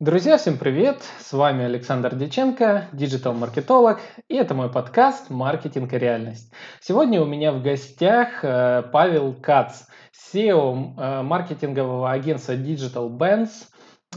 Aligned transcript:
Друзья, 0.00 0.38
всем 0.38 0.58
привет! 0.58 1.02
С 1.18 1.32
вами 1.32 1.64
Александр 1.64 2.14
Деченко, 2.14 2.86
диджитал-маркетолог, 2.92 3.98
и 4.28 4.36
это 4.36 4.54
мой 4.54 4.70
подкаст 4.70 5.28
«Маркетинг 5.28 5.92
и 5.92 5.98
реальность». 5.98 6.52
Сегодня 6.80 7.20
у 7.20 7.24
меня 7.24 7.50
в 7.50 7.64
гостях 7.64 8.44
э, 8.44 8.84
Павел 8.92 9.34
Кац, 9.34 9.86
SEO 10.32 10.94
э, 10.96 11.22
маркетингового 11.22 12.12
агентства 12.12 12.52
Digital 12.52 13.10
Bands 13.10 13.50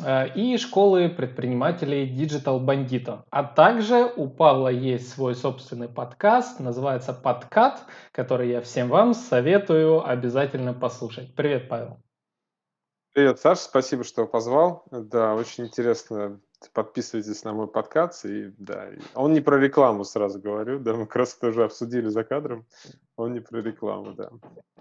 э, 0.06 0.28
и 0.36 0.56
школы 0.58 1.10
предпринимателей 1.10 2.16
Digital 2.16 2.64
Bandito. 2.64 3.24
А 3.32 3.44
также 3.44 4.06
у 4.16 4.30
Павла 4.30 4.68
есть 4.68 5.10
свой 5.10 5.34
собственный 5.34 5.90
подкаст, 5.90 6.60
называется 6.60 7.12
«Подкат», 7.12 7.82
который 8.12 8.52
я 8.52 8.62
всем 8.62 8.88
вам 8.88 9.16
советую 9.16 10.08
обязательно 10.08 10.76
послушать. 10.76 11.34
Привет, 11.34 11.68
Павел! 11.68 12.04
Привет, 13.14 13.42
Саша, 13.42 13.64
спасибо, 13.64 14.06
что 14.06 14.26
позвал. 14.26 14.86
Да, 14.90 15.36
очень 15.36 15.66
интересно. 15.66 16.40
Подписывайтесь 16.74 17.44
на 17.44 17.52
мой 17.52 17.68
подкаст. 17.68 18.24
И, 18.26 18.54
да, 18.58 18.86
он 19.16 19.34
не 19.34 19.42
про 19.42 19.58
рекламу, 19.60 20.06
сразу 20.06 20.40
говорю. 20.40 20.80
Да, 20.80 20.94
мы 20.94 21.08
как 21.08 21.18
раз 21.18 21.36
это 21.36 21.48
уже 21.48 21.66
обсудили 21.66 22.08
за 22.08 22.24
кадром. 22.24 22.66
Он 23.18 23.34
не 23.34 23.42
про 23.42 23.62
рекламу, 23.62 24.14
да. 24.14 24.30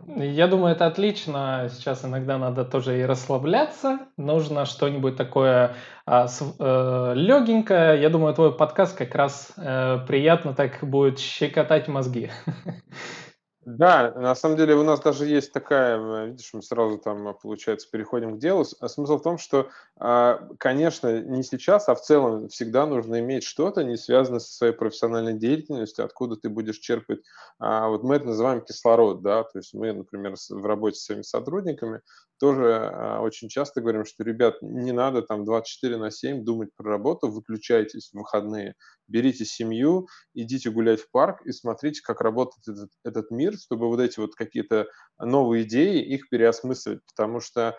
Я 0.06 0.46
думаю, 0.46 0.76
это 0.76 0.86
отлично. 0.86 1.68
Сейчас 1.72 2.04
иногда 2.04 2.38
надо 2.38 2.64
тоже 2.64 3.00
и 3.00 3.04
расслабляться. 3.04 3.98
Нужно 4.16 4.64
что-нибудь 4.64 5.16
такое 5.16 5.74
а, 6.06 6.28
с, 6.28 6.40
э, 6.40 7.12
легенькое. 7.16 8.00
Я 8.00 8.10
думаю, 8.10 8.32
твой 8.34 8.56
подкаст 8.56 8.96
как 8.96 9.12
раз 9.16 9.50
э, 9.56 9.98
приятно 10.06 10.54
так 10.54 10.78
будет 10.82 11.18
щекотать 11.18 11.88
мозги. 11.88 12.30
Да, 13.66 14.12
на 14.16 14.34
самом 14.34 14.56
деле 14.56 14.74
у 14.74 14.82
нас 14.82 15.00
даже 15.00 15.26
есть 15.26 15.52
такая, 15.52 16.24
видишь, 16.24 16.50
мы 16.54 16.62
сразу 16.62 16.96
там, 16.96 17.36
получается, 17.42 17.88
переходим 17.90 18.36
к 18.36 18.38
делу. 18.38 18.64
Смысл 18.64 19.18
в 19.18 19.22
том, 19.22 19.36
что, 19.36 19.68
а, 19.98 20.48
конечно, 20.58 21.20
не 21.20 21.42
сейчас, 21.42 21.86
а 21.90 21.94
в 21.94 22.00
целом 22.00 22.48
всегда 22.48 22.86
нужно 22.86 23.20
иметь 23.20 23.44
что-то, 23.44 23.84
не 23.84 23.98
связанное 23.98 24.40
со 24.40 24.50
своей 24.54 24.72
профессиональной 24.72 25.34
деятельностью, 25.34 26.06
откуда 26.06 26.36
ты 26.36 26.48
будешь 26.48 26.78
черпать. 26.78 27.20
А, 27.58 27.88
вот 27.88 28.02
мы 28.02 28.16
это 28.16 28.28
называем 28.28 28.62
кислород, 28.62 29.20
да, 29.20 29.42
то 29.44 29.58
есть 29.58 29.74
мы, 29.74 29.92
например, 29.92 30.36
в 30.48 30.64
работе 30.64 30.96
с 30.98 31.04
своими 31.04 31.22
сотрудниками 31.22 32.00
тоже 32.40 33.18
очень 33.20 33.48
часто 33.48 33.80
говорим, 33.82 34.04
что, 34.04 34.24
ребят, 34.24 34.56
не 34.62 34.92
надо 34.92 35.22
там 35.22 35.44
24 35.44 35.98
на 35.98 36.10
7 36.10 36.42
думать 36.42 36.70
про 36.74 36.90
работу, 36.90 37.30
выключайтесь 37.30 38.10
в 38.10 38.18
выходные, 38.18 38.74
берите 39.06 39.44
семью, 39.44 40.08
идите 40.34 40.70
гулять 40.70 41.00
в 41.00 41.10
парк 41.10 41.42
и 41.44 41.52
смотрите, 41.52 42.00
как 42.02 42.20
работает 42.22 42.66
этот, 42.66 42.90
этот 43.04 43.30
мир, 43.30 43.54
чтобы 43.58 43.88
вот 43.88 44.00
эти 44.00 44.18
вот 44.18 44.34
какие-то 44.34 44.86
новые 45.18 45.64
идеи, 45.64 46.02
их 46.02 46.28
переосмысливать, 46.30 47.00
потому 47.06 47.40
что 47.40 47.76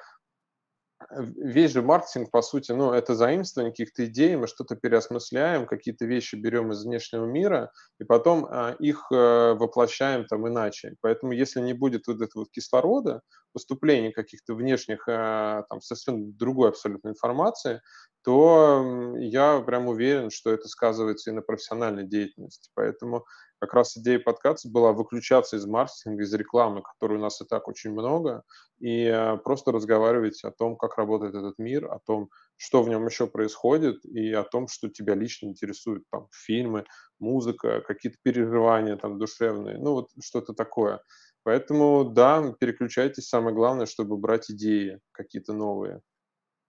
весь 1.10 1.72
же 1.72 1.82
маркетинг, 1.82 2.32
по 2.32 2.42
сути, 2.42 2.72
ну, 2.72 2.92
это 2.92 3.16
заимствование 3.16 3.72
каких-то 3.72 4.06
идей, 4.06 4.36
мы 4.36 4.48
что-то 4.48 4.76
переосмысляем, 4.76 5.66
какие-то 5.66 6.06
вещи 6.06 6.36
берем 6.36 6.72
из 6.72 6.84
внешнего 6.84 7.26
мира, 7.26 7.72
и 8.00 8.04
потом 8.04 8.46
а, 8.50 8.76
их 8.80 9.08
а, 9.12 9.56
воплощаем 9.56 10.26
там 10.26 10.48
иначе. 10.48 10.96
Поэтому 11.02 11.32
если 11.32 11.62
не 11.62 11.74
будет 11.74 12.08
вот 12.08 12.22
этого 12.22 12.44
вот 12.44 12.52
кислорода, 12.52 13.22
поступления 13.54 14.12
каких-то 14.12 14.54
внешних, 14.54 15.04
а, 15.08 15.64
там, 15.70 15.82
совершенно 15.82 16.32
другой 16.34 16.70
абсолютно 16.70 17.10
информации, 17.10 17.82
то 18.24 19.16
я 19.18 19.60
прям 19.62 19.88
уверен, 19.88 20.30
что 20.30 20.52
это 20.52 20.68
сказывается 20.68 21.32
и 21.32 21.34
на 21.34 21.42
профессиональной 21.42 22.06
деятельности. 22.06 22.70
Поэтому 22.76 23.26
как 23.62 23.76
раз 23.76 23.96
идея 23.96 24.18
подкаста 24.18 24.68
была 24.70 24.92
выключаться 24.92 25.56
из 25.56 25.68
маркетинга, 25.68 26.24
из 26.24 26.34
рекламы, 26.34 26.82
которой 26.82 27.20
у 27.20 27.22
нас 27.22 27.40
и 27.42 27.46
так 27.46 27.68
очень 27.68 27.92
много, 27.92 28.42
и 28.80 29.04
э, 29.04 29.38
просто 29.38 29.72
разговаривать 29.72 30.44
о 30.44 30.50
том, 30.50 30.76
как 30.76 30.98
работает 30.98 31.36
этот 31.36 31.60
мир, 31.60 31.86
о 31.86 32.00
том, 32.00 32.32
что 32.58 32.82
в 32.82 32.90
нем 32.90 33.06
еще 33.06 33.28
происходит, 33.28 34.04
и 34.04 34.34
о 34.34 34.44
том, 34.44 34.68
что 34.68 34.90
тебя 34.90 35.14
лично 35.14 35.46
интересует, 35.46 36.04
там, 36.12 36.28
фильмы, 36.32 36.86
музыка, 37.20 37.82
какие-то 37.82 38.18
переживания 38.24 38.98
там 38.98 39.20
душевные, 39.20 39.78
ну 39.78 39.92
вот 39.94 40.10
что-то 40.24 40.54
такое. 40.54 41.00
Поэтому, 41.44 42.04
да, 42.04 42.56
переключайтесь, 42.60 43.30
самое 43.30 43.56
главное, 43.56 43.86
чтобы 43.86 44.18
брать 44.18 44.50
идеи 44.50 45.00
какие-то 45.12 45.54
новые. 45.54 46.02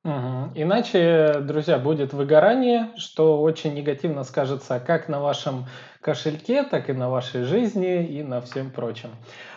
Угу. 0.05 0.53
Иначе, 0.57 1.37
друзья, 1.43 1.79
будет 1.79 2.13
выгорание, 2.13 2.91
что 2.97 3.41
очень 3.41 3.75
негативно 3.75 4.25
скажется 4.25 4.81
как 4.81 5.09
на 5.09 5.21
вашем 5.21 5.67
кошельке, 6.01 6.65
так 6.65 6.91
и 6.91 6.93
на 6.93 7.09
вашей 7.09 7.45
жизни 7.45 8.05
и 8.05 8.23
на 8.25 8.41
всем 8.41 8.71
прочем. 8.71 9.11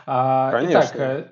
А, 0.06 0.52
Конечно. 0.52 0.80
Итак, 0.80 0.96
э, 0.96 1.24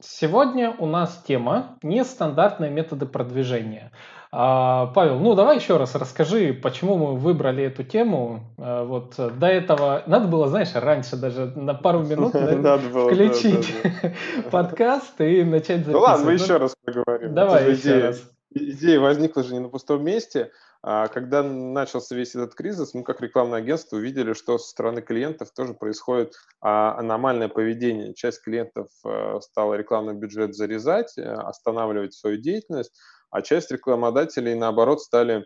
сегодня 0.00 0.72
у 0.78 0.86
нас 0.86 1.20
тема 1.26 1.78
нестандартные 1.82 2.70
методы 2.70 3.06
продвижения. 3.06 3.90
А, 4.30 4.86
Павел, 4.94 5.18
ну 5.18 5.34
давай 5.34 5.56
еще 5.56 5.76
раз 5.76 5.96
расскажи, 5.96 6.54
почему 6.54 6.96
мы 6.96 7.16
выбрали 7.16 7.64
эту 7.64 7.82
тему. 7.82 8.54
А, 8.56 8.84
вот 8.84 9.14
до 9.16 9.48
этого 9.48 10.04
надо 10.06 10.28
было, 10.28 10.46
знаешь, 10.46 10.70
раньше 10.74 11.16
даже 11.16 11.46
на 11.46 11.74
пару 11.74 11.98
минут 12.04 12.36
включить 12.36 13.74
подкаст 14.52 15.20
и 15.20 15.42
начать 15.42 15.78
записывать. 15.78 15.92
Ну 15.94 15.98
ладно, 15.98 16.26
мы 16.26 16.32
еще 16.34 16.56
раз 16.58 16.76
поговорим. 16.84 17.34
Давай 17.34 17.72
еще 17.72 17.98
раз 17.98 18.22
идея 18.50 19.00
возникла 19.00 19.42
же 19.42 19.54
не 19.54 19.60
на 19.60 19.68
пустом 19.68 20.04
месте. 20.04 20.52
А 20.82 21.08
когда 21.08 21.42
начался 21.42 22.14
весь 22.14 22.34
этот 22.34 22.54
кризис, 22.54 22.94
мы 22.94 23.04
как 23.04 23.20
рекламное 23.20 23.58
агентство 23.58 23.96
увидели, 23.96 24.32
что 24.32 24.56
со 24.56 24.70
стороны 24.70 25.02
клиентов 25.02 25.50
тоже 25.52 25.74
происходит 25.74 26.34
а, 26.62 26.96
аномальное 26.98 27.48
поведение. 27.48 28.14
Часть 28.14 28.42
клиентов 28.42 28.88
а, 29.04 29.40
стала 29.40 29.74
рекламный 29.74 30.14
бюджет 30.14 30.54
зарезать, 30.54 31.18
а, 31.18 31.48
останавливать 31.48 32.14
свою 32.14 32.38
деятельность, 32.38 32.98
а 33.30 33.42
часть 33.42 33.70
рекламодателей, 33.70 34.54
наоборот, 34.54 35.02
стали 35.02 35.44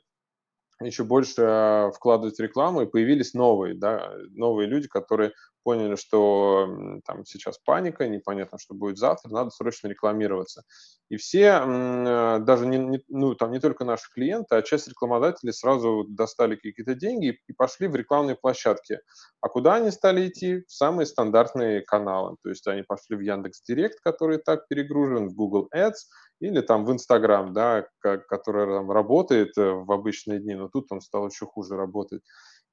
еще 0.81 1.03
больше 1.03 1.43
а, 1.43 1.91
вкладывать 1.91 2.37
в 2.39 2.43
рекламу, 2.43 2.83
и 2.83 2.87
появились 2.87 3.35
новые, 3.35 3.75
да, 3.75 4.15
новые 4.31 4.69
люди, 4.69 4.87
которые 4.87 5.33
поняли, 5.65 5.97
что 5.97 7.01
там 7.05 7.25
сейчас 7.25 7.59
паника, 7.59 8.07
непонятно, 8.07 8.59
что 8.59 8.75
будет 8.75 8.99
завтра, 8.99 9.31
надо 9.31 9.51
срочно 9.51 9.89
рекламироваться. 9.89 10.63
И 11.09 11.17
все, 11.17 11.63
э, 11.65 12.39
даже 12.41 12.67
не, 12.67 12.79
не, 12.79 13.05
ну, 13.09 13.35
там 13.35 13.51
не 13.51 13.61
только 13.61 13.85
наши 13.85 14.11
клиенты, 14.13 14.55
а 14.55 14.63
часть 14.63 14.89
рекламодателей 14.89 15.53
сразу 15.53 16.05
достали 16.09 16.57
какие-то 16.57 16.95
деньги 16.95 17.39
и 17.47 17.53
пошли 17.53 17.89
в 17.89 17.97
рекламные 17.97 18.37
площадки. 18.37 19.01
А 19.41 19.49
куда 19.49 19.77
они 19.77 19.91
стали 19.91 20.29
идти? 20.29 20.65
В 20.67 20.73
самые 20.73 21.07
стандартные 21.07 21.83
каналы. 21.83 22.37
То 22.43 22.51
есть 22.51 22.67
они 22.67 22.83
пошли 22.83 23.17
в 23.17 23.21
Яндекс 23.21 23.63
Директ, 23.63 24.01
который 24.01 24.39
так 24.39 24.69
перегружен, 24.69 25.29
в 25.29 25.35
Google 25.35 25.69
Ads, 25.75 25.95
или 26.41 26.61
там 26.61 26.85
в 26.85 26.93
Инстаграм, 26.93 27.53
да, 27.53 27.87
который 28.01 28.67
там 28.67 28.91
работает 28.91 29.57
э, 29.57 29.73
в 29.73 29.91
обычные 29.91 30.41
дни, 30.41 30.55
но 30.55 30.69
тут 30.69 30.91
он 30.91 31.01
стал 31.01 31.29
еще 31.29 31.47
хуже 31.47 31.77
работать. 31.77 32.23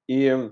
И 0.08 0.52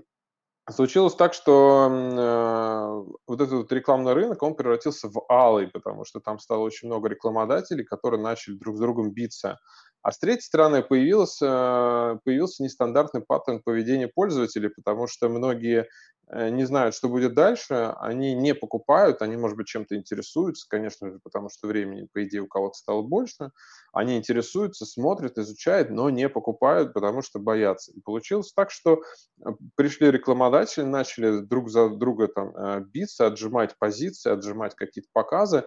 Случилось 0.70 1.14
так, 1.14 1.34
что 1.34 1.88
э, 1.90 3.12
вот 3.26 3.40
этот 3.40 3.72
рекламный 3.72 4.12
рынок, 4.12 4.42
он 4.42 4.54
превратился 4.54 5.08
в 5.08 5.24
алый, 5.28 5.68
потому 5.68 6.04
что 6.04 6.20
там 6.20 6.38
стало 6.38 6.60
очень 6.60 6.88
много 6.88 7.08
рекламодателей, 7.08 7.84
которые 7.84 8.20
начали 8.20 8.54
друг 8.54 8.76
с 8.76 8.80
другом 8.80 9.12
биться. 9.12 9.58
А 10.02 10.12
с 10.12 10.18
третьей 10.18 10.42
стороны 10.42 10.82
появился, 10.82 12.20
появился 12.24 12.62
нестандартный 12.62 13.20
паттерн 13.20 13.62
поведения 13.62 14.08
пользователей, 14.08 14.70
потому 14.70 15.06
что 15.06 15.28
многие 15.28 15.80
э, 15.82 15.86
не 16.32 16.64
знают, 16.64 16.94
что 16.94 17.08
будет 17.08 17.34
дальше, 17.34 17.94
они 17.98 18.34
не 18.34 18.54
покупают, 18.54 19.22
они, 19.22 19.36
может 19.36 19.56
быть, 19.56 19.66
чем-то 19.66 19.96
интересуются, 19.96 20.66
конечно 20.68 21.10
же, 21.10 21.18
потому 21.22 21.48
что 21.50 21.66
времени, 21.66 22.08
по 22.12 22.22
идее, 22.24 22.42
у 22.42 22.46
кого-то 22.46 22.74
стало 22.78 23.02
больше, 23.02 23.50
они 23.92 24.16
интересуются, 24.16 24.86
смотрят, 24.86 25.38
изучают, 25.38 25.90
но 25.90 26.08
не 26.10 26.28
покупают, 26.28 26.92
потому 26.94 27.22
что 27.22 27.38
боятся. 27.38 27.92
И 27.92 28.00
получилось 28.00 28.52
так, 28.52 28.70
что 28.70 29.02
э, 29.44 29.50
пришли 29.76 30.10
рекламодатели, 30.10 30.84
начали 30.84 31.40
друг 31.40 31.70
за 31.70 31.88
друга 31.88 32.28
там 32.28 32.56
э, 32.56 32.80
биться, 32.84 33.26
отжимать 33.26 33.76
позиции, 33.78 34.30
отжимать 34.30 34.74
какие-то 34.76 35.08
показы, 35.12 35.64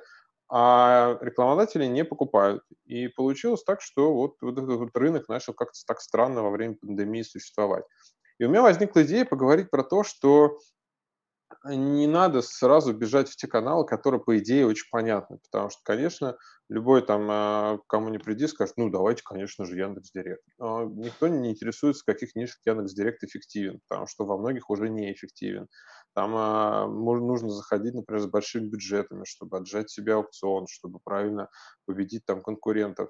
а 0.50 1.18
рекламодатели 1.22 1.86
не 1.86 2.06
покупают. 2.06 2.64
И 2.86 3.08
получилось 3.08 3.64
так, 3.64 3.82
что 3.82 4.14
вот, 4.14 4.36
вот 4.42 4.58
этот 4.58 4.96
рынок 4.96 5.28
начал 5.28 5.54
как-то 5.54 5.80
так 5.88 6.00
странно 6.00 6.44
во 6.44 6.52
время 6.52 6.76
пандемии 6.76 7.24
существовать. 7.24 7.86
И 8.44 8.46
у 8.46 8.50
меня 8.50 8.62
возникла 8.62 9.04
идея 9.04 9.24
поговорить 9.24 9.70
про 9.70 9.86
то, 9.86 10.04
что 10.04 10.58
не 11.64 12.08
надо 12.08 12.42
сразу 12.42 12.92
бежать 12.92 13.30
в 13.30 13.38
те 13.38 13.48
каналы, 13.48 13.86
которые, 13.86 14.20
по 14.20 14.38
идее, 14.38 14.68
очень 14.68 14.90
понятны. 14.92 15.40
Потому 15.50 15.70
что, 15.70 15.80
конечно, 15.86 16.38
любой 16.68 17.06
там, 17.06 17.26
а, 17.32 17.80
кому 17.88 18.10
не 18.10 18.18
приди, 18.18 18.48
скажет, 18.48 18.76
ну, 18.76 18.90
давайте, 18.90 19.24
конечно 19.24 19.64
же, 19.64 19.78
Яндекс.Директ. 19.78 20.44
Но 20.58 20.84
никто 20.84 21.30
не 21.30 21.52
интересуется, 21.52 22.04
каких 22.06 22.36
нишах 22.36 22.60
Яндекс.Директ 22.66 23.24
эффективен, 23.24 23.80
потому 23.88 24.08
что 24.08 24.26
во 24.26 24.38
многих 24.38 24.70
уже 24.70 24.90
неэффективен. 24.90 25.70
Там 26.14 26.34
а, 26.36 26.86
нужно 26.86 27.50
заходить, 27.50 27.94
например, 27.94 28.22
с 28.24 28.28
большими 28.28 28.68
бюджетами, 28.68 29.24
чтобы 29.26 29.56
отжать 29.56 29.90
себе 29.90 30.16
аукцион, 30.16 30.68
чтобы 30.70 31.00
правильно 31.02 31.48
победить 31.86 32.26
там 32.26 32.42
конкурентов. 32.44 33.10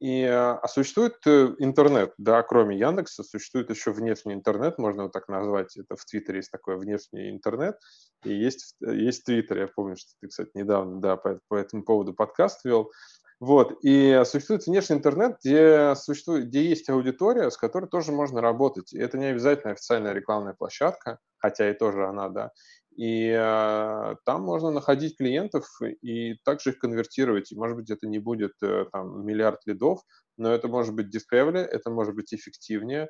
И, 0.00 0.22
а, 0.24 0.58
а 0.62 0.68
существует 0.68 1.16
э, 1.26 1.54
интернет, 1.58 2.14
да, 2.18 2.42
кроме 2.42 2.78
Яндекса, 2.78 3.24
существует 3.24 3.68
еще 3.70 3.90
внешний 3.90 4.34
интернет, 4.34 4.78
можно 4.78 5.02
его 5.02 5.10
так 5.10 5.28
назвать, 5.28 5.76
это 5.76 5.96
в 5.96 6.04
Твиттере 6.04 6.38
есть 6.38 6.52
такой 6.52 6.78
внешний 6.78 7.30
интернет, 7.30 7.76
и 8.24 8.32
есть, 8.32 8.76
есть 8.80 9.24
Твиттер, 9.24 9.58
я 9.58 9.66
помню, 9.66 9.96
что 9.96 10.10
ты, 10.20 10.28
кстати, 10.28 10.50
недавно, 10.54 11.00
да, 11.00 11.16
по, 11.16 11.40
по 11.48 11.56
этому 11.56 11.82
поводу 11.82 12.14
подкаст 12.14 12.64
вел, 12.64 12.92
Вот. 13.40 13.78
И 13.82 14.22
существует 14.24 14.66
внешний 14.66 14.96
интернет, 14.96 15.38
где, 15.44 15.94
существует, 15.94 16.46
где 16.46 16.64
есть 16.68 16.88
аудитория, 16.90 17.50
с 17.50 17.56
которой 17.56 17.86
тоже 17.86 18.10
можно 18.12 18.40
работать. 18.40 18.92
И 18.92 18.98
это 18.98 19.16
не 19.18 19.26
обязательно 19.26 19.72
официальная 19.72 20.12
рекламная 20.12 20.54
площадка, 20.54 21.18
хотя 21.38 21.70
и 21.70 21.74
тоже 21.74 22.06
она, 22.06 22.28
да. 22.28 22.50
И 22.98 23.28
э, 23.30 24.16
там 24.24 24.42
можно 24.42 24.72
находить 24.72 25.16
клиентов 25.16 25.64
и 26.02 26.34
также 26.42 26.70
их 26.70 26.80
конвертировать. 26.80 27.52
И, 27.52 27.56
может 27.56 27.76
быть, 27.76 27.90
это 27.90 28.08
не 28.08 28.18
будет 28.18 28.54
э, 28.60 28.86
там 28.90 29.24
миллиард 29.24 29.60
лидов, 29.66 30.00
но 30.36 30.52
это 30.52 30.66
может 30.66 30.96
быть 30.96 31.08
дешевле, 31.08 31.60
это 31.60 31.90
может 31.90 32.16
быть 32.16 32.34
эффективнее, 32.34 33.08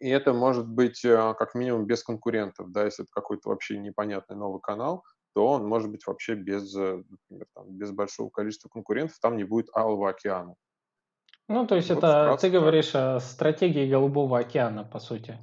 и 0.00 0.10
это 0.10 0.34
может 0.34 0.68
быть 0.68 1.02
э, 1.02 1.34
как 1.38 1.54
минимум 1.54 1.86
без 1.86 2.02
конкурентов. 2.02 2.70
Да, 2.70 2.84
если 2.84 3.04
это 3.04 3.10
какой-то 3.10 3.48
вообще 3.48 3.78
непонятный 3.78 4.36
новый 4.36 4.60
канал, 4.60 5.02
то 5.34 5.46
он 5.46 5.66
может 5.66 5.90
быть 5.90 6.06
вообще 6.06 6.34
без, 6.34 6.76
э, 6.76 7.02
например, 7.30 7.46
там, 7.54 7.70
без 7.70 7.90
большого 7.90 8.28
количества 8.28 8.68
конкурентов, 8.68 9.18
там 9.18 9.38
не 9.38 9.44
будет 9.44 9.74
алого 9.74 10.10
океана. 10.10 10.56
Ну, 11.48 11.66
то 11.66 11.74
есть 11.74 11.88
вот 11.88 12.04
это 12.04 12.36
ты 12.38 12.50
говоришь 12.50 12.94
о 12.94 13.18
стратегии 13.20 13.90
Голубого 13.90 14.38
океана, 14.38 14.84
по 14.84 14.98
сути. 14.98 15.38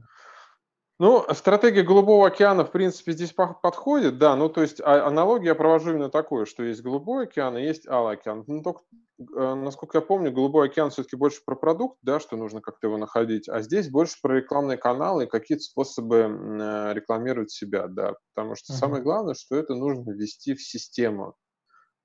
Ну, 0.97 1.25
стратегия 1.33 1.83
Голубого 1.83 2.27
океана, 2.27 2.63
в 2.63 2.71
принципе, 2.71 3.11
здесь 3.11 3.33
подходит, 3.33 4.17
да. 4.17 4.37
Ну, 4.37 4.47
то 4.47 4.61
есть 4.61 4.79
а, 4.79 5.05
аналогию 5.05 5.49
я 5.49 5.55
провожу 5.55 5.91
именно 5.91 6.09
такое, 6.09 6.45
что 6.45 6.63
есть 6.63 6.81
Голубой 6.81 7.25
океан 7.25 7.57
и 7.57 7.63
есть 7.63 7.85
Алый 7.85 8.13
океан. 8.13 8.45
Ну, 8.47 8.63
только, 8.63 8.81
э, 9.19 9.55
насколько 9.55 9.97
я 9.97 10.01
помню, 10.01 10.31
Голубой 10.31 10.67
океан 10.67 10.91
все-таки 10.91 11.17
больше 11.17 11.41
про 11.45 11.55
продукт, 11.55 11.97
да, 12.01 12.21
что 12.21 12.37
нужно 12.37 12.61
как-то 12.61 12.87
его 12.87 12.97
находить, 12.97 13.49
а 13.49 13.61
здесь 13.61 13.89
больше 13.89 14.15
про 14.21 14.37
рекламные 14.37 14.77
каналы 14.77 15.25
и 15.25 15.29
какие-то 15.29 15.65
способы 15.65 16.15
э, 16.15 16.93
рекламировать 16.93 17.51
себя, 17.51 17.87
да. 17.87 18.13
Потому 18.33 18.55
что 18.55 18.71
uh-huh. 18.71 18.77
самое 18.77 19.03
главное, 19.03 19.33
что 19.33 19.57
это 19.57 19.75
нужно 19.75 20.11
ввести 20.11 20.53
в 20.53 20.61
систему. 20.61 21.35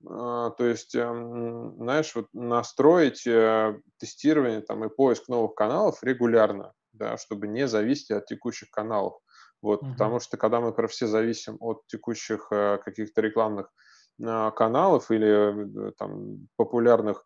А, 0.05 0.49
то 0.49 0.65
есть, 0.65 0.95
эм, 0.95 1.75
знаешь, 1.77 2.13
вот 2.13 2.25
настроить 2.33 3.25
э, 3.25 3.79
тестирование 3.99 4.59
там, 4.59 4.83
и 4.83 4.89
поиск 4.89 5.29
новых 5.29 5.55
каналов 5.55 6.03
регулярно 6.03 6.73
да, 7.01 7.17
чтобы 7.17 7.47
не 7.47 7.67
зависеть 7.67 8.11
от 8.11 8.27
текущих 8.27 8.69
каналов. 8.69 9.19
Вот, 9.61 9.81
uh-huh. 9.81 9.93
Потому 9.93 10.19
что 10.19 10.37
когда 10.37 10.61
мы 10.61 10.71
про 10.71 10.87
все 10.87 11.07
зависим 11.07 11.57
от 11.59 11.85
текущих 11.87 12.47
э, 12.51 12.77
каких-то 12.83 13.21
рекламных 13.21 13.71
э, 14.19 14.51
каналов 14.55 15.09
или 15.09 15.89
э, 15.89 15.91
там, 15.97 16.47
популярных 16.57 17.25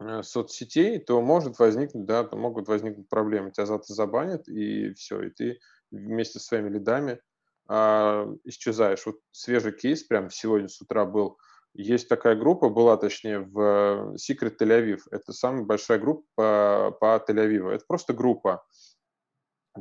э, 0.00 0.22
соцсетей, 0.22 0.98
то 0.98 1.20
может 1.20 1.58
возникнуть, 1.58 2.06
да, 2.06 2.24
то 2.24 2.36
могут 2.36 2.68
возникнуть 2.68 3.08
проблемы. 3.08 3.50
Тебя 3.50 3.66
завтра 3.66 3.92
забанят, 3.94 4.48
и 4.48 4.92
все, 4.94 5.22
и 5.22 5.30
ты 5.30 5.58
вместе 5.90 6.38
с 6.38 6.46
своими 6.46 6.70
лидами 6.70 7.20
э, 7.68 8.36
исчезаешь. 8.44 9.04
Вот 9.04 9.16
свежий 9.32 9.72
кейс 9.72 10.02
прям 10.02 10.30
сегодня 10.30 10.68
с 10.68 10.80
утра 10.80 11.04
был. 11.04 11.38
Есть 11.78 12.08
такая 12.08 12.34
группа, 12.34 12.70
была 12.70 12.96
точнее 12.96 13.38
в 13.38 13.60
э, 13.60 14.16
Secret 14.16 14.58
Aviv. 14.58 14.98
Это 15.12 15.32
самая 15.32 15.62
большая 15.62 16.00
группа 16.00 16.26
по, 16.34 16.90
по 16.98 17.24
Тель-Авиву. 17.24 17.70
Это 17.70 17.84
просто 17.86 18.12
группа. 18.12 18.64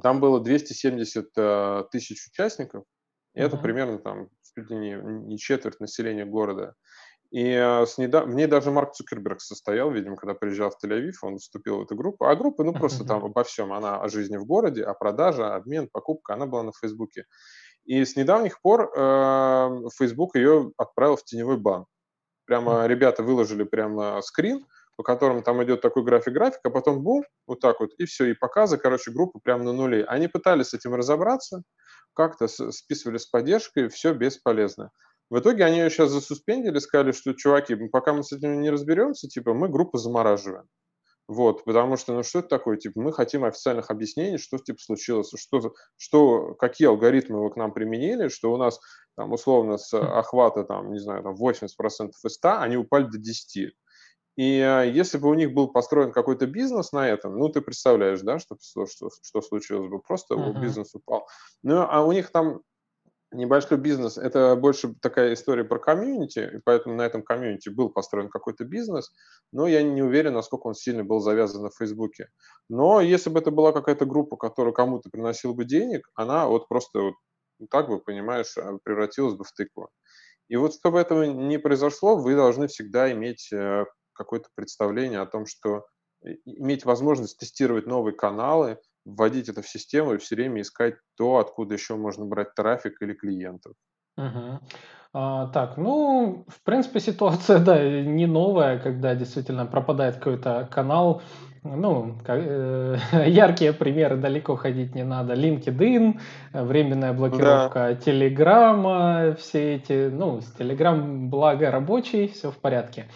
Там 0.03 0.19
было 0.19 0.39
270 0.39 1.29
э, 1.35 1.83
тысяч 1.91 2.27
участников. 2.27 2.83
И 3.33 3.39
uh-huh. 3.39 3.47
это 3.47 3.57
примерно 3.57 3.97
там 3.97 4.29
чуть 4.43 4.69
ли 4.69 4.77
не, 4.77 4.93
не 4.93 5.39
четверть 5.39 5.79
населения 5.79 6.23
города. 6.23 6.75
И 7.31 7.49
э, 7.49 7.87
с 7.87 7.97
неда... 7.97 8.25
в 8.25 8.35
ней 8.35 8.45
даже 8.45 8.69
Марк 8.69 8.93
Цукерберг 8.93 9.41
состоял, 9.41 9.89
видимо, 9.89 10.17
когда 10.17 10.35
приезжал 10.35 10.69
в 10.69 10.77
Тель-Авив, 10.83 11.15
он 11.23 11.39
вступил 11.39 11.79
в 11.79 11.81
эту 11.81 11.95
группу. 11.95 12.25
А 12.25 12.35
группа, 12.35 12.63
ну, 12.63 12.73
просто 12.73 13.05
там 13.05 13.25
обо 13.25 13.43
всем. 13.43 13.73
Она 13.73 13.99
о 13.99 14.07
жизни 14.07 14.37
в 14.37 14.45
городе, 14.45 14.83
о 14.83 14.93
продаже, 14.93 15.47
обмен, 15.47 15.89
покупка. 15.91 16.35
Она 16.35 16.45
была 16.45 16.61
на 16.61 16.73
Фейсбуке. 16.73 17.25
И 17.87 18.03
с 18.03 18.15
недавних 18.15 18.61
пор 18.61 18.91
э, 18.95 19.89
Facebook 19.97 20.35
ее 20.35 20.71
отправил 20.77 21.15
в 21.15 21.23
теневой 21.23 21.57
бан. 21.57 21.85
Прямо 22.45 22.85
ребята 22.85 23.23
выложили 23.23 23.63
прямо 23.63 24.21
скрин, 24.21 24.65
по 24.97 25.03
которым 25.03 25.41
там 25.41 25.63
идет 25.63 25.81
такой 25.81 26.03
график-график, 26.03 26.59
а 26.63 26.69
потом 26.69 27.01
бум, 27.01 27.23
вот 27.45 27.61
так 27.61 27.79
вот, 27.79 27.91
и 27.97 28.05
все, 28.05 28.25
и 28.25 28.33
показы, 28.33 28.77
короче, 28.77 29.11
группы 29.11 29.39
прямо 29.41 29.63
на 29.63 29.71
нуле. 29.71 30.03
Они 30.03 30.27
пытались 30.27 30.69
с 30.69 30.73
этим 30.73 30.95
разобраться, 30.95 31.63
как-то 32.13 32.47
списывали 32.47 33.17
с 33.17 33.25
поддержкой, 33.25 33.89
все 33.89 34.13
бесполезно. 34.13 34.91
В 35.29 35.39
итоге 35.39 35.65
они 35.65 35.79
ее 35.79 35.89
сейчас 35.89 36.11
засуспендили, 36.11 36.79
сказали, 36.79 37.11
что, 37.11 37.33
чуваки, 37.33 37.75
пока 37.89 38.13
мы 38.13 38.23
с 38.23 38.31
этим 38.31 38.61
не 38.61 38.69
разберемся, 38.69 39.27
типа, 39.27 39.53
мы 39.53 39.69
группу 39.69 39.97
замораживаем. 39.97 40.67
Вот, 41.27 41.65
потому 41.65 41.97
что, 41.97 42.13
ну 42.13 42.23
что 42.23 42.39
это 42.39 42.47
такое, 42.47 42.77
типа, 42.77 43.01
мы 43.01 43.11
хотим 43.11 43.43
официальных 43.43 43.91
объяснений, 43.91 44.37
что, 44.37 44.57
типа, 44.57 44.79
случилось, 44.79 45.31
что, 45.35 45.73
что, 45.97 46.53
какие 46.53 46.87
алгоритмы 46.87 47.43
вы 47.43 47.51
к 47.51 47.57
нам 47.57 47.73
применили, 47.73 48.29
что 48.29 48.53
у 48.53 48.57
нас, 48.57 48.79
там, 49.17 49.33
условно, 49.33 49.77
с 49.77 49.93
охвата, 49.93 50.63
там, 50.63 50.93
не 50.93 50.99
знаю, 50.99 51.23
там, 51.23 51.35
80% 51.35 52.11
из 52.23 52.33
100, 52.33 52.59
они 52.59 52.77
упали 52.77 53.05
до 53.05 53.17
10. 53.17 53.73
И 54.37 54.59
э, 54.59 54.89
если 54.91 55.17
бы 55.17 55.29
у 55.29 55.33
них 55.33 55.53
был 55.53 55.67
построен 55.67 56.13
какой-то 56.13 56.45
бизнес 56.45 56.93
на 56.93 57.09
этом, 57.09 57.37
ну, 57.37 57.49
ты 57.49 57.59
представляешь, 57.59 58.21
да, 58.21 58.39
что, 58.39 58.55
что, 58.61 58.85
что 58.85 59.41
случилось 59.41 59.89
бы, 59.89 59.99
просто 59.99 60.35
uh-huh. 60.35 60.61
бизнес 60.61 60.93
упал. 60.93 61.27
Ну, 61.63 61.85
а 61.89 62.05
у 62.05 62.11
них 62.13 62.31
там 62.31 62.61
небольшой 63.31 63.77
бизнес, 63.77 64.17
это 64.17 64.55
больше 64.55 64.93
такая 65.01 65.33
история 65.33 65.63
про 65.63 65.79
комьюнити, 65.79 66.51
и 66.55 66.59
поэтому 66.63 66.95
на 66.95 67.03
этом 67.03 67.23
комьюнити 67.23 67.69
был 67.69 67.89
построен 67.89 68.29
какой-то 68.29 68.63
бизнес, 68.63 69.11
но 69.51 69.67
я 69.67 69.83
не 69.83 70.01
уверен, 70.01 70.33
насколько 70.33 70.67
он 70.67 70.75
сильно 70.75 71.03
был 71.03 71.19
завязан 71.19 71.63
на 71.63 71.69
Фейсбуке. 71.69 72.29
Но 72.69 73.01
если 73.01 73.29
бы 73.29 73.39
это 73.39 73.51
была 73.51 73.73
какая-то 73.73 74.05
группа, 74.05 74.37
которая 74.37 74.73
кому-то 74.73 75.09
приносила 75.09 75.53
бы 75.53 75.65
денег, 75.65 76.09
она 76.15 76.47
вот 76.47 76.67
просто 76.67 76.99
вот 77.01 77.13
так 77.69 77.89
бы, 77.89 77.99
понимаешь, 77.99 78.55
а, 78.57 78.77
превратилась 78.83 79.35
бы 79.35 79.43
в 79.43 79.51
тыкву. 79.51 79.89
И 80.47 80.55
вот 80.55 80.73
чтобы 80.75 80.99
этого 80.99 81.23
не 81.23 81.59
произошло, 81.59 82.15
вы 82.15 82.35
должны 82.35 82.67
всегда 82.67 83.11
иметь 83.11 83.51
э, 83.51 83.85
какое-то 84.13 84.47
представление 84.55 85.19
о 85.19 85.25
том, 85.25 85.45
что 85.45 85.85
иметь 86.45 86.85
возможность 86.85 87.37
тестировать 87.37 87.85
новые 87.85 88.15
каналы, 88.15 88.79
вводить 89.07 89.49
это 89.49 89.61
в 89.61 89.69
систему 89.69 90.13
и 90.13 90.17
все 90.17 90.35
время 90.35 90.61
искать 90.61 90.95
то, 91.15 91.37
откуда 91.37 91.73
еще 91.75 91.95
можно 91.95 92.25
брать 92.25 92.53
трафик 92.55 93.01
или 93.01 93.13
клиентов. 93.13 93.73
Угу. 94.17 94.59
А, 95.13 95.47
так, 95.47 95.77
ну, 95.77 96.45
в 96.47 96.61
принципе, 96.63 96.99
ситуация, 96.99 97.59
да, 97.65 97.81
не 97.83 98.25
новая, 98.25 98.79
когда 98.79 99.15
действительно 99.15 99.65
пропадает 99.65 100.17
какой-то 100.17 100.67
канал. 100.71 101.21
Ну, 101.63 102.17
э, 102.27 102.97
яркие 103.27 103.73
примеры 103.73 104.15
далеко 104.15 104.55
ходить 104.55 104.95
не 104.95 105.03
надо. 105.03 105.33
LinkedIn, 105.33 106.19
временная 106.53 107.13
блокировка 107.13 107.89
да. 107.89 107.95
Телеграма, 107.95 109.35
все 109.39 109.75
эти, 109.75 110.09
ну, 110.09 110.41
с 110.41 110.51
Телеграм, 110.53 111.29
благо 111.29 111.71
рабочий, 111.71 112.27
все 112.27 112.51
в 112.51 112.57
порядке. 112.57 113.07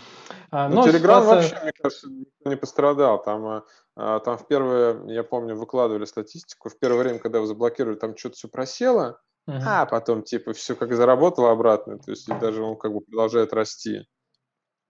А, 0.49 0.67
ну, 0.67 0.83
Телеграм 0.83 1.21
ситуация... 1.21 1.35
вообще, 1.35 1.63
мне 1.63 1.71
кажется, 1.81 2.09
никто 2.09 2.49
не 2.49 2.57
пострадал. 2.57 3.23
Там, 3.23 3.45
а, 3.45 3.63
а, 3.95 4.19
там 4.19 4.37
в 4.37 4.47
первое, 4.47 5.05
я 5.05 5.23
помню, 5.23 5.55
выкладывали 5.55 6.05
статистику, 6.05 6.69
в 6.69 6.77
первое 6.77 6.99
время, 6.99 7.19
когда 7.19 7.37
его 7.37 7.47
заблокировали, 7.47 7.95
там 7.95 8.17
что-то 8.17 8.35
все 8.35 8.47
просело, 8.47 9.19
uh-huh. 9.47 9.61
а 9.63 9.85
потом, 9.85 10.23
типа, 10.23 10.53
все 10.53 10.75
как 10.75 10.93
заработало 10.93 11.51
обратно, 11.51 11.97
то 11.99 12.11
есть 12.11 12.27
даже 12.39 12.61
он 12.63 12.77
как 12.77 12.93
бы 12.93 13.01
продолжает 13.01 13.53
расти. 13.53 14.05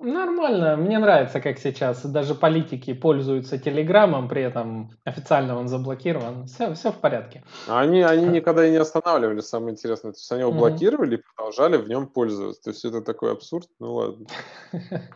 Нормально, 0.04 0.78
мне 0.78 0.98
нравится, 0.98 1.40
как 1.40 1.60
сейчас 1.60 2.04
даже 2.04 2.34
политики 2.34 2.92
пользуются 2.92 3.60
Телеграмом, 3.60 4.28
при 4.28 4.42
этом 4.42 4.90
официально 5.06 5.56
он 5.56 5.68
заблокирован. 5.68 6.48
Все, 6.48 6.74
все 6.74 6.92
в 6.92 6.96
порядке. 6.96 7.44
Они, 7.68 8.02
они 8.02 8.26
никогда 8.26 8.66
и 8.66 8.72
не 8.72 8.78
останавливали, 8.78 9.42
самое 9.42 9.74
интересное. 9.74 10.14
То 10.14 10.18
есть 10.18 10.32
они 10.32 10.42
его 10.42 10.52
блокировали 10.52 11.18
и 11.18 11.22
продолжали 11.22 11.78
в 11.78 11.88
нем 11.88 12.08
пользоваться. 12.08 12.64
То 12.64 12.70
есть 12.72 12.84
это 12.84 13.02
такой 13.04 13.32
абсурд, 13.32 13.68
ну 13.80 13.94
ладно. 13.94 14.26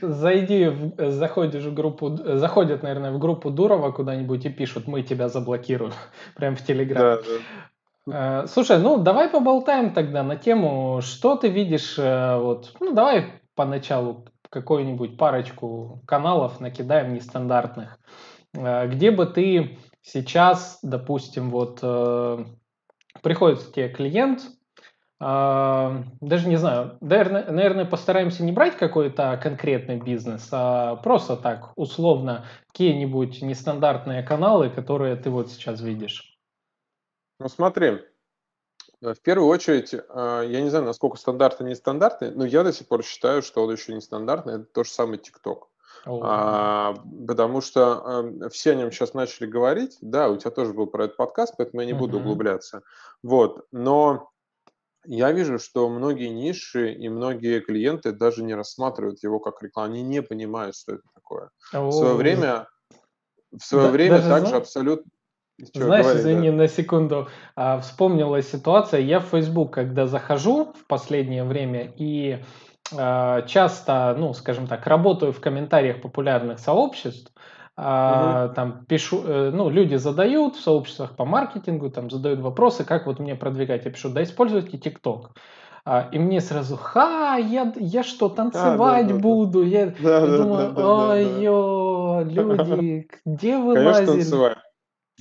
Зайди, 0.00 0.68
в, 0.68 1.10
заходишь 1.10 1.64
в 1.64 1.74
группу, 1.74 2.16
заходят, 2.16 2.84
наверное, 2.84 3.10
в 3.10 3.18
группу 3.18 3.50
Дурова 3.50 3.90
куда-нибудь 3.90 4.44
и 4.44 4.50
пишут, 4.50 4.86
мы 4.86 5.02
тебя 5.02 5.28
заблокируем, 5.28 5.92
прям 6.36 6.54
в 6.54 6.64
Телеграме. 6.64 7.16
Да, 7.16 7.22
да. 7.22 7.69
Э, 8.08 8.46
слушай, 8.46 8.78
ну 8.78 8.98
давай 8.98 9.28
поболтаем 9.28 9.92
тогда 9.92 10.22
на 10.22 10.36
тему, 10.36 11.00
что 11.02 11.36
ты 11.36 11.48
видишь, 11.48 11.98
э, 11.98 12.38
вот, 12.38 12.72
ну 12.80 12.92
давай 12.92 13.40
поначалу 13.54 14.26
какую-нибудь 14.48 15.16
парочку 15.16 16.02
каналов 16.06 16.60
накидаем 16.60 17.14
нестандартных, 17.14 17.98
э, 18.56 18.88
где 18.88 19.10
бы 19.10 19.26
ты 19.26 19.78
сейчас, 20.02 20.78
допустим, 20.82 21.50
вот 21.50 21.80
приходит 23.22 23.62
к 23.62 23.72
тебе 23.72 23.88
клиент, 23.90 24.42
даже 25.20 26.48
не 26.48 26.56
знаю, 26.56 26.96
наверное, 27.02 27.84
постараемся 27.84 28.42
не 28.42 28.52
брать 28.52 28.78
какой-то 28.78 29.38
конкретный 29.42 29.98
бизнес, 29.98 30.48
а 30.50 30.96
просто 30.96 31.36
так, 31.36 31.72
условно, 31.76 32.46
какие-нибудь 32.68 33.42
нестандартные 33.42 34.22
каналы, 34.22 34.70
которые 34.70 35.16
ты 35.16 35.28
вот 35.28 35.50
сейчас 35.50 35.82
видишь. 35.82 36.29
Ну 37.40 37.48
смотри, 37.48 37.98
Э, 39.02 39.14
в 39.14 39.20
первую 39.20 39.48
очередь, 39.48 39.94
а, 40.08 40.42
я 40.42 40.60
не 40.60 40.70
знаю, 40.70 40.84
насколько 40.84 41.16
стандартный, 41.16 41.70
нестандартный, 41.70 42.30
но 42.32 42.44
я 42.44 42.62
до 42.62 42.72
сих 42.72 42.86
пор 42.88 43.02
считаю, 43.02 43.42
что 43.42 43.64
он 43.64 43.72
еще 43.72 43.94
нестандартный. 43.94 44.56
Это 44.56 44.64
то 44.64 44.84
же 44.84 44.90
самое 44.90 45.20
TikTok. 45.20 45.62
Oh. 46.06 46.20
А, 46.22 46.94
потому 47.26 47.60
что 47.60 48.02
а, 48.44 48.48
все 48.48 48.72
о 48.72 48.74
нем 48.74 48.90
сейчас 48.90 49.14
начали 49.14 49.46
говорить. 49.46 49.98
Да, 50.00 50.28
у 50.28 50.36
тебя 50.36 50.50
тоже 50.50 50.72
был 50.72 50.86
про 50.86 51.04
этот 51.04 51.16
подкаст, 51.16 51.54
поэтому 51.56 51.80
я 51.82 51.86
не 51.86 51.92
буду 51.92 52.16
uh-huh. 52.16 52.20
углубляться. 52.20 52.82
Вот, 53.22 53.66
но 53.72 54.30
я 55.04 55.32
вижу, 55.32 55.58
что 55.58 55.88
многие 55.88 56.28
ниши 56.28 56.92
и 56.92 57.08
многие 57.08 57.60
клиенты 57.60 58.12
даже 58.12 58.42
не 58.42 58.54
рассматривают 58.54 59.22
его 59.22 59.40
как 59.40 59.62
рекламу, 59.62 59.92
они 59.92 60.02
не 60.02 60.22
понимают, 60.22 60.76
что 60.76 60.94
это 60.94 61.02
такое. 61.14 61.50
В 61.72 61.90
свое 61.90 62.14
время, 62.14 62.68
в 63.50 63.62
свое 63.62 63.86
да, 63.86 63.92
время 63.92 64.22
также 64.22 64.56
абсолютно... 64.56 65.10
Что 65.68 65.84
Знаешь, 65.84 66.04
говорить, 66.04 66.22
извини 66.22 66.50
да? 66.50 66.56
на 66.56 66.68
секунду, 66.68 67.28
а, 67.56 67.80
вспомнилась 67.80 68.50
ситуация. 68.50 69.00
Я 69.00 69.20
в 69.20 69.24
Facebook, 69.24 69.72
когда 69.72 70.06
захожу 70.06 70.72
в 70.72 70.86
последнее 70.86 71.44
время 71.44 71.92
и 71.96 72.42
а, 72.96 73.42
часто, 73.42 74.14
ну, 74.18 74.32
скажем 74.34 74.66
так, 74.66 74.86
работаю 74.86 75.32
в 75.32 75.40
комментариях 75.40 76.00
популярных 76.00 76.58
сообществ, 76.58 77.32
а, 77.76 78.46
угу. 78.46 78.54
там 78.54 78.84
пишу, 78.86 79.22
э, 79.24 79.50
ну, 79.54 79.70
люди 79.70 79.94
задают 79.94 80.56
в 80.56 80.60
сообществах 80.60 81.16
по 81.16 81.24
маркетингу, 81.24 81.90
там 81.90 82.10
задают 82.10 82.40
вопросы, 82.40 82.84
как 82.84 83.06
вот 83.06 83.18
мне 83.20 83.34
продвигать. 83.34 83.84
Я 83.84 83.90
пишу, 83.90 84.10
да 84.10 84.22
используйте 84.22 84.76
ТикТок. 84.76 85.30
А, 85.84 86.08
и 86.12 86.18
мне 86.18 86.40
сразу, 86.40 86.76
ха, 86.76 87.36
я, 87.36 87.72
я 87.76 88.02
что, 88.02 88.28
танцевать 88.28 89.06
да, 89.06 89.14
да, 89.14 89.18
буду? 89.20 89.62
Да. 89.62 89.66
Я, 89.66 89.86
да, 89.86 90.20
я 90.20 90.26
да, 90.26 90.36
думаю, 90.36 90.72
да, 90.72 90.88
ой, 90.88 91.24
да. 91.24 92.30
люди, 92.42 93.08
где 93.24 93.56
вы 93.56 93.74
конечно, 93.74 94.00
лазили? 94.00 94.20
Танцевать. 94.20 94.58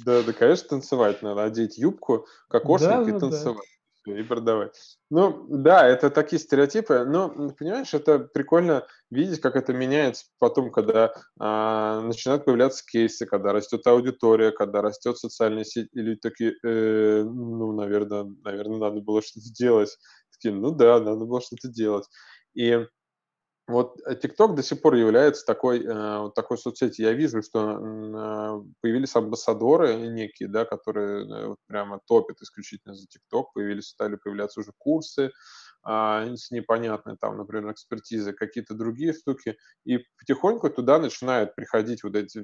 Да, 0.05 0.23
да, 0.23 0.33
конечно, 0.33 0.69
танцевать 0.69 1.21
надо, 1.21 1.43
одеть 1.43 1.77
юбку, 1.77 2.27
кокошник 2.49 2.89
да, 2.89 3.03
и 3.03 3.11
да, 3.11 3.19
танцевать. 3.19 3.67
Да 4.05 4.19
и 4.19 4.23
продавать. 4.23 4.97
Ну, 5.09 5.45
да, 5.49 5.87
это 5.87 6.09
такие 6.09 6.39
стереотипы, 6.39 7.03
но, 7.05 7.29
понимаешь, 7.57 7.93
это 7.93 8.19
прикольно 8.19 8.87
видеть, 9.11 9.41
как 9.41 9.55
это 9.55 9.73
меняется 9.73 10.25
потом, 10.39 10.71
когда 10.71 11.13
а, 11.39 12.01
начинают 12.01 12.45
появляться 12.45 12.83
кейсы, 12.85 13.25
когда 13.25 13.51
растет 13.51 13.85
аудитория, 13.85 14.51
когда 14.51 14.81
растет 14.81 15.17
социальная 15.17 15.63
сеть, 15.63 15.89
или 15.93 16.15
такие, 16.15 16.55
э, 16.63 17.23
ну, 17.23 17.73
наверное, 17.73 18.23
наверное, 18.43 18.77
надо 18.77 19.01
было 19.01 19.21
что-то 19.21 19.51
делать. 19.53 19.95
Такие, 20.31 20.55
ну 20.55 20.71
да, 20.71 20.99
надо 20.99 21.25
было 21.25 21.41
что-то 21.41 21.67
делать. 21.67 22.07
И 22.55 22.85
вот 23.69 23.99
э, 24.05 24.15
TikTok 24.15 24.55
до 24.55 24.63
сих 24.63 24.81
пор 24.81 24.95
является 24.95 25.45
такой, 25.45 25.83
э, 25.85 26.31
такой 26.35 26.57
соцсетью. 26.57 27.05
Я 27.05 27.13
вижу, 27.13 27.41
что 27.43 27.77
э, 27.77 28.63
появились 28.81 29.15
амбассадоры 29.15 29.95
некие, 29.95 30.49
да, 30.49 30.65
которые 30.65 31.25
э, 31.51 31.55
прямо 31.67 31.99
топят 32.07 32.41
исключительно 32.41 32.95
за 32.95 33.05
TikTok. 33.05 33.45
Появились, 33.53 33.89
стали 33.89 34.15
появляться 34.15 34.59
уже 34.59 34.71
курсы 34.77 35.31
э, 35.87 36.35
с 36.35 36.49
непонятной, 36.49 37.15
там, 37.21 37.37
например, 37.37 37.71
экспертизой, 37.71 38.33
какие-то 38.33 38.73
другие 38.73 39.13
штуки. 39.13 39.55
И 39.85 39.99
потихоньку 40.17 40.71
туда 40.71 40.97
начинают 40.97 41.55
приходить 41.55 42.03
вот 42.03 42.15
эти 42.15 42.39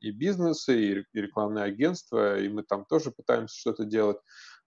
и 0.00 0.10
бизнесы, 0.12 0.80
и 0.80 1.04
рекламные 1.12 1.64
агентства, 1.64 2.38
и 2.38 2.48
мы 2.48 2.62
там 2.62 2.84
тоже 2.84 3.10
пытаемся 3.10 3.58
что-то 3.58 3.84
делать. 3.84 4.18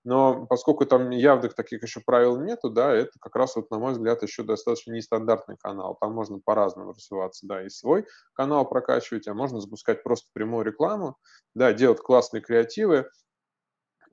Но 0.05 0.45
поскольку 0.45 0.85
там 0.85 1.09
явных 1.09 1.55
таких 1.55 1.81
еще 1.83 1.99
правил 1.99 2.39
нету, 2.39 2.69
да, 2.69 2.93
это 2.93 3.11
как 3.19 3.35
раз, 3.35 3.55
вот, 3.55 3.71
на 3.71 3.79
мой 3.79 3.93
взгляд, 3.93 4.21
еще 4.21 4.43
достаточно 4.43 4.91
нестандартный 4.93 5.57
канал. 5.57 5.97
Там 5.99 6.13
можно 6.13 6.39
по-разному 6.39 6.93
развиваться, 6.93 7.47
да, 7.47 7.65
и 7.65 7.69
свой 7.69 8.05
канал 8.33 8.69
прокачивать, 8.69 9.27
а 9.27 9.33
можно 9.33 9.59
запускать 9.59 10.03
просто 10.03 10.29
прямую 10.31 10.63
рекламу, 10.63 11.17
да, 11.55 11.73
делать 11.73 11.99
классные 11.99 12.41
креативы 12.41 13.09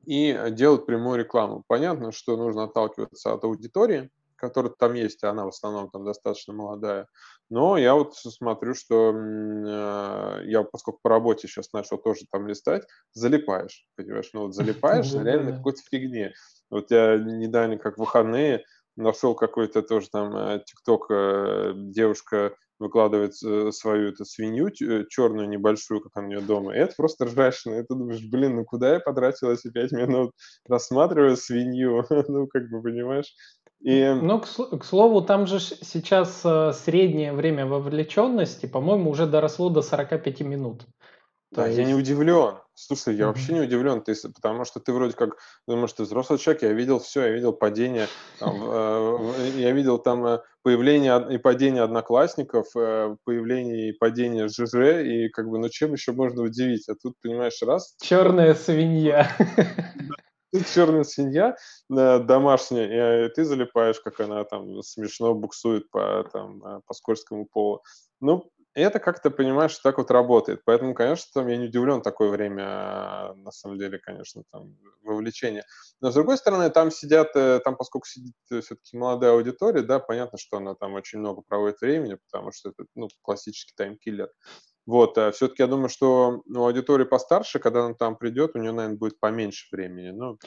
и 0.07 0.37
делать 0.51 0.87
прямую 0.87 1.19
рекламу. 1.19 1.63
Понятно, 1.69 2.11
что 2.11 2.39
нужно 2.39 2.65
отталкиваться 2.65 3.35
от 3.35 3.45
аудитории, 3.45 4.11
которая 4.43 4.73
там 4.77 4.95
есть, 4.95 5.23
она 5.23 5.45
в 5.45 5.49
основном 5.49 5.89
там 5.91 6.05
достаточно 6.05 6.53
молодая. 6.53 7.07
Но 7.49 7.79
я 7.79 7.95
вот 7.95 8.17
смотрю, 8.17 8.75
что 8.75 9.15
э, 9.15 10.43
я, 10.47 10.65
поскольку 10.65 10.99
по 11.01 11.11
работе 11.11 11.47
сейчас 11.47 11.73
начал 11.73 11.97
тоже 11.97 12.23
там 12.31 12.49
листать, 12.49 12.83
залипаешь, 13.13 13.87
понимаешь? 13.95 14.31
Ну 14.33 14.43
вот 14.43 14.55
залипаешь 14.55 15.13
на 15.13 15.23
реально 15.23 15.57
какой-то 15.57 15.81
фигне. 15.89 16.35
Вот 16.71 16.91
я 16.91 17.17
недавно, 17.19 17.79
как 17.79 17.99
выходные, 17.99 18.65
нашел 18.97 19.37
какой-то 19.37 19.83
тоже 19.83 20.09
там 20.11 20.37
э, 20.37 20.65
ТикТок, 20.67 21.07
э, 21.11 21.73
девушка 21.77 22.57
выкладывает 22.83 23.37
свою 23.37 24.09
эту 24.09 24.25
свинью 24.25 24.71
черную 25.09 25.49
небольшую, 25.49 26.01
как 26.01 26.13
она 26.17 26.27
у 26.27 26.31
нее 26.31 26.41
дома. 26.41 26.75
И 26.75 26.79
это 26.79 26.95
просто 26.97 27.27
ржачно. 27.27 27.75
И 27.79 27.83
ты 27.83 27.95
думаешь, 27.95 28.29
блин, 28.29 28.57
ну 28.57 28.65
куда 28.65 28.95
я 28.95 29.01
потратил 29.01 29.53
эти 29.53 29.71
пять 29.71 29.93
минут, 29.93 30.33
рассматривая 30.67 31.37
свинью? 31.37 32.05
ну, 32.29 32.49
как 32.49 32.69
бы, 32.69 32.83
понимаешь? 32.83 33.33
И... 33.83 34.13
Ну, 34.23 34.41
к, 34.41 34.47
к 34.79 34.85
слову, 34.85 35.23
там 35.23 35.47
же 35.47 35.59
сейчас 35.59 36.43
э, 36.45 36.73
среднее 36.73 37.33
время 37.33 37.67
вовлеченности, 37.67 38.67
по-моему, 38.67 39.11
уже 39.11 39.27
доросло 39.27 39.71
до 39.71 39.83
45 39.83 40.41
минут. 40.43 40.87
Да, 41.51 41.67
есть... 41.67 41.79
я 41.79 41.85
не 41.85 41.95
удивлен. 41.95 42.55
Слушай, 42.75 43.17
я 43.17 43.25
mm-hmm. 43.25 43.27
вообще 43.27 43.53
не 43.53 43.61
удивлен, 43.61 44.01
ты, 44.01 44.15
потому 44.35 44.65
что 44.65 44.81
ты 44.81 44.93
вроде 44.93 45.15
как 45.15 45.37
думаешь, 45.69 45.93
ты 45.93 46.05
взрослый 46.05 46.39
человек, 46.39 46.63
я 46.63 46.73
видел 46.73 47.01
все, 47.01 47.27
я 47.27 47.33
видел 47.33 47.53
падение, 47.53 48.07
там, 48.39 48.57
э, 48.63 49.51
я 49.57 49.73
видел 49.73 49.99
там 49.99 50.25
э, 50.25 50.41
появление 50.63 51.27
и 51.31 51.37
падение 51.37 51.83
одноклассников, 51.83 52.69
э, 52.75 53.17
появление 53.25 53.91
и 53.91 53.93
падение 53.93 54.49
ЖЖ, 54.49 55.05
и 55.05 55.29
как 55.29 55.49
бы, 55.49 55.59
ну 55.59 55.69
чем 55.69 55.93
еще 55.93 56.13
можно 56.13 56.43
удивить? 56.43 56.89
А 56.89 56.95
тут, 56.95 57.15
понимаешь, 57.23 57.61
раз... 57.63 57.95
Черная 58.01 58.55
свинья. 58.55 59.29
черная 60.75 61.05
свинья 61.05 61.57
э, 61.91 62.19
домашняя, 62.21 63.27
и 63.27 63.29
ты 63.31 63.45
залипаешь, 63.45 64.01
как 64.01 64.21
она 64.21 64.45
там 64.45 64.83
смешно 64.83 65.35
буксует 65.35 65.91
по, 65.91 66.29
там, 66.33 66.65
э, 66.65 66.81
по 66.87 66.95
скользкому 66.95 67.47
полу. 67.47 67.83
Ну, 68.21 68.51
это 68.75 68.99
как-то, 69.01 69.31
понимаешь, 69.31 69.77
так 69.79 69.99
вот 69.99 70.11
работает. 70.11 70.63
Поэтому, 70.65 70.95
конечно, 70.95 71.31
там 71.35 71.49
я 71.49 71.57
не 71.57 71.67
удивлен 71.67 72.01
такое 72.01 72.31
время, 72.31 73.35
на 73.35 73.51
самом 73.51 73.79
деле, 73.79 73.99
конечно, 73.99 74.45
там 74.51 74.77
вовлечение. 75.03 75.65
Но, 76.01 76.11
с 76.11 76.15
другой 76.15 76.39
стороны, 76.39 76.71
там 76.71 76.91
сидят, 76.91 77.35
э, 77.35 77.61
там, 77.65 77.77
поскольку 77.77 78.07
сидит 78.07 78.35
все-таки 78.49 78.97
молодая 78.97 79.33
аудитория, 79.33 79.83
да, 79.83 79.99
понятно, 79.99 80.39
что 80.39 80.59
она 80.59 80.75
там 80.75 80.95
очень 80.95 81.19
много 81.19 81.43
проводит 81.47 81.81
времени, 81.81 82.19
потому 82.31 82.53
что 82.53 82.71
это, 82.71 82.85
ну, 82.95 83.09
классический 83.23 83.75
таймкиллер. 83.77 84.29
Вот, 84.87 85.17
а 85.17 85.31
все-таки 85.31 85.63
я 85.63 85.69
думаю, 85.69 85.89
что 85.89 86.43
у 86.47 86.65
аудитории 86.65 87.05
постарше, 87.05 87.59
когда 87.59 87.85
она 87.85 87.95
там 87.95 88.17
придет, 88.17 88.53
у 88.55 88.59
нее, 88.59 88.73
наверное, 88.73 88.99
будет 88.99 89.21
поменьше 89.21 89.67
времени. 89.71 90.11
Ну, 90.11 90.39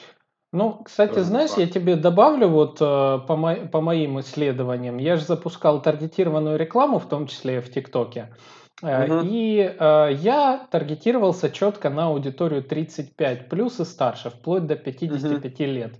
ну, 0.52 0.82
кстати, 0.84 1.18
знаешь, 1.18 1.50
я 1.56 1.66
тебе 1.66 1.96
добавлю 1.96 2.48
вот 2.48 2.78
э, 2.80 3.18
по, 3.26 3.36
мо- 3.36 3.66
по 3.66 3.80
моим 3.80 4.20
исследованиям. 4.20 4.96
Я 4.98 5.16
же 5.16 5.24
запускал 5.24 5.82
таргетированную 5.82 6.56
рекламу, 6.56 6.98
в 6.98 7.08
том 7.08 7.26
числе 7.26 7.60
в 7.60 7.70
ТикТоке. 7.70 8.34
Угу. 8.82 9.20
И 9.24 9.58
э, 9.78 10.08
я 10.12 10.66
таргетировался 10.70 11.50
четко 11.50 11.90
на 11.90 12.06
аудиторию 12.06 12.62
35 12.62 13.48
плюс 13.48 13.80
и 13.80 13.84
старше, 13.84 14.30
вплоть 14.30 14.66
до 14.66 14.76
55 14.76 15.54
угу. 15.54 15.64
лет. 15.64 15.94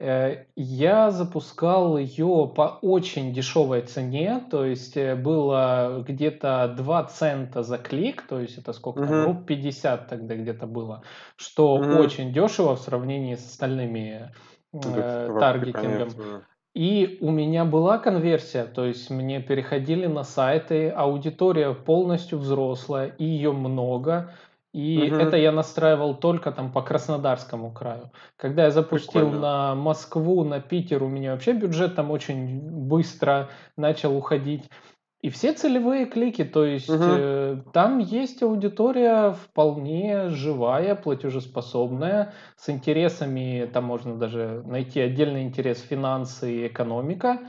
Э, 0.00 0.44
я 0.54 1.10
запускал 1.10 1.98
ее 1.98 2.52
по 2.54 2.78
очень 2.82 3.32
дешевой 3.32 3.80
цене, 3.82 4.40
то 4.48 4.64
есть 4.64 4.96
э, 4.96 5.16
было 5.16 6.04
где-то 6.06 6.72
2 6.76 7.04
цента 7.04 7.64
за 7.64 7.78
клик, 7.78 8.22
то 8.22 8.38
есть 8.38 8.58
это 8.58 8.72
сколько 8.72 9.04
там, 9.04 9.24
руб 9.24 9.46
50 9.46 10.06
тогда 10.06 10.36
где-то 10.36 10.66
было, 10.66 11.02
что 11.36 11.74
угу. 11.74 11.98
очень 11.98 12.32
дешево 12.32 12.76
в 12.76 12.80
сравнении 12.80 13.34
с 13.34 13.44
остальными 13.44 14.30
э, 14.72 15.36
таргетингом. 15.40 16.44
И 16.74 17.18
у 17.20 17.32
меня 17.32 17.64
была 17.64 17.98
конверсия, 17.98 18.64
то 18.66 18.84
есть 18.84 19.10
мне 19.10 19.40
переходили 19.40 20.06
на 20.06 20.22
сайты, 20.22 20.90
аудитория 20.90 21.74
полностью 21.74 22.38
взрослая, 22.38 23.08
и 23.18 23.24
ее 23.24 23.50
много, 23.50 24.32
и 24.72 25.10
угу. 25.10 25.16
это 25.16 25.36
я 25.36 25.50
настраивал 25.50 26.14
только 26.14 26.52
там 26.52 26.70
по 26.72 26.82
Краснодарскому 26.82 27.72
краю. 27.72 28.10
Когда 28.36 28.64
я 28.64 28.70
запустил 28.70 29.22
Прикольно. 29.22 29.40
на 29.40 29.74
Москву, 29.74 30.44
на 30.44 30.60
Питер, 30.60 31.02
у 31.02 31.08
меня 31.08 31.32
вообще 31.32 31.52
бюджет 31.52 31.94
там 31.94 32.10
очень 32.10 32.60
быстро 32.60 33.48
начал 33.76 34.16
уходить. 34.16 34.68
И 35.20 35.30
все 35.30 35.52
целевые 35.52 36.06
клики, 36.06 36.44
то 36.44 36.64
есть 36.64 36.88
угу. 36.88 37.02
э, 37.02 37.56
там 37.72 37.98
есть 37.98 38.40
аудитория 38.42 39.32
вполне 39.32 40.28
живая, 40.28 40.94
платежеспособная, 40.94 42.34
с 42.56 42.68
интересами, 42.68 43.68
там 43.72 43.84
можно 43.84 44.16
даже 44.16 44.62
найти 44.64 45.00
отдельный 45.00 45.42
интерес 45.42 45.80
финансы 45.80 46.58
и 46.58 46.66
экономика. 46.68 47.40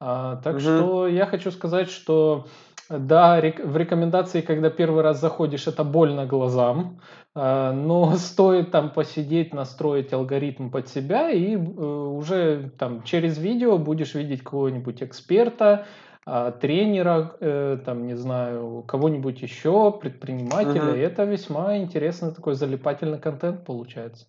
А, 0.00 0.36
так 0.36 0.56
угу. 0.56 0.60
что 0.60 1.08
я 1.08 1.24
хочу 1.24 1.50
сказать, 1.50 1.88
что 1.88 2.46
да, 2.90 3.40
в 3.40 3.76
рекомендации, 3.76 4.40
когда 4.42 4.68
первый 4.70 5.02
раз 5.02 5.20
заходишь, 5.20 5.66
это 5.66 5.84
больно 5.84 6.26
глазам, 6.26 7.00
а, 7.34 7.72
но 7.72 8.14
стоит 8.16 8.70
там 8.70 8.90
посидеть, 8.90 9.54
настроить 9.54 10.12
алгоритм 10.12 10.70
под 10.70 10.88
себя, 10.88 11.30
и 11.30 11.54
э, 11.54 11.58
уже 11.58 12.70
там 12.78 13.02
через 13.02 13.38
видео 13.38 13.78
будешь 13.78 14.14
видеть 14.14 14.42
кого-нибудь 14.42 15.02
эксперта, 15.02 15.86
а, 16.26 16.52
тренера, 16.52 17.36
э, 17.40 17.78
там, 17.84 18.06
не 18.06 18.14
знаю, 18.14 18.84
кого-нибудь 18.86 19.42
еще, 19.42 19.92
предпринимателя. 19.92 20.90
Угу. 20.90 20.96
И 20.96 21.00
это 21.00 21.24
весьма 21.24 21.78
интересный 21.78 22.32
такой 22.34 22.54
залипательный 22.54 23.18
контент 23.18 23.64
получается. 23.64 24.26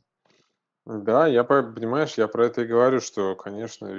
Да, 0.85 1.25
я 1.25 1.43
понимаешь, 1.43 2.13
я 2.17 2.27
про 2.27 2.45
это 2.45 2.61
и 2.61 2.65
говорю, 2.67 2.99
что, 3.01 3.35
конечно, 3.35 3.89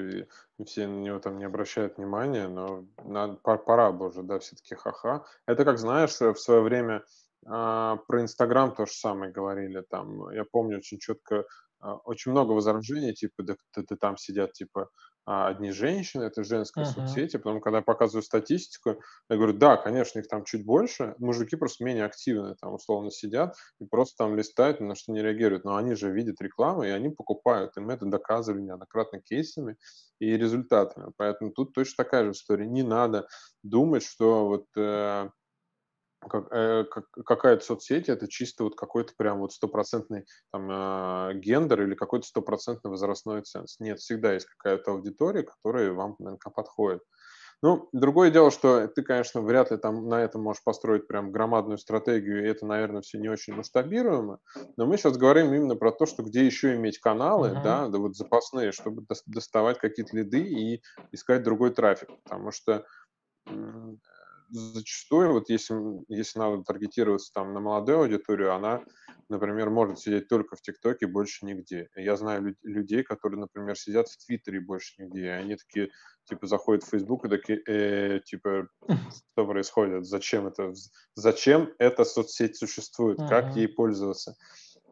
все 0.64 0.86
на 0.86 0.94
него 1.00 1.18
там 1.18 1.38
не 1.38 1.44
обращают 1.44 1.96
внимания, 1.98 2.46
но 2.46 2.84
надо, 3.04 3.34
пора 3.34 3.90
бы 3.90 4.06
уже, 4.06 4.22
да, 4.22 4.38
все-таки 4.38 4.76
ха-ха. 4.76 5.24
Это 5.46 5.64
как, 5.64 5.78
знаешь, 5.78 6.12
в 6.20 6.36
свое 6.36 6.60
время 6.60 7.04
А, 7.48 7.96
про 8.08 8.22
Инстаграм 8.22 8.74
то 8.74 8.86
же 8.86 8.92
самое 8.92 9.30
говорили. 9.32 9.80
Там, 9.88 10.30
я 10.32 10.44
помню 10.44 10.78
очень 10.78 10.98
четко, 10.98 11.44
а, 11.80 11.94
очень 11.96 12.32
много 12.32 12.52
возражений, 12.52 13.14
типа, 13.14 13.42
да, 13.44 13.54
ты, 13.72 13.82
ты 13.84 13.96
там 13.96 14.16
сидят, 14.16 14.52
типа, 14.52 14.88
а, 15.26 15.48
одни 15.48 15.72
женщины, 15.72 16.22
это 16.22 16.44
женская 16.44 16.84
uh-huh. 16.84 17.06
соцсети. 17.06 17.36
Потом, 17.36 17.60
когда 17.60 17.78
я 17.78 17.82
показываю 17.82 18.22
статистику, 18.22 19.02
я 19.28 19.36
говорю, 19.36 19.54
да, 19.54 19.76
конечно, 19.76 20.20
их 20.20 20.28
там 20.28 20.44
чуть 20.44 20.64
больше, 20.64 21.16
мужики 21.18 21.56
просто 21.56 21.84
менее 21.84 22.04
активны, 22.04 22.54
там, 22.60 22.74
условно, 22.74 23.10
сидят 23.10 23.56
и 23.80 23.86
просто 23.86 24.16
там 24.18 24.36
листают, 24.36 24.80
на 24.80 24.94
что 24.94 25.10
не 25.12 25.20
реагируют. 25.20 25.64
Но 25.64 25.74
они 25.74 25.96
же 25.96 26.12
видят 26.12 26.40
рекламу, 26.40 26.84
и 26.84 26.90
они 26.90 27.08
покупают. 27.08 27.76
И 27.76 27.80
мы 27.80 27.94
это 27.94 28.06
доказывали 28.06 28.62
неоднократно 28.62 29.20
кейсами 29.20 29.76
и 30.20 30.36
результатами. 30.36 31.12
Поэтому 31.16 31.50
тут 31.50 31.72
точно 31.72 32.04
такая 32.04 32.24
же 32.26 32.30
история. 32.30 32.66
Не 32.66 32.84
надо 32.84 33.26
думать, 33.64 34.04
что 34.04 34.46
вот 34.46 34.66
э, 34.76 35.28
как, 36.20 36.52
э, 36.52 36.84
как, 36.84 37.10
какая-то 37.10 37.64
соцсеть 37.64 38.08
это 38.08 38.28
чисто 38.28 38.64
вот 38.64 38.76
какой-то 38.76 39.12
прям 39.16 39.40
вот 39.40 39.52
стопроцентный 39.52 40.24
там 40.52 40.70
э, 40.70 41.34
гендер 41.34 41.82
или 41.82 41.94
какой-то 41.94 42.26
стопроцентный 42.26 42.90
возрастной 42.90 43.42
ценз. 43.42 43.78
Нет, 43.80 44.00
всегда 44.00 44.32
есть 44.32 44.46
какая-то 44.46 44.92
аудитория, 44.92 45.42
которая 45.42 45.92
вам 45.92 46.16
наверняка 46.18 46.50
подходит. 46.50 47.02
Ну, 47.62 47.88
другое 47.92 48.30
дело, 48.30 48.50
что 48.50 48.86
ты, 48.86 49.02
конечно, 49.02 49.40
вряд 49.40 49.70
ли 49.70 49.78
там 49.78 50.08
на 50.08 50.22
этом 50.22 50.42
можешь 50.42 50.62
построить 50.62 51.06
прям 51.06 51.32
громадную 51.32 51.78
стратегию, 51.78 52.44
и 52.44 52.48
это, 52.48 52.66
наверное, 52.66 53.00
все 53.00 53.18
не 53.18 53.28
очень 53.28 53.54
масштабируемо. 53.54 54.40
Но 54.76 54.86
мы 54.86 54.98
сейчас 54.98 55.16
говорим 55.16 55.54
именно 55.54 55.74
про 55.74 55.90
то, 55.90 56.04
что 56.04 56.22
где 56.22 56.44
еще 56.44 56.74
иметь 56.74 56.98
каналы, 56.98 57.48
uh-huh. 57.48 57.62
да, 57.62 57.88
да, 57.88 57.98
вот 57.98 58.14
запасные, 58.14 58.72
чтобы 58.72 59.06
доставать 59.24 59.78
какие-то 59.78 60.14
лиды 60.14 60.40
и 60.40 60.82
искать 61.12 61.44
другой 61.44 61.70
трафик. 61.70 62.10
Потому 62.24 62.50
что 62.50 62.84
зачастую, 64.50 65.32
вот 65.32 65.48
если, 65.48 65.76
если 66.08 66.38
надо 66.38 66.62
таргетироваться 66.62 67.32
там 67.32 67.52
на 67.52 67.60
молодую 67.60 68.00
аудиторию, 68.00 68.54
она, 68.54 68.84
например, 69.28 69.70
может 69.70 69.98
сидеть 69.98 70.28
только 70.28 70.56
в 70.56 70.62
ТикТоке, 70.62 71.06
больше 71.06 71.46
нигде. 71.46 71.88
Я 71.96 72.16
знаю 72.16 72.54
людей, 72.62 73.02
которые, 73.02 73.40
например, 73.40 73.76
сидят 73.76 74.08
в 74.08 74.24
Твиттере 74.24 74.60
больше 74.60 74.94
нигде, 75.02 75.24
и 75.24 75.28
они 75.28 75.56
такие, 75.56 75.90
типа, 76.24 76.46
заходят 76.46 76.84
в 76.84 76.90
Фейсбук 76.90 77.24
и 77.24 77.28
такие, 77.28 77.62
э, 77.66 78.20
типа, 78.20 78.68
что 79.32 79.46
происходит, 79.46 80.06
зачем 80.06 80.46
это, 80.46 80.72
зачем 81.14 81.72
эта 81.78 82.04
соцсеть 82.04 82.56
существует, 82.56 83.18
как 83.18 83.56
ей 83.56 83.68
пользоваться. 83.68 84.36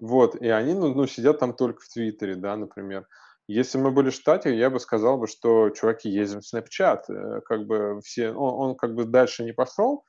Вот, 0.00 0.40
и 0.40 0.48
они, 0.48 0.74
ну, 0.74 0.92
ну, 0.92 1.06
сидят 1.06 1.38
там 1.38 1.54
только 1.54 1.80
в 1.80 1.88
Твиттере, 1.88 2.34
да, 2.34 2.56
например. 2.56 3.06
Если 3.46 3.76
мы 3.76 3.90
были 3.90 4.08
в 4.08 4.14
штате, 4.14 4.56
я 4.56 4.70
бы 4.70 4.80
сказал 4.80 5.18
бы, 5.18 5.26
что, 5.26 5.68
чуваки, 5.70 6.08
ездим 6.08 6.40
в 6.40 6.54
Snapchat, 6.54 7.02
э, 7.08 7.40
как 7.42 7.66
бы 7.66 8.00
все, 8.02 8.30
он, 8.32 8.70
он 8.70 8.76
как 8.76 8.94
бы 8.94 9.04
дальше 9.04 9.44
не 9.44 9.52
пошел, 9.52 10.04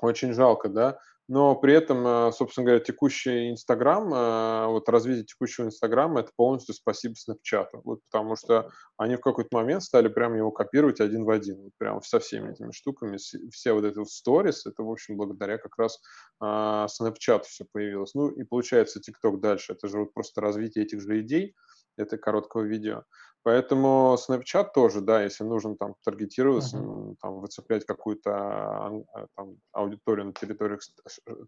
очень 0.00 0.32
жалко, 0.32 0.68
да, 0.68 0.98
но 1.28 1.54
при 1.54 1.72
этом, 1.72 2.04
э, 2.04 2.32
собственно 2.32 2.64
говоря, 2.64 2.82
текущий 2.82 3.52
Инстаграм, 3.52 4.12
э, 4.12 4.66
вот 4.66 4.88
развитие 4.88 5.24
текущего 5.24 5.66
Инстаграма, 5.66 6.18
это 6.18 6.32
полностью 6.34 6.74
спасибо 6.74 7.14
Snapchat, 7.14 7.68
вот 7.84 8.00
потому 8.10 8.34
что 8.34 8.70
они 8.96 9.14
в 9.14 9.20
какой-то 9.20 9.56
момент 9.56 9.84
стали 9.84 10.08
прям 10.08 10.34
его 10.34 10.50
копировать 10.50 11.00
один 11.00 11.22
в 11.24 11.30
один, 11.30 11.62
вот 11.62 11.72
прям 11.78 12.02
со 12.02 12.18
всеми 12.18 12.50
этими 12.50 12.72
штуками, 12.72 13.18
все 13.52 13.72
вот 13.72 13.84
эти 13.84 13.98
вот 13.98 14.10
сторис, 14.10 14.66
это, 14.66 14.82
в 14.82 14.90
общем, 14.90 15.16
благодаря 15.16 15.58
как 15.58 15.78
раз 15.78 16.00
Snapchat 16.42 17.44
все 17.44 17.66
появилось. 17.70 18.14
Ну 18.14 18.30
и 18.30 18.42
получается 18.42 18.98
TikTok 18.98 19.38
дальше, 19.38 19.74
это 19.74 19.86
же 19.86 20.00
вот 20.00 20.12
просто 20.12 20.40
развитие 20.40 20.84
этих 20.84 21.00
же 21.00 21.20
идей, 21.20 21.54
это 21.96 22.18
короткого 22.18 22.62
видео. 22.62 23.04
Поэтому 23.44 24.16
Snapchat 24.16 24.68
тоже, 24.72 25.00
да, 25.00 25.22
если 25.22 25.42
нужно 25.42 25.76
там 25.76 25.96
таргетироваться, 26.04 26.76
uh-huh. 26.76 27.16
там 27.20 27.40
выцеплять 27.40 27.84
какую-то 27.84 28.30
а, 28.30 29.26
там, 29.36 29.56
аудиторию 29.72 30.26
на 30.26 30.32
территориях, 30.32 30.80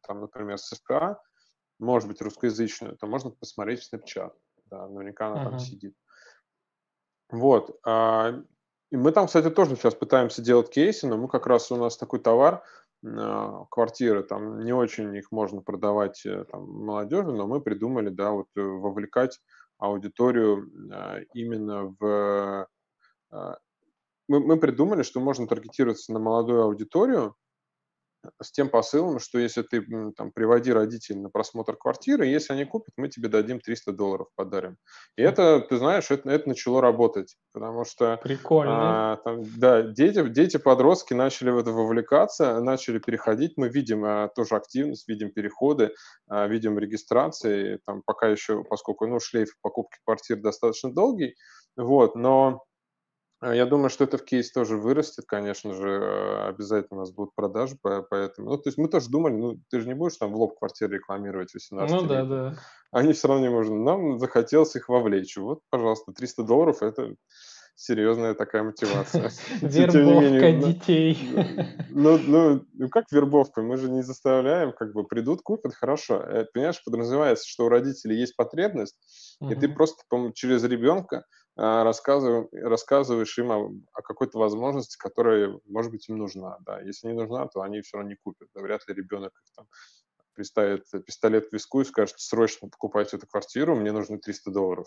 там, 0.02 0.20
например, 0.20 0.58
США, 0.58 1.20
может 1.78 2.08
быть, 2.08 2.20
русскоязычную, 2.20 2.96
то 2.96 3.06
можно 3.06 3.30
посмотреть 3.30 3.82
в 3.82 3.92
Snapchat. 3.92 4.32
Да, 4.66 4.88
наверняка 4.88 5.28
она 5.28 5.42
uh-huh. 5.42 5.50
там 5.50 5.58
сидит. 5.60 5.94
Вот. 7.30 7.78
А, 7.86 8.42
и 8.90 8.96
мы 8.96 9.12
там, 9.12 9.26
кстати, 9.26 9.50
тоже 9.50 9.76
сейчас 9.76 9.94
пытаемся 9.94 10.42
делать 10.42 10.70
кейсы, 10.70 11.06
но 11.06 11.16
мы 11.16 11.28
как 11.28 11.46
раз 11.46 11.70
у 11.70 11.76
нас 11.76 11.96
такой 11.96 12.18
товар, 12.18 12.64
а, 13.04 13.66
квартиры, 13.70 14.22
там 14.22 14.64
не 14.64 14.72
очень 14.72 15.14
их 15.16 15.30
можно 15.30 15.60
продавать 15.60 16.24
э, 16.24 16.44
там, 16.50 16.68
молодежи, 16.70 17.32
но 17.32 17.46
мы 17.46 17.60
придумали, 17.60 18.08
да, 18.08 18.30
вот 18.30 18.46
э, 18.56 18.62
вовлекать 18.62 19.40
аудиторию 19.86 20.70
а, 20.92 21.20
именно 21.34 21.94
в... 21.98 22.68
А, 23.30 23.58
мы, 24.28 24.40
мы 24.40 24.58
придумали, 24.58 25.02
что 25.02 25.20
можно 25.20 25.46
таргетироваться 25.46 26.12
на 26.12 26.18
молодую 26.18 26.62
аудиторию, 26.62 27.36
с 28.42 28.52
тем 28.52 28.68
посылом, 28.68 29.18
что 29.18 29.38
если 29.38 29.62
ты 29.62 29.84
там, 30.16 30.32
приводи 30.32 30.72
родителей 30.72 31.20
на 31.20 31.30
просмотр 31.30 31.76
квартиры, 31.76 32.26
если 32.26 32.52
они 32.52 32.64
купят, 32.64 32.94
мы 32.96 33.08
тебе 33.08 33.28
дадим 33.28 33.60
300 33.60 33.92
долларов 33.92 34.28
подарим. 34.36 34.76
И 35.16 35.22
это, 35.22 35.60
ты 35.60 35.76
знаешь, 35.76 36.10
это, 36.10 36.30
это 36.30 36.48
начало 36.48 36.80
работать, 36.80 37.36
потому 37.52 37.84
что... 37.84 38.18
Прикольно. 38.22 39.12
А, 39.12 39.16
там, 39.18 39.42
да, 39.56 39.82
дети, 39.82 40.26
дети, 40.28 40.56
подростки 40.56 41.14
начали 41.14 41.50
в 41.50 41.58
это 41.58 41.70
вовлекаться, 41.70 42.60
начали 42.60 42.98
переходить. 42.98 43.54
Мы 43.56 43.68
видим 43.68 44.04
а, 44.04 44.28
тоже 44.28 44.56
активность, 44.56 45.08
видим 45.08 45.30
переходы, 45.30 45.94
а, 46.28 46.46
видим 46.46 46.78
регистрации. 46.78 47.80
Там 47.86 48.02
пока 48.04 48.28
еще, 48.28 48.64
поскольку 48.64 49.06
ну, 49.06 49.20
шлейф 49.20 49.54
покупки 49.62 49.98
квартир 50.04 50.40
достаточно 50.40 50.92
долгий, 50.92 51.34
вот, 51.76 52.14
но 52.14 52.64
я 53.52 53.66
думаю, 53.66 53.90
что 53.90 54.04
это 54.04 54.16
в 54.16 54.24
кейс 54.24 54.52
тоже 54.52 54.76
вырастет, 54.76 55.24
конечно 55.26 55.74
же, 55.74 55.88
э, 55.88 56.48
обязательно 56.48 56.98
у 56.98 57.00
нас 57.00 57.10
будут 57.10 57.34
продажи, 57.34 57.76
поэтому, 57.82 58.50
ну, 58.50 58.56
то 58.58 58.68
есть 58.68 58.78
мы 58.78 58.88
тоже 58.88 59.10
думали, 59.10 59.34
ну, 59.34 59.60
ты 59.70 59.80
же 59.80 59.88
не 59.88 59.94
будешь 59.94 60.16
там 60.16 60.32
в 60.32 60.36
лоб 60.36 60.58
квартиры 60.58 60.96
рекламировать 60.96 61.52
18 61.52 61.94
Ну, 61.94 62.06
да, 62.06 62.24
да. 62.24 62.58
Они 62.92 63.12
все 63.12 63.28
равно 63.28 63.44
не 63.44 63.50
можно. 63.50 63.74
Нам 63.76 64.18
захотелось 64.20 64.76
их 64.76 64.88
вовлечь. 64.88 65.36
Вот, 65.36 65.60
пожалуйста, 65.68 66.12
300 66.12 66.44
долларов– 66.44 66.78
это 66.82 67.16
серьезная 67.76 68.34
такая 68.34 68.62
мотивация. 68.62 69.30
Вербовка 69.60 70.52
ну, 70.52 70.72
детей. 70.72 71.18
Ну, 71.90 72.18
ну, 72.18 72.64
ну, 72.72 72.88
как 72.88 73.10
вербовка? 73.10 73.62
Мы 73.62 73.76
же 73.76 73.90
не 73.90 74.02
заставляем, 74.02 74.72
как 74.72 74.92
бы 74.92 75.04
придут, 75.04 75.42
купят, 75.42 75.74
хорошо. 75.74 76.22
Э, 76.22 76.46
понимаешь, 76.52 76.82
подразумевается, 76.84 77.48
что 77.48 77.66
у 77.66 77.68
родителей 77.68 78.16
есть 78.16 78.36
потребность, 78.36 78.96
и 79.40 79.54
ты 79.54 79.68
просто 79.68 80.02
через 80.34 80.62
ребенка 80.64 81.24
а, 81.56 81.84
рассказываешь, 81.84 82.48
рассказываешь 82.52 83.38
им 83.38 83.52
о, 83.52 83.72
о 83.92 84.02
какой-то 84.02 84.38
возможности, 84.38 84.96
которая, 84.98 85.60
может 85.66 85.92
быть, 85.92 86.08
им 86.08 86.18
нужна. 86.18 86.58
Да. 86.60 86.80
Если 86.80 87.06
не 87.06 87.14
нужна, 87.14 87.46
то 87.46 87.62
они 87.62 87.80
все 87.80 87.96
равно 87.96 88.10
не 88.10 88.16
купят. 88.16 88.48
Да. 88.54 88.60
Вряд 88.60 88.86
ли 88.88 88.94
ребенок 88.94 89.32
там, 89.54 89.66
приставит 90.34 90.84
пистолет 91.06 91.48
к 91.48 91.52
виску 91.52 91.80
и 91.80 91.84
скажет, 91.84 92.18
срочно 92.18 92.68
покупайте 92.68 93.16
эту 93.16 93.26
квартиру, 93.28 93.76
мне 93.76 93.92
нужны 93.92 94.18
300 94.18 94.50
долларов. 94.50 94.86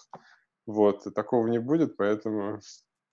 Вот, 0.65 1.05
такого 1.15 1.47
не 1.47 1.59
будет, 1.59 1.95
поэтому... 1.95 2.59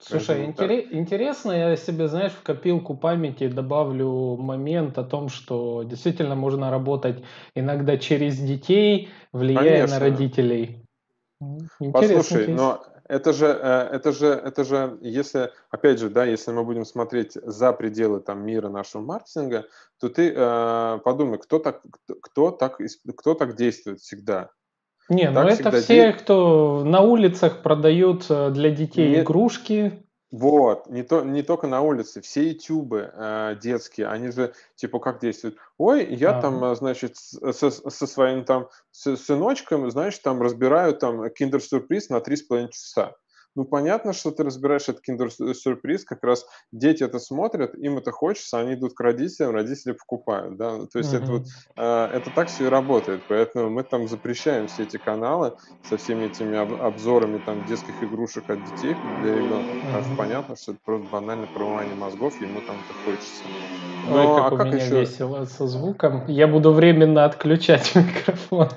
Слушай, 0.01 0.45
интерес, 0.45 0.89
интересно, 0.91 1.53
я 1.53 1.77
себе, 1.77 2.09
знаешь, 2.09 2.33
в 2.33 2.43
копилку 2.43 2.97
памяти 2.97 3.47
добавлю 3.47 4.37
момент 4.37 4.99
о 4.99 5.05
том, 5.05 5.29
что 5.29 5.85
действительно 5.85 6.35
можно 6.35 6.71
работать 6.73 7.23
иногда 7.55 7.97
через 7.97 8.37
детей, 8.37 9.11
влияя 9.33 9.87
Конечно. 9.87 9.95
на 9.95 10.01
родителей. 10.01 10.85
Интересно, 11.79 12.17
Послушай, 12.17 12.49
но 12.49 12.83
это 13.15 13.33
же, 13.33 13.47
э, 13.47 13.89
это 13.93 14.13
же, 14.13 14.27
это 14.27 14.65
же, 14.65 14.99
если, 15.01 15.53
опять 15.71 16.01
же, 16.01 16.11
да, 16.11 16.25
если 16.25 16.51
мы 16.51 16.65
будем 16.65 16.85
смотреть 16.85 17.33
за 17.35 17.73
пределы 17.73 18.21
там 18.21 18.45
мира 18.45 18.69
нашего 18.69 19.03
маркетинга, 19.03 19.67
то 20.01 20.09
ты 20.09 20.33
э, 20.35 20.99
подумай, 21.05 21.39
кто 21.39 21.61
так, 21.61 21.83
кто 22.21 22.51
так, 22.51 22.81
кто 23.17 23.35
так 23.35 23.55
действует 23.55 24.01
всегда. 24.01 24.51
Не, 25.09 25.29
ну 25.29 25.35
так 25.35 25.45
ну 25.45 25.51
это 25.51 25.71
все, 25.81 26.13
де... 26.13 26.13
кто 26.13 26.83
на 26.85 27.03
улицах 27.03 27.63
продают 27.63 28.27
э, 28.31 28.51
для 28.51 28.71
детей 28.71 29.11
Нет. 29.11 29.25
игрушки. 29.25 30.04
Вот, 30.37 30.91
не, 30.91 31.05
то, 31.05 31.23
не 31.23 31.43
только 31.43 31.69
на 31.69 31.81
улице, 31.81 32.21
все 32.21 32.49
ютубы 32.49 33.13
э, 33.15 33.57
детские, 33.63 34.09
они 34.09 34.33
же, 34.33 34.53
типа, 34.75 34.99
как 34.99 35.21
действуют? 35.21 35.59
Ой, 35.79 36.05
я 36.13 36.31
ага. 36.31 36.41
там, 36.41 36.65
э, 36.65 36.75
значит, 36.75 37.17
со, 37.17 37.71
со 37.71 38.07
своим 38.09 38.45
там 38.45 38.69
сыночком, 38.91 39.89
знаешь, 39.93 40.19
там 40.19 40.43
разбираю 40.43 40.97
там 40.97 41.31
киндер-сюрприз 41.31 42.09
на 42.09 42.17
3,5 42.17 42.71
часа. 42.71 43.15
Ну, 43.57 43.65
понятно, 43.65 44.13
что 44.13 44.31
ты 44.33 44.43
разбираешь 44.43 44.89
этот 44.89 45.03
киндер-сюрприз, 45.03 46.05
как 46.05 46.25
раз 46.25 46.47
дети 46.73 47.05
это 47.05 47.19
смотрят, 47.19 47.75
им 47.75 47.99
это 47.99 48.11
хочется, 48.11 48.59
они 48.59 48.75
идут 48.75 48.95
к 48.95 49.01
родителям, 49.01 49.53
родители 49.53 49.93
покупают, 49.93 50.57
да, 50.57 50.87
то 50.87 50.99
есть 50.99 51.15
mm-hmm. 51.15 51.23
это 51.23 51.33
вот, 51.33 51.47
э, 51.77 52.05
это 52.17 52.31
так 52.35 52.49
все 52.49 52.67
и 52.67 52.69
работает, 52.69 53.23
поэтому 53.29 53.71
мы 53.71 53.85
там 53.85 54.09
запрещаем 54.09 54.67
все 54.67 54.83
эти 54.83 54.97
каналы 54.97 55.57
со 55.89 55.97
всеми 55.97 56.27
этими 56.27 56.57
об- 56.57 56.83
обзорами 56.83 57.39
там 57.47 57.65
детских 57.67 58.03
игрушек 58.03 58.51
от 58.51 58.59
детей 58.65 58.97
для 59.23 59.37
ребенка, 59.37 59.73
mm-hmm. 59.73 59.87
потому 59.87 60.05
что 60.05 60.17
понятно, 60.17 60.57
что 60.57 60.73
это 60.73 60.81
просто 60.85 61.09
банальное 61.11 61.49
промывание 61.55 61.95
мозгов, 61.95 62.41
ему 62.41 62.61
там 62.61 62.77
это 62.77 62.95
хочется. 63.05 63.45
Но, 64.09 64.17
Ой, 64.17 64.43
как 64.43 64.53
а 64.53 64.55
у 64.55 64.59
как 64.59 64.67
меня 64.67 64.85
еще... 64.85 65.01
весело 65.01 65.45
со 65.45 65.67
звуком, 65.67 66.27
я 66.27 66.49
буду 66.49 66.73
временно 66.73 67.25
отключать 67.25 67.93
микрофон. 67.95 68.69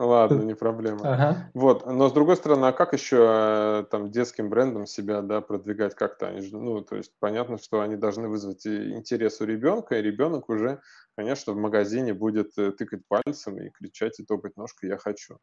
Ладно, 0.00 0.42
не 0.42 0.54
проблема. 0.54 1.00
Ага. 1.02 1.50
Вот, 1.52 1.84
но 1.86 2.08
с 2.08 2.12
другой 2.12 2.36
стороны, 2.36 2.64
а 2.64 2.72
как 2.72 2.94
еще 2.94 3.18
э, 3.20 3.84
там 3.90 4.10
детским 4.10 4.48
брендом 4.48 4.86
себя, 4.86 5.20
да, 5.20 5.42
продвигать 5.42 5.94
как-то? 5.94 6.28
Они 6.28 6.40
же, 6.40 6.56
ну, 6.56 6.80
то 6.80 6.96
есть 6.96 7.12
понятно, 7.20 7.58
что 7.58 7.82
они 7.82 7.96
должны 7.96 8.28
вызвать 8.28 8.66
интерес 8.66 9.42
у 9.42 9.44
ребенка, 9.44 9.98
и 9.98 10.02
ребенок 10.02 10.48
уже, 10.48 10.80
конечно, 11.16 11.52
в 11.52 11.56
магазине 11.56 12.14
будет 12.14 12.56
э, 12.56 12.72
тыкать 12.72 13.02
пальцем 13.08 13.58
и 13.58 13.68
кричать 13.68 14.18
и 14.20 14.24
топать 14.24 14.56
ножкой 14.56 14.88
«я 14.88 14.96
хочу». 14.96 15.34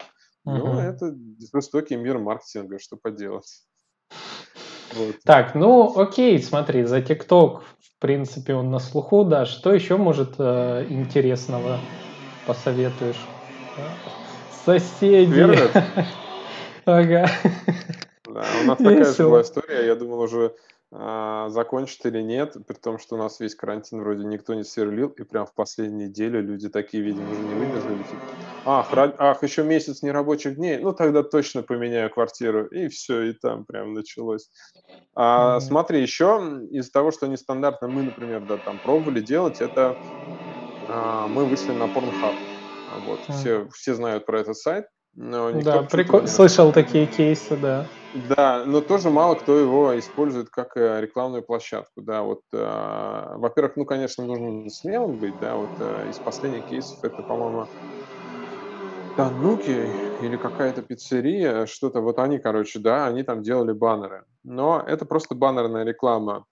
Угу. 0.46 0.56
Ну, 0.56 0.80
это 0.80 1.16
жестокий 1.54 1.96
мир 1.96 2.18
маркетинга, 2.18 2.80
что 2.80 2.98
поделать. 2.98 3.62
Вот. 4.96 5.18
Так, 5.24 5.54
ну 5.54 6.00
окей, 6.00 6.42
смотри, 6.42 6.84
за 6.86 7.02
ТикТок, 7.04 7.62
в 7.62 8.00
принципе, 8.00 8.56
он 8.56 8.72
на 8.72 8.80
слуху, 8.80 9.24
да. 9.24 9.46
Что 9.46 9.72
еще 9.72 9.98
может 9.98 10.36
э, 10.40 10.88
интересного 10.90 11.80
посоветуешь? 12.48 13.24
Соседи. 14.68 15.40
Ага. 16.86 17.26
Да, 18.26 18.46
у 18.62 18.68
нас 18.68 18.78
такая 18.78 19.06
же 19.06 19.24
была 19.24 19.42
история. 19.42 19.86
Я 19.86 19.96
думал 19.96 20.20
уже 20.20 20.54
а, 20.92 21.48
закончит 21.48 22.06
или 22.06 22.22
нет, 22.22 22.58
при 22.68 22.76
том, 22.76 23.00
что 23.00 23.16
у 23.16 23.18
нас 23.18 23.40
весь 23.40 23.56
карантин 23.56 24.02
вроде 24.02 24.26
никто 24.26 24.54
не 24.56 24.66
сверлил, 24.66 25.08
и 25.08 25.24
прям 25.24 25.46
в 25.46 25.54
последнюю 25.54 26.10
неделю 26.10 26.42
люди 26.42 26.68
такие, 26.68 27.02
видимо, 27.02 27.32
уже 27.32 27.44
не 27.44 27.56
выдержали. 27.56 28.04
Типа, 28.04 28.24
ах, 28.66 28.92
ра- 28.92 29.16
ах, 29.18 29.42
еще 29.42 29.64
месяц 29.64 30.02
нерабочих 30.02 30.58
дней, 30.58 30.80
ну 30.80 30.92
тогда 30.92 31.24
точно 31.24 31.64
поменяю 31.64 32.10
квартиру. 32.10 32.66
И 32.68 32.90
все, 32.90 33.22
и 33.22 33.34
там 33.34 33.64
прям 33.64 33.94
началось. 33.94 34.50
А, 35.16 35.58
mm-hmm. 35.58 35.62
Смотри, 35.62 36.02
еще 36.02 36.62
из-за 36.72 36.92
того, 36.92 37.12
что 37.12 37.28
нестандартно 37.28 37.88
мы, 37.88 38.04
например, 38.04 38.42
да, 38.42 38.58
там 38.58 38.80
пробовали 38.80 39.22
делать, 39.22 39.62
это 39.62 39.96
а, 40.90 41.28
мы 41.30 41.46
вышли 41.46 41.72
на 41.72 41.86
Pornhub. 41.86 42.57
Вот, 43.06 43.20
mm-hmm. 43.20 43.34
все, 43.34 43.68
все 43.74 43.96
знают 43.96 44.26
про 44.26 44.40
этот 44.40 44.58
сайт. 44.58 44.88
Но 45.16 45.52
да, 45.62 45.82
прикольно. 45.82 46.28
Слышал 46.28 46.72
такие 46.72 47.08
кейсы, 47.08 47.58
да. 47.58 47.88
Да, 48.30 48.64
но 48.66 48.82
тоже 48.82 49.10
мало 49.10 49.36
кто 49.36 49.58
его 49.58 49.98
использует 49.98 50.50
как 50.50 50.78
э, 50.78 51.02
рекламную 51.02 51.44
площадку, 51.44 52.02
да, 52.02 52.22
вот, 52.22 52.42
э, 52.54 53.36
во-первых, 53.36 53.76
ну, 53.76 53.86
конечно, 53.86 54.24
нужно 54.24 54.70
смелым 54.70 55.18
быть, 55.18 55.38
да, 55.40 55.56
вот 55.56 55.70
э, 55.80 56.10
из 56.10 56.18
последних 56.18 56.68
кейсов 56.68 57.04
это, 57.04 57.22
по-моему, 57.22 57.68
Тануки 59.18 59.90
или 60.22 60.38
какая-то 60.38 60.84
пиццерия, 60.84 61.66
что-то, 61.66 62.02
вот 62.02 62.20
они, 62.20 62.38
короче, 62.38 62.80
да, 62.80 63.08
они 63.08 63.24
там 63.24 63.42
делали 63.42 63.74
баннеры, 63.74 64.24
но 64.44 64.84
это 64.86 65.06
просто 65.06 65.36
баннерная 65.36 65.84
реклама. 65.84 66.46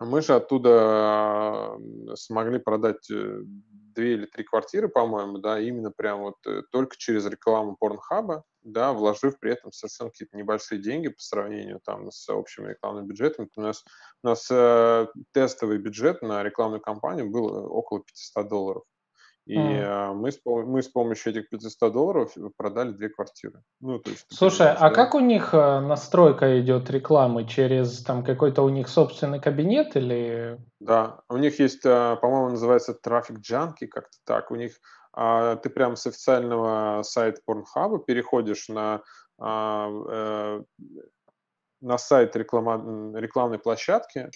Мы 0.00 0.22
же 0.22 0.34
оттуда 0.34 1.76
смогли 2.14 2.58
продать 2.58 3.06
две 3.94 4.14
или 4.14 4.26
три 4.26 4.44
квартиры, 4.44 4.88
по-моему, 4.88 5.38
да, 5.38 5.60
именно 5.60 5.90
прям 5.90 6.20
вот 6.20 6.36
э, 6.46 6.62
только 6.70 6.96
через 6.96 7.26
рекламу 7.26 7.76
Порнхаба, 7.78 8.44
да, 8.62 8.92
вложив 8.92 9.38
при 9.38 9.52
этом 9.52 9.72
совершенно 9.72 10.10
какие-то 10.10 10.36
небольшие 10.36 10.80
деньги 10.80 11.08
по 11.08 11.20
сравнению 11.20 11.80
там 11.84 12.10
с 12.10 12.28
общим 12.28 12.66
рекламным 12.66 13.06
бюджетом. 13.06 13.48
У 13.56 13.60
нас, 13.60 13.84
у 14.22 14.28
нас 14.28 14.48
э, 14.50 15.06
тестовый 15.32 15.78
бюджет 15.78 16.22
на 16.22 16.42
рекламную 16.42 16.80
кампанию 16.80 17.30
был 17.30 17.48
э, 17.48 17.66
около 17.66 18.00
500 18.00 18.48
долларов. 18.48 18.82
И 19.44 19.56
mm. 19.56 20.14
мы, 20.14 20.30
с, 20.30 20.38
мы 20.44 20.82
с 20.82 20.88
помощью 20.88 21.32
этих 21.32 21.48
500 21.48 21.92
долларов 21.92 22.32
продали 22.56 22.92
две 22.92 23.08
квартиры. 23.08 23.60
Ну, 23.80 23.98
то 23.98 24.10
есть, 24.10 24.26
Слушай, 24.30 24.72
а 24.72 24.90
как 24.90 25.16
у 25.16 25.20
них 25.20 25.52
э, 25.52 25.80
настройка 25.80 26.60
идет 26.60 26.88
рекламы? 26.90 27.44
Через 27.44 28.04
там 28.04 28.22
какой-то 28.22 28.62
у 28.62 28.68
них 28.68 28.88
собственный 28.88 29.40
кабинет 29.40 29.96
или... 29.96 30.58
Да, 30.78 31.22
у 31.28 31.38
них 31.38 31.58
есть, 31.58 31.84
э, 31.84 32.16
по-моему, 32.20 32.50
называется 32.50 32.94
трафик 32.94 33.40
джанки, 33.40 33.86
как-то 33.86 34.16
так. 34.24 34.52
У 34.52 34.54
них 34.54 34.74
а, 35.12 35.56
ты 35.56 35.70
прям 35.70 35.96
с 35.96 36.06
официального 36.06 37.02
сайта 37.02 37.40
Pornhub 37.46 38.04
переходишь 38.06 38.68
на, 38.68 39.02
а, 39.38 40.60
на 41.80 41.98
сайт 41.98 42.34
реклама, 42.36 43.18
рекламной 43.18 43.58
площадки, 43.58 44.30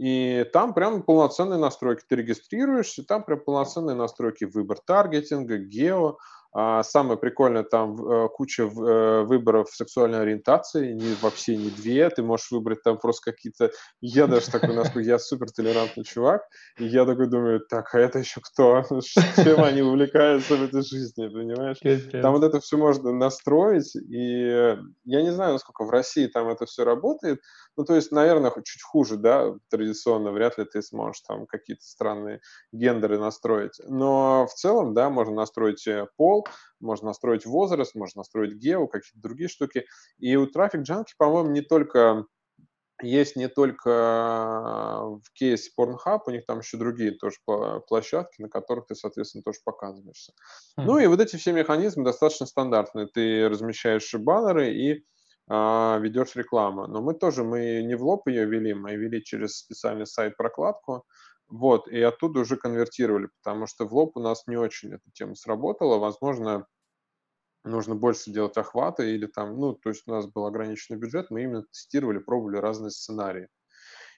и 0.00 0.46
там 0.54 0.72
прям 0.72 1.02
полноценные 1.02 1.58
настройки. 1.58 2.02
Ты 2.08 2.16
регистрируешься, 2.16 3.04
там 3.04 3.22
прям 3.22 3.40
полноценные 3.40 3.94
настройки 3.94 4.44
выбор 4.44 4.78
таргетинга, 4.78 5.58
гео, 5.58 6.16
самое 6.52 7.16
прикольное, 7.16 7.62
там 7.62 7.94
э, 7.94 8.28
куча 8.28 8.64
э, 8.64 9.22
выборов 9.22 9.70
сексуальной 9.70 10.20
ориентации, 10.20 10.92
не, 10.92 11.14
вообще 11.22 11.56
не 11.56 11.70
две, 11.70 12.10
ты 12.10 12.22
можешь 12.22 12.50
выбрать 12.50 12.82
там 12.82 12.98
просто 12.98 13.30
какие-то... 13.30 13.70
Я 14.00 14.26
даже 14.26 14.50
такой, 14.50 14.74
насколько 14.74 15.08
я 15.08 15.18
супер 15.20 15.50
толерантный 15.50 16.04
чувак, 16.04 16.42
и 16.78 16.86
я 16.86 17.04
такой 17.04 17.28
думаю, 17.28 17.60
так, 17.60 17.94
а 17.94 18.00
это 18.00 18.18
еще 18.18 18.40
кто? 18.40 18.82
Чем 19.36 19.62
они 19.62 19.82
увлекаются 19.82 20.56
в 20.56 20.62
этой 20.64 20.82
жизни, 20.82 21.28
понимаешь? 21.28 21.78
Там 22.20 22.34
вот 22.34 22.42
это 22.42 22.58
все 22.58 22.76
можно 22.76 23.12
настроить, 23.12 23.94
и 23.94 24.76
я 25.04 25.22
не 25.22 25.30
знаю, 25.30 25.52
насколько 25.52 25.84
в 25.84 25.90
России 25.90 26.26
там 26.26 26.48
это 26.48 26.66
все 26.66 26.84
работает, 26.84 27.40
ну, 27.76 27.84
то 27.84 27.94
есть, 27.94 28.10
наверное, 28.10 28.50
чуть 28.64 28.82
хуже, 28.82 29.16
да, 29.16 29.54
традиционно, 29.70 30.32
вряд 30.32 30.58
ли 30.58 30.64
ты 30.64 30.82
сможешь 30.82 31.22
там 31.22 31.46
какие-то 31.46 31.84
странные 31.84 32.40
гендеры 32.72 33.18
настроить, 33.18 33.80
но 33.86 34.46
в 34.46 34.54
целом, 34.54 34.94
да, 34.94 35.10
можно 35.10 35.34
настроить 35.34 35.86
э, 35.86 36.06
пол, 36.42 36.54
можно 36.80 37.08
настроить 37.08 37.46
возраст, 37.46 37.94
можно 37.94 38.20
настроить 38.20 38.54
гео, 38.54 38.86
какие-то 38.86 39.20
другие 39.20 39.48
штуки. 39.48 39.86
И 40.18 40.36
у 40.36 40.46
Traffic 40.46 40.82
Junkie, 40.88 41.14
по-моему, 41.18 41.50
не 41.50 41.62
только 41.62 42.26
есть 43.02 43.36
не 43.36 43.48
только 43.48 43.88
в 43.88 45.32
кейсе 45.32 45.70
Pornhub, 45.78 46.20
у 46.26 46.30
них 46.30 46.44
там 46.46 46.58
еще 46.58 46.76
другие 46.76 47.12
тоже 47.12 47.36
площадки, 47.88 48.42
на 48.42 48.48
которых 48.48 48.86
ты, 48.86 48.94
соответственно, 48.94 49.42
тоже 49.42 49.58
показываешься. 49.64 50.32
Mm. 50.78 50.84
Ну 50.84 50.98
и 50.98 51.06
вот 51.06 51.20
эти 51.20 51.36
все 51.36 51.52
механизмы 51.52 52.04
достаточно 52.04 52.46
стандартные. 52.46 53.06
Ты 53.06 53.48
размещаешь 53.48 54.12
баннеры 54.14 54.74
и 54.74 55.04
а, 55.48 55.98
ведешь 55.98 56.36
рекламу. 56.36 56.86
Но 56.86 57.02
мы 57.02 57.14
тоже, 57.14 57.42
мы 57.42 57.82
не 57.82 57.96
в 57.96 58.04
лоб 58.04 58.28
ее 58.28 58.44
вели, 58.44 58.72
мы 58.72 58.94
вели 58.94 59.22
через 59.22 59.58
специальный 59.58 60.06
сайт 60.06 60.36
прокладку, 60.36 61.04
вот, 61.50 61.88
и 61.88 62.00
оттуда 62.00 62.40
уже 62.40 62.56
конвертировали, 62.56 63.28
потому 63.42 63.66
что 63.66 63.86
в 63.86 63.94
лоб 63.94 64.16
у 64.16 64.20
нас 64.20 64.46
не 64.46 64.56
очень 64.56 64.94
эта 64.94 65.10
тема 65.12 65.34
сработала. 65.34 65.98
Возможно, 65.98 66.66
нужно 67.64 67.94
больше 67.94 68.30
делать 68.30 68.56
охвата 68.56 69.02
или 69.02 69.26
там, 69.26 69.58
ну, 69.58 69.74
то 69.74 69.90
есть 69.90 70.04
у 70.06 70.12
нас 70.12 70.26
был 70.26 70.46
ограниченный 70.46 70.98
бюджет, 70.98 71.30
мы 71.30 71.42
именно 71.42 71.64
тестировали, 71.72 72.18
пробовали 72.18 72.58
разные 72.58 72.90
сценарии. 72.90 73.48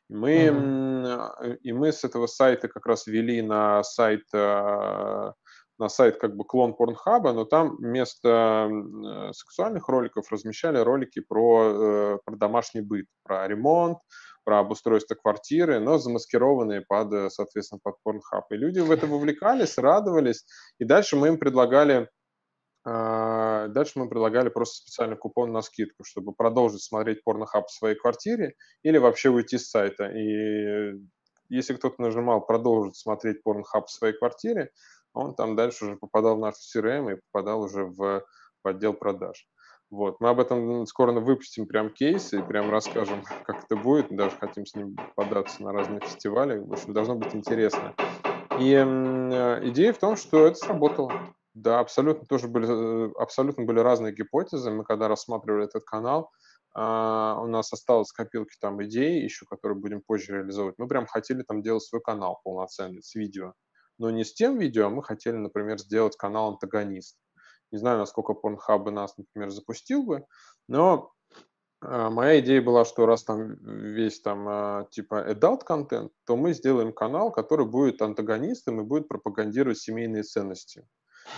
И 0.08 0.14
мы, 0.14 0.36
mm-hmm. 0.46 1.56
и 1.62 1.72
мы 1.72 1.92
с 1.92 2.04
этого 2.04 2.26
сайта 2.26 2.68
как 2.68 2.86
раз 2.86 3.06
вели 3.06 3.40
на 3.40 3.82
сайт, 3.82 4.24
а, 4.34 5.32
на 5.78 5.88
сайт 5.88 6.18
как 6.18 6.36
бы 6.36 6.44
клон 6.44 6.74
Порнхаба, 6.74 7.32
но 7.32 7.44
там 7.44 7.76
вместо 7.76 8.68
сексуальных 9.32 9.88
роликов 9.88 10.30
размещали 10.30 10.78
ролики 10.78 11.20
про, 11.20 11.64
э, 11.64 12.18
про 12.24 12.36
домашний 12.36 12.82
быт, 12.82 13.06
про 13.24 13.48
ремонт, 13.48 13.98
про 14.44 14.60
обустройство 14.60 15.14
квартиры, 15.14 15.80
но 15.80 15.98
замаскированные 15.98 16.82
под, 16.82 17.12
э, 17.12 17.30
соответственно, 17.30 17.80
под 17.82 17.96
Pornhub. 18.06 18.42
И 18.50 18.56
люди 18.56 18.80
в 18.80 18.90
это 18.90 19.06
вовлекались, 19.06 19.78
радовались, 19.78 20.44
и 20.78 20.84
дальше 20.84 21.16
мы 21.16 21.28
им 21.28 21.38
предлагали 21.38 22.08
а, 22.84 23.68
Дальше 23.68 23.98
мы 23.98 24.08
предлагали 24.08 24.48
просто 24.48 24.76
специальный 24.76 25.16
купон 25.16 25.52
на 25.52 25.62
скидку, 25.62 26.04
чтобы 26.04 26.32
продолжить 26.32 26.82
смотреть 26.82 27.20
Pornhub 27.26 27.66
в 27.66 27.70
своей 27.70 27.94
квартире 27.94 28.54
или 28.82 28.98
вообще 28.98 29.30
уйти 29.30 29.58
с 29.58 29.70
сайта. 29.70 30.06
И 30.06 30.98
если 31.48 31.74
кто-то 31.74 32.02
нажимал 32.02 32.44
продолжить 32.44 32.96
смотреть 32.96 33.40
Pornhub 33.46 33.86
в 33.86 33.90
своей 33.90 34.16
квартире, 34.16 34.70
он 35.12 35.34
там 35.34 35.54
дальше 35.54 35.84
уже 35.84 35.96
попадал 35.96 36.36
в 36.36 36.40
наш 36.40 36.54
CRM 36.54 37.12
и 37.12 37.20
попадал 37.30 37.62
уже 37.62 37.84
в 37.84 38.24
отдел 38.64 38.94
продаж. 38.94 39.46
Вот. 39.92 40.16
Мы 40.20 40.30
об 40.30 40.40
этом 40.40 40.86
скоро 40.86 41.12
выпустим 41.12 41.66
прям 41.66 41.90
кейсы 41.90 42.38
и 42.38 42.42
прям 42.42 42.70
расскажем, 42.70 43.22
как 43.46 43.64
это 43.64 43.76
будет. 43.76 44.06
Даже 44.10 44.34
хотим 44.38 44.64
с 44.64 44.74
ним 44.74 44.96
податься 45.14 45.62
на 45.62 45.70
разные 45.70 46.00
фестивали. 46.00 46.58
В 46.58 46.72
общем, 46.72 46.94
должно 46.94 47.14
быть 47.14 47.34
интересно. 47.34 47.94
И 48.58 48.72
э, 48.72 49.68
идея 49.68 49.92
в 49.92 49.98
том, 49.98 50.16
что 50.16 50.46
это 50.46 50.56
сработало. 50.56 51.12
Да, 51.52 51.78
абсолютно 51.78 52.26
тоже 52.26 52.48
были, 52.48 52.66
э, 52.68 53.12
абсолютно 53.18 53.64
были 53.64 53.80
разные 53.80 54.14
гипотезы. 54.14 54.70
Мы 54.70 54.84
когда 54.84 55.08
рассматривали 55.08 55.66
этот 55.66 55.84
канал, 55.84 56.30
э, 56.74 56.80
у 56.80 57.46
нас 57.46 57.70
осталось 57.74 58.08
в 58.08 58.16
копилке 58.16 58.56
там 58.62 58.82
идеи 58.84 59.22
еще, 59.22 59.44
которые 59.44 59.76
будем 59.78 60.00
позже 60.00 60.32
реализовывать. 60.32 60.76
Мы 60.78 60.88
прям 60.88 61.04
хотели 61.04 61.42
там 61.42 61.60
делать 61.60 61.82
свой 61.82 62.00
канал 62.00 62.40
полноценный 62.44 63.02
с 63.02 63.14
видео. 63.14 63.52
Но 63.98 64.10
не 64.10 64.24
с 64.24 64.32
тем 64.32 64.58
видео, 64.58 64.86
а 64.86 64.90
мы 64.90 65.02
хотели, 65.02 65.36
например, 65.36 65.78
сделать 65.78 66.16
канал 66.16 66.52
антагонист. 66.52 67.18
Не 67.72 67.78
знаю, 67.78 67.98
насколько 67.98 68.34
Pornhub 68.34 68.90
нас, 68.90 69.16
например, 69.16 69.50
запустил 69.50 70.04
бы, 70.04 70.26
но 70.68 71.12
э, 71.82 72.08
моя 72.10 72.38
идея 72.40 72.60
была, 72.60 72.84
что 72.84 73.06
раз 73.06 73.24
там 73.24 73.54
весь 73.64 74.20
там 74.20 74.48
э, 74.48 74.86
типа 74.90 75.32
adult 75.32 75.64
контент, 75.64 76.12
то 76.26 76.36
мы 76.36 76.52
сделаем 76.52 76.92
канал, 76.92 77.32
который 77.32 77.66
будет 77.66 78.02
антагонистом 78.02 78.80
и 78.80 78.84
будет 78.84 79.08
пропагандировать 79.08 79.78
семейные 79.78 80.22
ценности. 80.22 80.86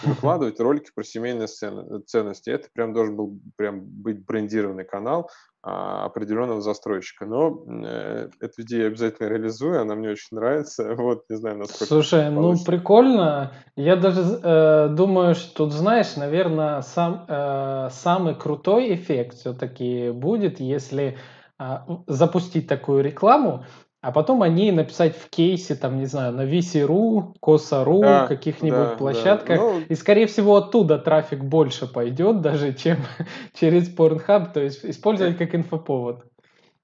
Выкладывать 0.03 0.61
ролики 0.61 0.90
про 0.94 1.05
семейные 1.05 1.47
ценности. 1.47 2.51
Это 2.51 2.68
прям 2.73 2.92
должен 2.92 3.16
был 3.16 3.38
прям 3.57 3.81
быть 3.81 4.25
брендированный 4.25 4.85
канал 4.85 5.31
а, 5.66 6.05
определенного 6.05 6.61
застройщика. 6.61 7.25
Но 7.25 7.64
э, 7.66 8.29
эту 8.40 8.62
идею 8.62 8.83
я 8.83 8.88
обязательно 8.88 9.29
реализую, 9.29 9.81
она 9.81 9.94
мне 9.94 10.11
очень 10.11 10.37
нравится. 10.37 10.94
Вот, 11.05 11.25
не 11.31 11.37
знаю, 11.37 11.57
насколько 11.57 11.87
Слушай, 11.87 12.31
ну 12.31 12.55
прикольно. 12.64 13.53
Я 13.77 13.97
даже 13.97 14.20
э, 14.20 14.88
думаю, 14.90 15.35
что 15.35 15.64
тут, 15.64 15.73
знаешь, 15.73 16.16
наверное, 16.16 16.83
сам, 16.83 17.25
э, 17.27 17.88
самый 17.92 18.35
крутой 18.35 18.94
эффект 18.94 19.38
все-таки 19.38 20.11
будет, 20.11 20.61
если 20.61 21.16
э, 21.59 21.64
запустить 22.07 22.68
такую 22.68 23.03
рекламу, 23.03 23.64
а 24.04 24.12
потом 24.12 24.42
о 24.42 24.48
ней 24.50 24.70
написать 24.70 25.16
в 25.16 25.30
кейсе, 25.30 25.74
там, 25.74 25.96
не 25.96 26.04
знаю, 26.04 26.34
на 26.34 26.42
VC.ru, 26.42 27.34
Коса.ру, 27.40 28.02
да, 28.02 28.26
каких-нибудь 28.26 28.90
да, 28.90 28.96
площадках. 28.96 29.56
Да. 29.56 29.62
Ну, 29.62 29.80
и, 29.80 29.94
скорее 29.94 30.26
всего, 30.26 30.56
оттуда 30.56 30.98
трафик 30.98 31.42
больше 31.42 31.90
пойдет, 31.90 32.42
даже 32.42 32.74
чем 32.74 32.98
через 33.54 33.88
Pornhub, 33.88 34.52
то 34.52 34.60
есть 34.60 34.84
использовать 34.84 35.38
как 35.38 35.54
инфоповод. 35.54 36.22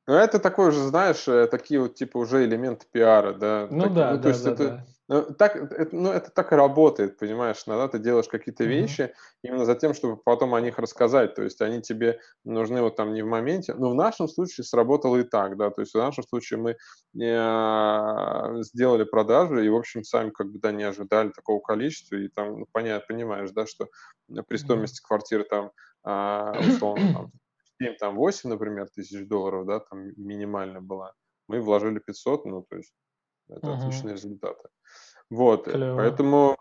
Ну, 0.06 0.14
это 0.14 0.38
такой 0.38 0.70
уже, 0.70 0.80
знаешь, 0.80 1.28
э, 1.28 1.46
такие 1.46 1.78
вот, 1.78 1.94
типа, 1.94 2.16
уже 2.16 2.46
элементы 2.46 2.87
пиара, 2.90 3.35
да. 3.35 3.68
Ну, 3.70 3.83
так, 3.83 3.94
да, 3.94 4.11
ну, 4.12 4.18
да, 4.18 4.28
есть 4.28 4.44
да, 4.44 4.50
это, 4.52 4.64
да. 4.64 4.87
Ну, 5.11 5.23
так, 5.35 5.57
это, 5.57 5.88
ну, 5.90 6.12
это 6.12 6.31
так 6.31 6.53
и 6.53 6.55
работает, 6.55 7.18
понимаешь? 7.18 7.64
Иногда 7.66 7.88
ты 7.88 7.99
делаешь 7.99 8.29
какие-то 8.29 8.62
mm-hmm. 8.62 8.68
вещи 8.68 9.12
именно 9.42 9.64
за 9.64 9.75
тем, 9.75 9.92
чтобы 9.92 10.16
потом 10.16 10.55
о 10.55 10.61
них 10.61 10.79
рассказать. 10.79 11.35
То 11.35 11.42
есть 11.42 11.61
они 11.61 11.83
тебе 11.83 12.20
нужны 12.44 12.81
вот 12.81 12.94
там 12.94 13.12
не 13.12 13.23
в 13.23 13.27
моменте. 13.27 13.75
Но 13.75 13.90
в 13.90 13.96
нашем 13.96 14.29
случае 14.29 14.64
сработало 14.64 15.16
и 15.16 15.25
так, 15.25 15.57
да. 15.57 15.70
То 15.70 15.81
есть 15.81 15.94
в 15.94 15.99
нашем 15.99 16.23
случае 16.23 16.61
мы 16.61 16.77
э, 17.25 18.62
сделали 18.62 19.03
продажи 19.03 19.66
и, 19.66 19.68
в 19.68 19.75
общем, 19.75 20.05
сами 20.05 20.31
как 20.31 20.46
бы, 20.46 20.61
да, 20.61 20.70
не 20.70 20.85
ожидали 20.85 21.31
такого 21.31 21.59
количества. 21.59 22.14
И 22.14 22.29
там, 22.29 22.61
ну, 22.61 22.66
понятно, 22.70 23.05
понимаешь, 23.09 23.51
да, 23.51 23.66
что 23.66 23.88
при 24.46 24.59
стоимости 24.59 25.01
mm-hmm. 25.01 25.09
квартиры 25.09 25.42
там, 25.42 25.73
э, 26.07 26.68
условно, 26.68 27.12
там, 27.14 27.33
7, 27.83 27.96
там, 27.96 28.14
8, 28.14 28.49
например, 28.49 28.88
тысяч 28.94 29.27
долларов, 29.27 29.66
да, 29.66 29.81
там 29.81 30.12
минимально 30.16 30.81
была. 30.81 31.14
Мы 31.49 31.61
вложили 31.61 31.99
500, 31.99 32.44
ну, 32.44 32.62
то 32.62 32.77
есть 32.77 32.92
это 33.57 33.67
uh-huh. 33.67 33.79
отличные 33.79 34.15
результаты. 34.15 34.69
Вот, 35.31 35.69
э, 35.69 35.73
Клево. 35.73 35.97
поэтому, 35.97 36.57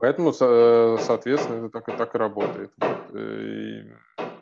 поэтому, 0.00 0.32
соответственно, 0.32 1.66
это 1.66 1.68
так 1.68 1.88
и 1.88 1.96
так 1.96 2.14
и 2.14 2.18
работает. 2.18 2.72
Вот. 2.78 3.14
Э, 3.14 3.40
и, 3.42 3.92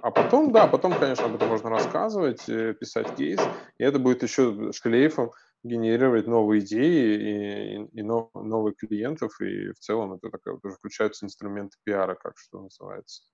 а 0.01 0.11
потом, 0.11 0.53
да, 0.53 0.67
потом, 0.69 0.93
конечно, 0.95 1.27
об 1.27 1.35
этом 1.35 1.49
можно 1.49 1.71
рассказывать, 1.71 2.49
э, 2.49 2.75
писать 2.75 3.15
кейс, 3.17 3.41
и 3.79 3.85
это 3.85 3.99
будет 3.99 4.23
еще 4.23 4.71
шлейфом 4.73 5.33
генерировать 5.65 6.29
новые 6.29 6.61
идеи 6.61 7.17
и, 7.17 7.83
и, 7.83 8.01
и 8.01 8.03
нов, 8.03 8.31
новых 8.35 8.77
клиентов, 8.77 9.41
и 9.41 9.73
в 9.73 9.79
целом 9.81 10.13
это 10.13 10.31
такая, 10.31 10.55
вот 10.55 10.65
уже 10.65 10.77
включаются 10.77 11.27
инструменты 11.27 11.77
пиара, 11.83 12.15
как 12.15 12.35
что 12.39 12.61
называется. 12.61 13.25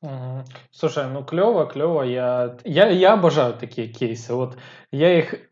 Угу. 0.00 0.44
Слушай, 0.70 1.10
ну 1.10 1.22
клево, 1.22 1.66
клево. 1.66 2.02
Я, 2.02 2.56
я, 2.64 2.88
я 2.88 3.12
обожаю 3.12 3.52
такие 3.58 3.88
кейсы. 3.88 4.32
Вот 4.32 4.56
я 4.90 5.18
их 5.18 5.34
Э, 5.34 5.49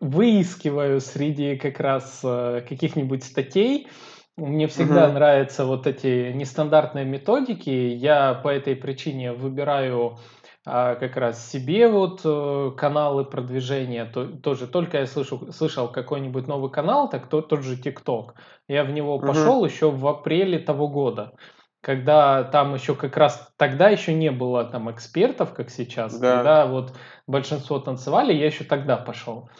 выискиваю 0.00 1.00
среди 1.00 1.56
как 1.56 1.80
раз 1.80 2.20
э, 2.22 2.62
каких-нибудь 2.68 3.24
статей. 3.24 3.88
Мне 4.36 4.66
всегда 4.66 5.06
угу. 5.06 5.14
нравятся 5.14 5.66
вот 5.66 5.86
эти 5.86 6.32
нестандартные 6.32 7.04
методики. 7.04 7.70
Я 7.70 8.34
по 8.34 8.48
этой 8.48 8.74
причине 8.74 9.32
выбираю 9.32 10.18
а, 10.64 10.94
как 10.94 11.16
раз 11.16 11.50
себе 11.50 11.88
вот 11.88 12.20
э, 12.24 12.70
каналы 12.76 13.24
продвижения. 13.24 14.06
То, 14.06 14.26
тоже 14.26 14.66
только 14.66 14.98
я 14.98 15.06
слышу, 15.06 15.52
слышал 15.52 15.88
какой-нибудь 15.88 16.46
новый 16.46 16.70
канал, 16.70 17.10
так 17.10 17.26
то, 17.26 17.42
тот 17.42 17.62
же 17.62 17.76
ТикТок. 17.76 18.34
Я 18.68 18.84
в 18.84 18.90
него 18.90 19.16
угу. 19.16 19.26
пошел 19.26 19.64
еще 19.64 19.90
в 19.90 20.06
апреле 20.06 20.58
того 20.58 20.88
года 20.88 21.32
когда 21.82 22.44
там 22.44 22.74
еще 22.74 22.94
как 22.94 23.16
раз 23.16 23.52
тогда 23.56 23.88
еще 23.90 24.14
не 24.14 24.30
было 24.30 24.64
там 24.64 24.90
экспертов, 24.90 25.52
как 25.52 25.68
сейчас, 25.68 26.18
да. 26.18 26.36
когда 26.36 26.66
вот 26.66 26.94
большинство 27.26 27.78
танцевали, 27.80 28.32
я 28.32 28.46
еще 28.46 28.64
тогда 28.64 28.96
пошел. 28.96 29.50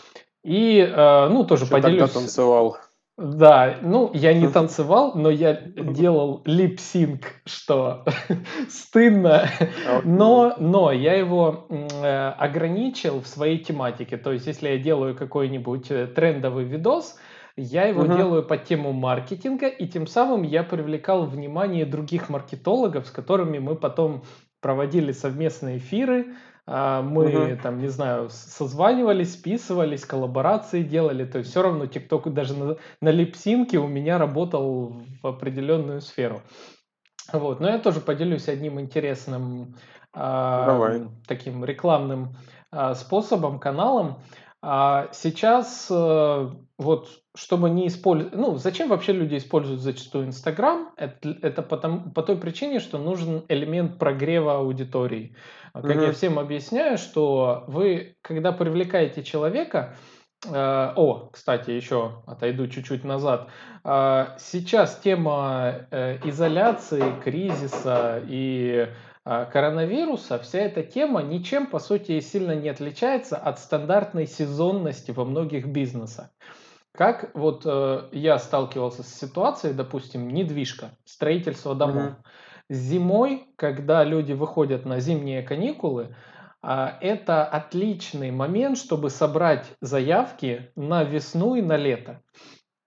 И, 0.44 0.78
э, 0.78 1.28
ну, 1.28 1.44
тоже 1.44 1.64
еще 1.64 1.72
поделюсь. 1.72 2.00
Тогда 2.00 2.20
танцевал. 2.20 2.78
Да, 3.18 3.76
ну, 3.82 4.10
я 4.14 4.32
не 4.34 4.48
танцевал, 4.52 5.12
но 5.14 5.30
я 5.30 5.52
делал 5.52 6.42
липсинг, 6.44 7.24
что 7.44 8.04
стыдно, 8.68 9.48
но, 10.04 10.54
но 10.58 10.92
я 10.92 11.14
его 11.14 11.66
э, 11.68 12.28
ограничил 12.38 13.20
в 13.20 13.26
своей 13.26 13.58
тематике. 13.58 14.16
То 14.16 14.32
есть, 14.32 14.46
если 14.46 14.68
я 14.68 14.78
делаю 14.78 15.16
какой-нибудь 15.16 15.90
э, 15.90 16.06
трендовый 16.06 16.64
видос, 16.64 17.16
я 17.56 17.84
его 17.84 18.02
угу. 18.02 18.16
делаю 18.16 18.42
под 18.42 18.64
тему 18.64 18.92
маркетинга, 18.92 19.68
и 19.68 19.86
тем 19.86 20.06
самым 20.06 20.42
я 20.42 20.62
привлекал 20.62 21.26
внимание 21.26 21.84
других 21.84 22.28
маркетологов, 22.28 23.06
с 23.06 23.10
которыми 23.10 23.58
мы 23.58 23.76
потом 23.76 24.24
проводили 24.60 25.12
совместные 25.12 25.78
эфиры, 25.78 26.34
а, 26.64 27.02
мы 27.02 27.52
угу. 27.52 27.62
там, 27.62 27.78
не 27.78 27.88
знаю, 27.88 28.28
созванивались, 28.30 29.34
списывались, 29.34 30.04
коллаборации 30.04 30.82
делали. 30.82 31.24
То 31.24 31.38
есть 31.38 31.50
все 31.50 31.62
равно 31.62 31.86
ТикТок 31.86 32.32
даже 32.32 32.56
на, 32.56 32.76
на 33.00 33.08
липсинке 33.08 33.78
у 33.78 33.88
меня 33.88 34.18
работал 34.18 34.94
в 35.22 35.26
определенную 35.26 36.00
сферу. 36.00 36.42
Вот. 37.32 37.60
Но 37.60 37.68
я 37.68 37.78
тоже 37.78 38.00
поделюсь 38.00 38.48
одним 38.48 38.80
интересным 38.80 39.74
э, 40.14 41.06
таким 41.26 41.64
рекламным 41.64 42.36
э, 42.70 42.94
способом, 42.94 43.58
каналом. 43.58 44.18
А 44.62 45.08
сейчас 45.12 45.88
э, 45.90 46.50
вот 46.78 47.08
чтобы 47.34 47.70
не 47.70 47.88
использовать, 47.88 48.34
ну 48.34 48.56
зачем 48.58 48.88
вообще 48.88 49.12
люди 49.12 49.36
используют 49.36 49.80
зачастую 49.80 50.26
Инстаграм? 50.26 50.90
Это, 50.96 51.36
это 51.42 51.62
потому, 51.62 52.10
по 52.10 52.22
той 52.22 52.36
причине, 52.36 52.78
что 52.78 52.98
нужен 52.98 53.44
элемент 53.48 53.98
прогрева 53.98 54.58
аудитории. 54.58 55.34
Как 55.72 55.84
mm-hmm. 55.84 56.06
я 56.06 56.12
всем 56.12 56.38
объясняю, 56.38 56.98
что 56.98 57.64
вы, 57.66 58.16
когда 58.20 58.52
привлекаете 58.52 59.22
человека, 59.24 59.96
э, 60.46 60.52
о, 60.52 61.30
кстати, 61.32 61.70
еще 61.70 62.22
отойду 62.26 62.68
чуть-чуть 62.68 63.02
назад. 63.02 63.48
Э, 63.84 64.36
сейчас 64.38 64.98
тема 64.98 65.86
э, 65.90 66.18
изоляции, 66.24 67.14
кризиса 67.24 68.22
и 68.28 68.88
а, 68.88 68.92
коронавируса 69.24 70.38
вся 70.38 70.60
эта 70.60 70.82
тема 70.82 71.22
ничем, 71.22 71.66
по 71.66 71.78
сути, 71.78 72.20
сильно 72.20 72.52
не 72.52 72.68
отличается 72.68 73.36
от 73.36 73.58
стандартной 73.58 74.26
сезонности 74.26 75.10
во 75.12 75.24
многих 75.24 75.66
бизнесах. 75.66 76.30
Как 76.92 77.30
вот 77.34 77.62
э, 77.64 78.08
я 78.12 78.38
сталкивался 78.38 79.02
с 79.02 79.14
ситуацией, 79.14 79.72
допустим, 79.72 80.28
недвижка, 80.28 80.90
строительство 81.04 81.74
домов. 81.74 82.12
Mm-hmm. 82.12 82.74
Зимой, 82.74 83.46
когда 83.56 84.04
люди 84.04 84.32
выходят 84.34 84.84
на 84.84 85.00
зимние 85.00 85.42
каникулы, 85.42 86.14
э, 86.62 86.88
это 87.00 87.44
отличный 87.46 88.30
момент, 88.30 88.76
чтобы 88.76 89.08
собрать 89.08 89.72
заявки 89.80 90.70
на 90.76 91.02
весну 91.02 91.54
и 91.54 91.62
на 91.62 91.78
лето. 91.78 92.20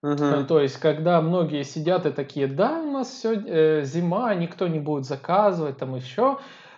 Угу. 0.06 0.46
То 0.48 0.60
есть, 0.60 0.78
когда 0.78 1.20
многие 1.20 1.64
сидят 1.64 2.06
и 2.06 2.12
такие, 2.12 2.46
да, 2.46 2.80
у 2.80 2.92
нас 2.92 3.10
все 3.10 3.34
э, 3.34 3.84
зима, 3.84 4.36
никто 4.36 4.68
не 4.68 4.80
будет 4.80 5.06
заказывать, 5.06 5.78
там 5.78 5.96
еще 5.96 6.38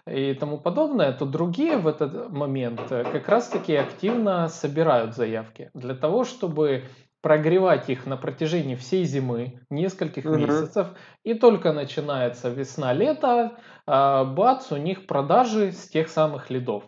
и 0.10 0.34
тому 0.34 0.58
подобное, 0.58 1.12
то 1.12 1.26
другие 1.26 1.78
в 1.78 1.88
этот 1.88 2.32
момент 2.32 2.82
э, 2.90 3.04
как 3.04 3.28
раз-таки 3.28 3.76
активно 3.76 4.48
собирают 4.48 5.14
заявки 5.14 5.70
для 5.74 5.94
того, 5.94 6.24
чтобы 6.24 6.86
прогревать 7.22 7.90
их 7.90 8.06
на 8.06 8.16
протяжении 8.16 8.76
всей 8.76 9.04
зимы, 9.04 9.60
нескольких 9.70 10.24
угу. 10.24 10.36
месяцев, 10.36 10.88
и 11.26 11.34
только 11.34 11.74
начинается 11.74 12.48
весна-лето, 12.48 13.58
э, 13.86 14.24
бац, 14.24 14.72
у 14.72 14.78
них 14.78 15.06
продажи 15.06 15.74
с 15.74 15.90
тех 15.90 16.08
самых 16.08 16.50
лидов. 16.50 16.86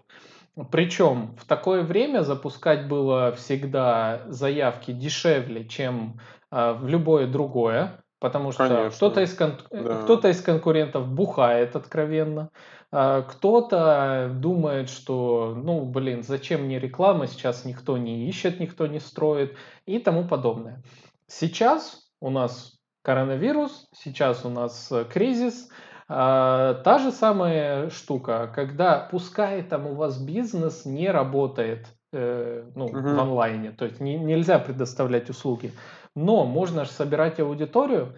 Причем 0.71 1.35
в 1.37 1.45
такое 1.45 1.83
время 1.83 2.21
запускать 2.21 2.87
было 2.87 3.31
всегда 3.33 4.21
заявки 4.27 4.91
дешевле, 4.91 5.65
чем 5.65 6.19
э, 6.51 6.73
в 6.73 6.87
любое 6.87 7.27
другое, 7.27 8.03
потому 8.19 8.51
что 8.51 8.89
кто-то 8.93 9.21
из, 9.21 9.33
кон- 9.33 9.59
да. 9.71 10.01
кто 10.01 10.15
из 10.27 10.41
конкурентов 10.41 11.07
бухает 11.07 11.75
откровенно, 11.75 12.49
э, 12.91 13.23
кто-то 13.27 14.31
думает, 14.33 14.89
что, 14.89 15.53
ну, 15.55 15.85
блин, 15.85 16.23
зачем 16.23 16.63
мне 16.63 16.79
реклама, 16.79 17.27
сейчас 17.27 17.65
никто 17.65 17.97
не 17.97 18.27
ищет, 18.27 18.59
никто 18.59 18.87
не 18.87 18.99
строит 18.99 19.55
и 19.85 19.99
тому 19.99 20.27
подобное. 20.27 20.83
Сейчас 21.27 22.09
у 22.19 22.29
нас 22.29 22.79
коронавирус, 23.03 23.87
сейчас 23.93 24.45
у 24.45 24.49
нас 24.49 24.91
э, 24.91 25.05
кризис, 25.05 25.69
та 26.09 26.99
же 27.03 27.11
самая 27.11 27.91
штука, 27.91 28.51
когда 28.55 29.07
пускай 29.11 29.61
там 29.61 29.85
у 29.85 29.93
вас 29.93 30.19
бизнес 30.19 30.83
не 30.85 31.11
работает 31.11 31.87
э, 32.11 32.63
ну, 32.75 32.85
угу. 32.85 32.99
в 32.99 33.19
онлайне, 33.19 33.71
то 33.71 33.85
есть 33.85 33.99
не, 33.99 34.17
нельзя 34.17 34.57
предоставлять 34.57 35.29
услуги, 35.29 35.71
но 36.15 36.45
можно 36.45 36.85
же 36.85 36.91
собирать 36.91 37.39
аудиторию, 37.39 38.15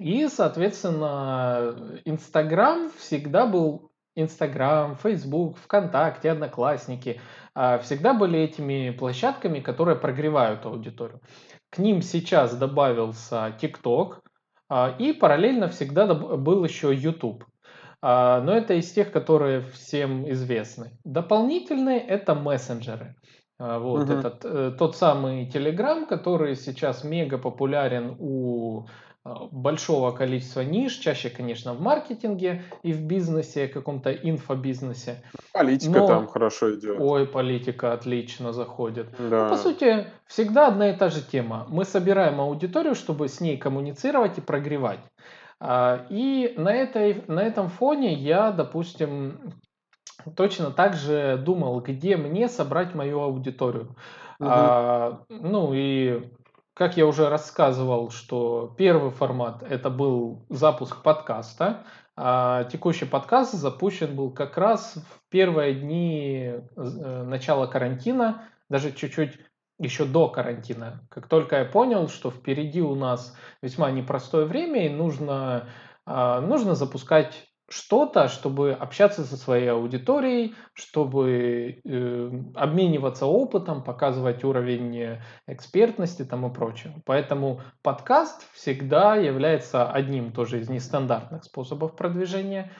и, 0.00 0.26
соответственно, 0.28 2.00
Инстаграм 2.04 2.90
всегда 2.98 3.46
был 3.46 3.92
Инстаграм, 4.16 4.96
Фейсбук, 4.96 5.56
ВКонтакте, 5.58 6.32
Одноклассники 6.32 7.20
э, 7.54 7.78
всегда 7.78 8.12
были 8.12 8.40
этими 8.40 8.90
площадками, 8.90 9.60
которые 9.60 9.96
прогревают 9.96 10.66
аудиторию. 10.66 11.20
К 11.70 11.78
ним 11.78 12.02
сейчас 12.02 12.56
добавился 12.56 13.54
ТикТок, 13.60 14.22
И 14.98 15.12
параллельно 15.12 15.68
всегда 15.68 16.12
был 16.14 16.64
еще 16.64 16.94
YouTube. 16.94 17.44
Но 18.02 18.52
это 18.52 18.74
из 18.74 18.92
тех, 18.92 19.10
которые 19.10 19.62
всем 19.62 20.30
известны. 20.30 20.98
Дополнительные 21.04 22.00
это 22.00 22.34
мессенджеры. 22.34 23.16
Вот 23.58 24.04
угу. 24.04 24.12
этот 24.12 24.44
э, 24.44 24.70
тот 24.78 24.94
самый 24.94 25.48
Telegram, 25.48 26.06
который 26.06 26.54
сейчас 26.54 27.02
мега 27.02 27.38
популярен 27.38 28.14
у 28.20 28.82
а, 28.82 28.86
большого 29.50 30.12
количества 30.12 30.60
ниш, 30.60 30.94
чаще, 30.94 31.30
конечно, 31.30 31.74
в 31.74 31.80
маркетинге 31.80 32.62
и 32.82 32.92
в 32.92 33.02
бизнесе, 33.02 33.68
каком-то 33.68 34.12
инфобизнесе. 34.12 35.22
Политика 35.52 35.98
Но... 35.98 36.06
там 36.06 36.26
хорошо 36.26 36.74
идет. 36.74 36.96
Ой, 37.00 37.26
политика 37.26 37.92
отлично 37.92 38.52
заходит. 38.52 39.08
Да. 39.18 39.44
Ну, 39.44 39.50
по 39.50 39.56
сути, 39.56 40.06
всегда 40.26 40.68
одна 40.68 40.90
и 40.90 40.96
та 40.96 41.08
же 41.10 41.22
тема. 41.22 41.66
Мы 41.68 41.84
собираем 41.84 42.40
аудиторию, 42.40 42.94
чтобы 42.94 43.28
с 43.28 43.40
ней 43.40 43.56
коммуницировать 43.56 44.38
и 44.38 44.40
прогревать. 44.40 45.00
А, 45.60 46.06
и 46.08 46.54
на, 46.56 46.72
этой, 46.72 47.24
на 47.26 47.40
этом 47.40 47.68
фоне 47.68 48.14
я, 48.14 48.52
допустим, 48.52 49.52
точно 50.36 50.70
так 50.70 50.94
же 50.94 51.36
думал, 51.36 51.80
где 51.80 52.16
мне 52.16 52.48
собрать 52.48 52.94
мою 52.94 53.20
аудиторию. 53.20 53.96
Угу. 54.40 54.48
А, 54.48 55.20
ну 55.28 55.72
и 55.74 56.30
как 56.78 56.96
я 56.96 57.06
уже 57.06 57.28
рассказывал, 57.28 58.10
что 58.10 58.72
первый 58.78 59.10
формат 59.10 59.64
это 59.64 59.90
был 59.90 60.46
запуск 60.48 61.02
подкаста, 61.02 61.84
а 62.16 62.64
текущий 62.64 63.04
подкаст 63.04 63.52
запущен 63.52 64.14
был 64.14 64.30
как 64.30 64.56
раз 64.56 64.94
в 64.94 65.28
первые 65.28 65.74
дни 65.74 66.52
э, 66.52 67.22
начала 67.24 67.66
карантина, 67.66 68.44
даже 68.68 68.92
чуть-чуть 68.92 69.40
еще 69.80 70.04
до 70.04 70.28
карантина. 70.28 71.04
Как 71.10 71.26
только 71.26 71.56
я 71.56 71.64
понял, 71.64 72.06
что 72.06 72.30
впереди 72.30 72.80
у 72.80 72.94
нас 72.94 73.36
весьма 73.60 73.90
непростое 73.90 74.46
время 74.46 74.86
и 74.86 74.88
нужно, 74.88 75.66
а, 76.06 76.40
нужно 76.40 76.76
запускать 76.76 77.47
что-то, 77.68 78.28
чтобы 78.28 78.72
общаться 78.72 79.24
со 79.24 79.36
своей 79.36 79.68
аудиторией, 79.70 80.54
чтобы 80.72 81.80
э, 81.84 82.30
обмениваться 82.54 83.26
опытом, 83.26 83.84
показывать 83.84 84.42
уровень 84.42 85.18
экспертности 85.46 86.24
там 86.24 86.46
и 86.46 86.54
прочее. 86.54 86.94
Поэтому 87.04 87.60
подкаст 87.82 88.46
всегда 88.54 89.16
является 89.16 89.90
одним 89.90 90.32
тоже 90.32 90.60
из 90.60 90.68
нестандартных 90.68 91.44
способов 91.44 91.94
продвижения. 91.94 92.72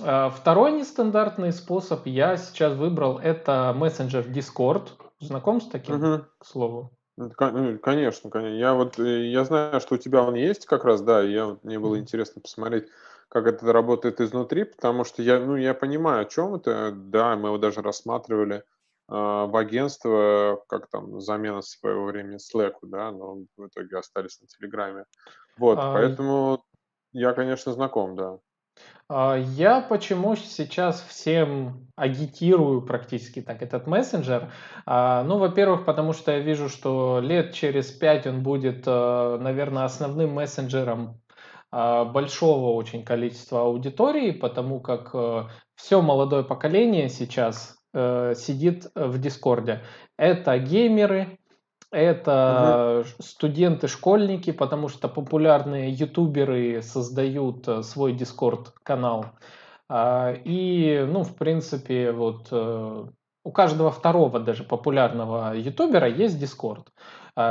А 0.00 0.30
второй 0.30 0.72
нестандартный 0.72 1.52
способ 1.52 2.06
я 2.06 2.36
сейчас 2.36 2.74
выбрал 2.74 3.18
это 3.18 3.72
мессенджер 3.76 4.26
Discord. 4.26 4.88
Знаком 5.20 5.60
с 5.60 5.68
таким, 5.68 5.94
угу. 5.94 6.24
к 6.38 6.44
слову? 6.44 6.92
Конечно, 7.16 8.28
конечно. 8.28 8.48
Я 8.48 8.74
вот 8.74 8.98
э, 8.98 9.28
я 9.28 9.44
знаю, 9.44 9.80
что 9.80 9.94
у 9.94 9.98
тебя 9.98 10.22
он 10.22 10.34
есть 10.34 10.66
как 10.66 10.84
раз, 10.84 11.00
да. 11.00 11.22
Я 11.22 11.56
мне 11.62 11.78
было 11.78 11.98
интересно 11.98 12.42
посмотреть 12.42 12.86
как 13.34 13.48
это 13.48 13.72
работает 13.72 14.20
изнутри, 14.20 14.62
потому 14.62 15.02
что 15.02 15.20
я, 15.20 15.40
ну, 15.40 15.56
я 15.56 15.74
понимаю, 15.74 16.22
о 16.22 16.24
чем 16.24 16.54
это. 16.54 16.92
Да, 16.94 17.34
мы 17.34 17.48
его 17.48 17.58
даже 17.58 17.82
рассматривали 17.82 18.58
э, 18.58 18.62
в 19.08 19.56
агентство, 19.56 20.62
как 20.68 20.88
там 20.88 21.20
замена 21.20 21.60
своего 21.60 22.04
времени 22.04 22.36
Slack, 22.36 22.74
да, 22.82 23.10
но 23.10 23.38
в 23.56 23.66
итоге 23.66 23.98
остались 23.98 24.40
на 24.40 24.46
Телеграме. 24.46 25.06
Вот, 25.58 25.78
а... 25.80 25.92
поэтому 25.92 26.64
я, 27.12 27.32
конечно, 27.32 27.72
знаком, 27.72 28.14
да. 28.14 28.38
А, 29.08 29.36
я 29.36 29.80
почему 29.80 30.36
сейчас 30.36 31.02
всем 31.02 31.88
агитирую 31.96 32.82
практически 32.82 33.42
так 33.42 33.62
этот 33.62 33.88
мессенджер? 33.88 34.52
А, 34.86 35.24
ну, 35.24 35.38
во-первых, 35.38 35.84
потому 35.84 36.12
что 36.12 36.30
я 36.30 36.38
вижу, 36.38 36.68
что 36.68 37.18
лет 37.20 37.52
через 37.52 37.90
пять 37.90 38.28
он 38.28 38.44
будет, 38.44 38.86
наверное, 38.86 39.86
основным 39.86 40.34
мессенджером 40.34 41.20
большого 41.74 42.74
очень 42.74 43.04
количества 43.04 43.62
аудитории, 43.62 44.30
потому 44.30 44.78
как 44.78 45.10
э, 45.12 45.44
все 45.74 46.00
молодое 46.00 46.44
поколение 46.44 47.08
сейчас 47.08 47.76
э, 47.92 48.34
сидит 48.36 48.86
в 48.94 49.18
Дискорде. 49.18 49.82
Это 50.16 50.56
геймеры, 50.58 51.36
это 51.90 53.00
угу. 53.00 53.08
студенты, 53.20 53.88
школьники, 53.88 54.52
потому 54.52 54.86
что 54.86 55.08
популярные 55.08 55.90
ютуберы 55.90 56.80
создают 56.80 57.66
э, 57.66 57.82
свой 57.82 58.12
Дискорд 58.12 58.72
канал. 58.84 59.26
А, 59.88 60.32
и, 60.44 61.04
ну, 61.08 61.24
в 61.24 61.34
принципе, 61.34 62.12
вот 62.12 62.52
у 62.52 63.52
каждого 63.52 63.90
второго 63.90 64.38
даже 64.38 64.62
популярного 64.62 65.54
ютубера 65.56 66.08
есть 66.08 66.38
Дискорд, 66.38 66.92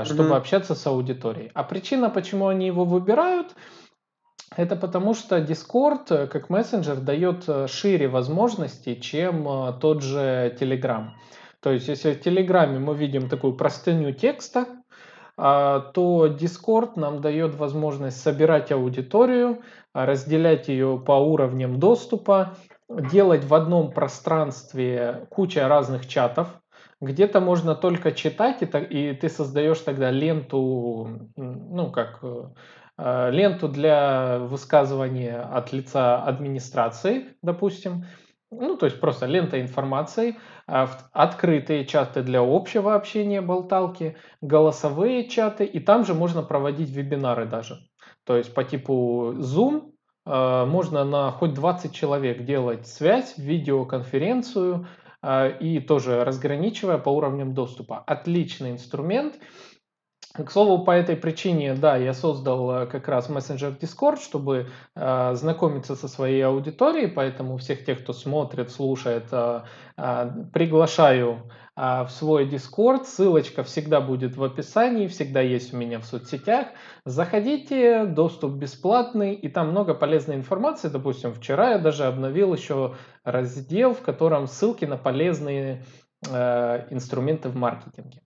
чтобы 0.05 0.27
угу. 0.27 0.36
общаться 0.36 0.75
с 0.75 0.88
аудиторией. 0.88 1.51
А 1.53 1.63
причина, 1.63 2.09
почему 2.09 2.47
они 2.47 2.67
его 2.67 2.86
выбирают, 2.86 3.53
это 4.58 4.76
потому, 4.76 5.13
что 5.13 5.38
Discord 5.38 6.06
э, 6.10 6.28
как 6.28 6.50
мессенджер 6.50 6.98
дает 6.98 7.44
э, 7.48 7.68
шире 7.68 8.08
возможностей, 8.08 9.00
чем 9.00 9.48
э, 9.48 9.74
тот 9.80 10.02
же 10.02 10.56
Telegram. 10.60 11.10
То 11.60 11.72
есть, 11.72 11.88
если 11.88 12.13
в 12.13 12.22
Телеграме 12.22 12.80
мы 12.80 12.96
видим 12.96 13.30
такую 13.30 13.54
простыню 13.54 14.12
текста, 14.12 14.66
а, 15.36 15.80
то 15.80 16.28
Discord 16.28 16.92
нам 16.98 17.22
дает 17.22 17.56
возможность 17.56 18.22
собирать 18.22 18.72
аудиторию, 18.72 19.63
разделять 19.94 20.68
ее 20.68 21.02
по 21.04 21.13
уровням 21.13 21.80
доступа, 21.80 22.58
делать 22.89 23.46
в 23.46 23.54
одном 23.54 23.92
пространстве 23.92 25.26
куча 25.30 25.68
разных 25.68 26.08
чатов. 26.08 26.50
Где-то 27.02 27.39
можно 27.39 27.76
только 27.76 28.12
читать, 28.12 28.58
и 28.62 29.13
ты 29.13 29.30
создаешь 29.30 29.80
тогда 29.80 30.12
ленту, 30.12 31.30
ну, 31.36 31.92
как 31.92 32.22
ленту 32.97 33.67
для 33.67 34.39
высказывания 34.39 35.39
от 35.39 35.73
лица 35.73 36.21
администрации, 36.23 37.36
допустим, 37.41 38.06
ну, 38.60 38.77
то 38.77 38.86
есть 38.86 38.99
просто 38.99 39.25
лента 39.25 39.60
информации, 39.60 40.38
а 40.67 40.89
открытые 41.12 41.86
чаты 41.86 42.21
для 42.21 42.41
общего 42.41 42.95
общения, 42.95 43.41
болталки, 43.41 44.15
голосовые 44.41 45.27
чаты, 45.27 45.65
и 45.65 45.79
там 45.79 46.06
же 46.06 46.13
можно 46.13 46.43
проводить 46.43 46.89
вебинары 46.89 47.45
даже. 47.45 47.79
То 48.25 48.38
есть 48.38 48.53
по 48.53 48.63
типу 48.63 49.34
Zoom 49.38 49.91
э, 50.25 50.65
можно 50.65 51.03
на 51.03 51.32
хоть 51.32 51.53
20 51.53 51.93
человек 51.93 52.45
делать 52.45 52.88
связь, 52.88 53.38
видеоконференцию 53.38 54.88
э, 55.21 55.58
и 55.60 55.79
тоже 55.79 56.23
разграничивая 56.23 56.97
по 56.97 57.10
уровням 57.10 57.53
доступа. 57.53 57.99
Отличный 58.06 58.71
инструмент. 58.71 59.36
К 60.31 60.49
слову, 60.49 60.83
по 60.83 60.89
этой 60.89 61.15
причине, 61.15 61.75
да, 61.75 61.95
я 61.95 62.13
создал 62.15 62.71
э, 62.71 62.86
как 62.88 63.07
раз 63.07 63.29
мессенджер 63.29 63.69
Discord, 63.79 64.19
чтобы 64.19 64.67
э, 64.95 65.36
знакомиться 65.36 65.95
со 65.95 66.07
своей 66.07 66.41
аудиторией, 66.41 67.07
поэтому 67.07 67.57
всех 67.57 67.86
тех, 67.86 68.01
кто 68.01 68.13
смотрит, 68.13 68.71
слушает, 68.71 69.25
э, 69.31 69.62
э, 69.95 70.31
приглашаю 70.51 71.51
э, 71.75 72.03
в 72.05 72.09
свой 72.09 72.49
Discord. 72.49 73.03
Ссылочка 73.03 73.62
всегда 73.63 74.01
будет 74.01 74.36
в 74.36 74.43
описании, 74.43 75.05
всегда 75.05 75.41
есть 75.41 75.71
у 75.71 75.77
меня 75.77 75.99
в 75.99 76.05
соцсетях. 76.05 76.69
Заходите, 77.05 78.05
доступ 78.05 78.53
бесплатный, 78.53 79.36
и 79.36 79.49
там 79.49 79.69
много 79.69 79.93
полезной 79.93 80.36
информации. 80.36 80.88
Допустим, 80.88 81.31
вчера 81.36 81.73
я 81.73 81.77
даже 81.77 82.05
обновил 82.05 82.55
еще 82.55 82.95
раздел, 83.23 83.93
в 83.93 84.01
котором 84.01 84.47
ссылки 84.47 84.86
на 84.86 84.97
полезные 84.97 85.86
э, 86.27 86.88
инструменты 86.89 87.49
в 87.49 87.55
маркетинге. 87.55 88.22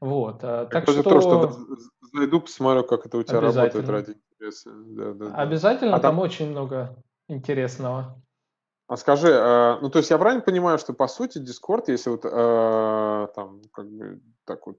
Вот, 0.00 0.42
э, 0.42 0.66
так 0.70 0.88
что... 0.88 1.02
То, 1.02 1.20
что 1.20 1.66
зайду, 2.12 2.40
посмотрю, 2.40 2.84
как 2.84 3.06
это 3.06 3.18
у 3.18 3.22
тебя 3.22 3.40
работает 3.40 3.88
ради 3.88 4.16
интереса. 4.38 4.70
Да, 4.72 5.12
да, 5.12 5.34
Обязательно, 5.34 5.96
а 5.96 6.00
там... 6.00 6.16
там 6.16 6.18
очень 6.20 6.50
много 6.50 6.96
интересного. 7.28 8.20
А 8.88 8.96
скажи, 8.96 9.28
э, 9.28 9.78
ну 9.80 9.90
то 9.90 9.98
есть 9.98 10.10
я 10.10 10.18
правильно 10.18 10.42
понимаю, 10.42 10.78
что 10.78 10.94
по 10.94 11.06
сути 11.06 11.38
Discord, 11.38 11.84
если 11.88 12.10
вот 12.10 12.24
э, 12.24 13.28
там 13.34 13.60
как 13.72 13.90
бы 13.90 14.20
так 14.46 14.66
вот 14.66 14.78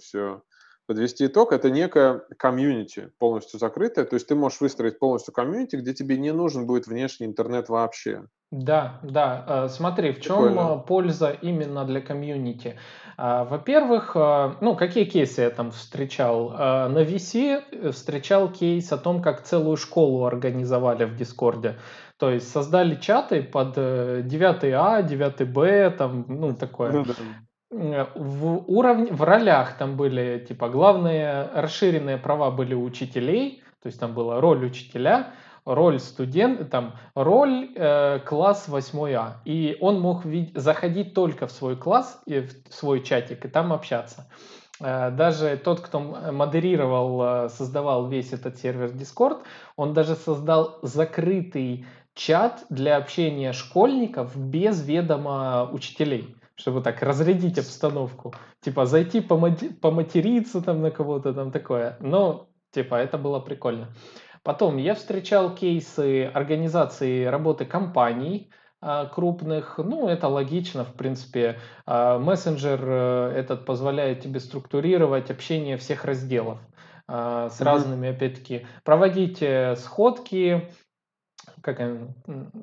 все 0.00 0.42
подвести 0.86 1.26
итог, 1.26 1.52
это 1.52 1.70
некая 1.70 2.22
комьюнити 2.36 3.10
полностью 3.18 3.58
закрытая, 3.58 4.04
то 4.04 4.14
есть 4.14 4.26
ты 4.26 4.34
можешь 4.34 4.60
выстроить 4.60 4.98
полностью 4.98 5.32
комьюнити, 5.32 5.76
где 5.76 5.94
тебе 5.94 6.16
не 6.18 6.32
нужен 6.32 6.66
будет 6.66 6.86
внешний 6.86 7.26
интернет 7.26 7.68
вообще. 7.68 8.24
Да, 8.50 9.00
да. 9.02 9.68
Смотри, 9.68 10.12
в 10.12 10.20
чем 10.20 10.48
Прикольно. 10.48 10.76
польза 10.76 11.30
именно 11.30 11.86
для 11.86 12.02
комьюнити? 12.02 12.78
А, 13.16 13.44
во-первых, 13.44 14.14
ну, 14.14 14.76
какие 14.76 15.04
кейсы 15.04 15.40
я 15.40 15.50
там 15.50 15.70
встречал? 15.70 16.50
На 16.50 17.02
VC 17.02 17.92
встречал 17.92 18.52
кейс 18.52 18.92
о 18.92 18.98
том, 18.98 19.22
как 19.22 19.42
целую 19.44 19.78
школу 19.78 20.26
организовали 20.26 21.04
в 21.04 21.16
Дискорде. 21.16 21.76
То 22.18 22.30
есть 22.30 22.50
создали 22.50 22.94
чаты 22.96 23.42
под 23.42 23.78
9А, 23.78 25.02
9Б, 25.02 25.90
там, 25.96 26.26
ну, 26.28 26.54
такое. 26.54 26.92
Ну, 26.92 27.04
да. 27.04 27.14
В, 27.72 28.64
уровне, 28.70 29.10
в 29.10 29.22
ролях 29.22 29.78
там 29.78 29.96
были, 29.96 30.44
типа, 30.46 30.68
главные 30.68 31.48
расширенные 31.54 32.18
права 32.18 32.50
были 32.50 32.74
учителей, 32.74 33.62
то 33.82 33.86
есть 33.86 33.98
там 33.98 34.12
была 34.12 34.42
роль 34.42 34.66
учителя, 34.66 35.32
роль 35.64 35.98
студент, 35.98 36.68
там, 36.70 36.92
роль 37.14 37.70
э, 37.74 38.18
класс 38.26 38.68
8А. 38.68 39.36
И 39.46 39.78
он 39.80 40.00
мог 40.00 40.26
вид- 40.26 40.52
заходить 40.54 41.14
только 41.14 41.46
в 41.46 41.52
свой 41.52 41.76
класс, 41.76 42.20
и 42.26 42.40
в 42.40 42.52
свой 42.74 43.02
чатик, 43.02 43.46
и 43.46 43.48
там 43.48 43.72
общаться. 43.72 44.28
Э, 44.78 45.10
даже 45.10 45.56
тот, 45.56 45.80
кто 45.80 45.98
модерировал, 45.98 47.46
э, 47.46 47.48
создавал 47.48 48.06
весь 48.06 48.34
этот 48.34 48.58
сервер 48.58 48.90
Discord, 48.90 49.38
он 49.76 49.94
даже 49.94 50.14
создал 50.14 50.78
закрытый 50.82 51.86
чат 52.14 52.64
для 52.68 52.98
общения 52.98 53.54
школьников 53.54 54.36
без 54.36 54.86
ведома 54.86 55.70
учителей 55.72 56.36
чтобы 56.62 56.80
так 56.80 57.02
разрядить 57.02 57.58
обстановку. 57.58 58.32
Типа 58.60 58.86
зайти 58.86 59.20
поматериться 59.20 60.62
там 60.62 60.80
на 60.80 60.90
кого-то 60.92 61.34
там 61.34 61.50
такое. 61.50 61.96
Но, 62.00 62.48
типа, 62.70 62.94
это 62.94 63.18
было 63.18 63.40
прикольно. 63.40 63.88
Потом 64.44 64.76
я 64.76 64.94
встречал 64.94 65.54
кейсы 65.54 66.24
организации 66.24 67.24
работы 67.24 67.64
компаний, 67.64 68.50
а, 68.80 69.06
крупных. 69.06 69.78
Ну, 69.78 70.08
это 70.08 70.28
логично, 70.28 70.84
в 70.84 70.94
принципе. 70.94 71.58
А, 71.84 72.18
мессенджер 72.20 72.80
э, 72.80 73.32
этот 73.36 73.64
позволяет 73.64 74.20
тебе 74.20 74.38
структурировать 74.38 75.30
общение 75.30 75.76
всех 75.76 76.04
разделов 76.04 76.60
а, 77.08 77.48
с 77.48 77.60
mm-hmm. 77.60 77.64
разными, 77.64 78.08
опять-таки, 78.10 78.66
проводить 78.84 79.42
э, 79.42 79.74
сходки, 79.76 80.68
как 81.62 81.80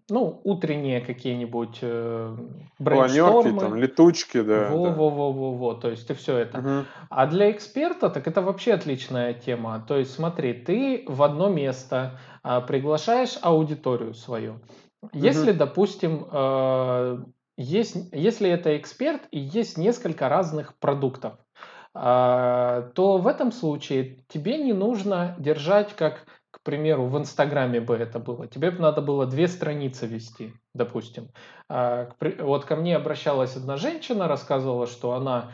ну, 0.09 0.41
утренние 0.43 1.01
какие-нибудь 1.01 1.79
э, 1.81 2.37
Планерки, 2.77 3.59
там, 3.59 3.75
летучки, 3.75 4.41
да. 4.41 4.69
Во-во-во-во-во, 4.69 5.75
то 5.75 5.89
есть 5.89 6.09
и 6.09 6.13
все 6.13 6.37
это. 6.37 6.59
Угу. 6.59 6.85
А 7.09 7.27
для 7.27 7.51
эксперта, 7.51 8.09
так 8.09 8.27
это 8.27 8.41
вообще 8.41 8.73
отличная 8.73 9.33
тема. 9.33 9.83
То 9.87 9.97
есть 9.97 10.13
смотри, 10.13 10.53
ты 10.53 11.05
в 11.07 11.23
одно 11.23 11.49
место 11.49 12.19
а, 12.43 12.61
приглашаешь 12.61 13.37
аудиторию 13.41 14.13
свою. 14.13 14.59
Если, 15.13 15.53
допустим, 15.53 16.27
э, 16.29 17.23
есть, 17.57 17.95
если 18.11 18.49
это 18.49 18.77
эксперт 18.77 19.21
и 19.31 19.39
есть 19.39 19.77
несколько 19.77 20.27
разных 20.27 20.77
продуктов, 20.77 21.33
э, 21.95 22.89
то 22.93 23.17
в 23.17 23.27
этом 23.27 23.51
случае 23.51 24.25
тебе 24.27 24.57
не 24.57 24.73
нужно 24.73 25.35
держать, 25.39 25.95
как, 25.95 26.25
примеру, 26.69 27.07
в 27.07 27.17
Инстаграме 27.17 27.81
бы 27.81 27.95
это 27.95 28.19
было. 28.19 28.47
Тебе 28.47 28.69
бы 28.69 28.79
надо 28.79 29.01
было 29.01 29.25
две 29.25 29.47
страницы 29.47 30.05
вести, 30.05 30.53
допустим. 30.75 31.29
Э, 31.67 32.09
вот 32.39 32.65
ко 32.65 32.75
мне 32.75 32.95
обращалась 32.95 33.55
одна 33.55 33.75
женщина, 33.75 34.27
рассказывала, 34.27 34.85
что 34.85 35.13
она 35.13 35.51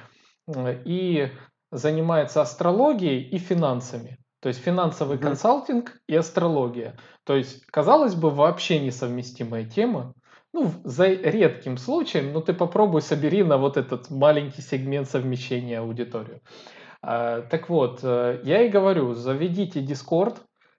и 0.85 1.29
занимается 1.71 2.41
астрологией 2.41 3.21
и 3.21 3.37
финансами. 3.37 4.17
То 4.41 4.49
есть 4.49 4.61
финансовый 4.61 5.17
mm-hmm. 5.17 5.21
консалтинг 5.21 5.97
и 6.07 6.15
астрология. 6.15 6.97
То 7.23 7.35
есть, 7.35 7.65
казалось 7.67 8.13
бы, 8.13 8.29
вообще 8.29 8.79
несовместимая 8.79 9.63
тема. 9.63 10.13
Ну, 10.53 10.71
за 10.83 11.07
редким 11.07 11.77
случаем, 11.77 12.33
но 12.33 12.41
ты 12.41 12.53
попробуй 12.53 13.01
собери 13.01 13.43
на 13.43 13.57
вот 13.57 13.77
этот 13.77 14.09
маленький 14.09 14.61
сегмент 14.61 15.09
совмещения 15.09 15.79
аудиторию. 15.79 16.41
А, 17.01 17.41
так 17.41 17.69
вот, 17.69 17.99
э, 18.03 18.41
я 18.43 18.63
и 18.63 18.69
говорю, 18.69 19.13
заведите 19.13 19.81
Discord, 19.81 20.37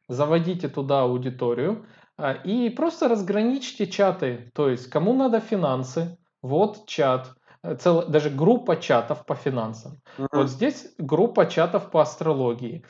заводите 0.08 0.68
туда 0.68 1.02
аудиторию 1.02 1.86
а, 2.16 2.32
и 2.32 2.70
просто 2.70 3.08
разграничьте 3.08 3.86
чаты. 3.86 4.50
То 4.54 4.68
есть, 4.68 4.88
кому 4.88 5.12
надо 5.12 5.40
финансы, 5.40 6.18
вот 6.42 6.86
чат, 6.86 7.34
э, 7.62 7.76
цел, 7.76 8.06
даже 8.08 8.30
группа 8.30 8.76
чатов 8.76 9.26
по 9.26 9.34
финансам. 9.34 10.00
Uh-huh. 10.18 10.28
Вот 10.32 10.48
здесь 10.48 10.94
группа 10.98 11.46
чатов 11.46 11.90
по 11.90 12.00
астрологии. 12.00 12.84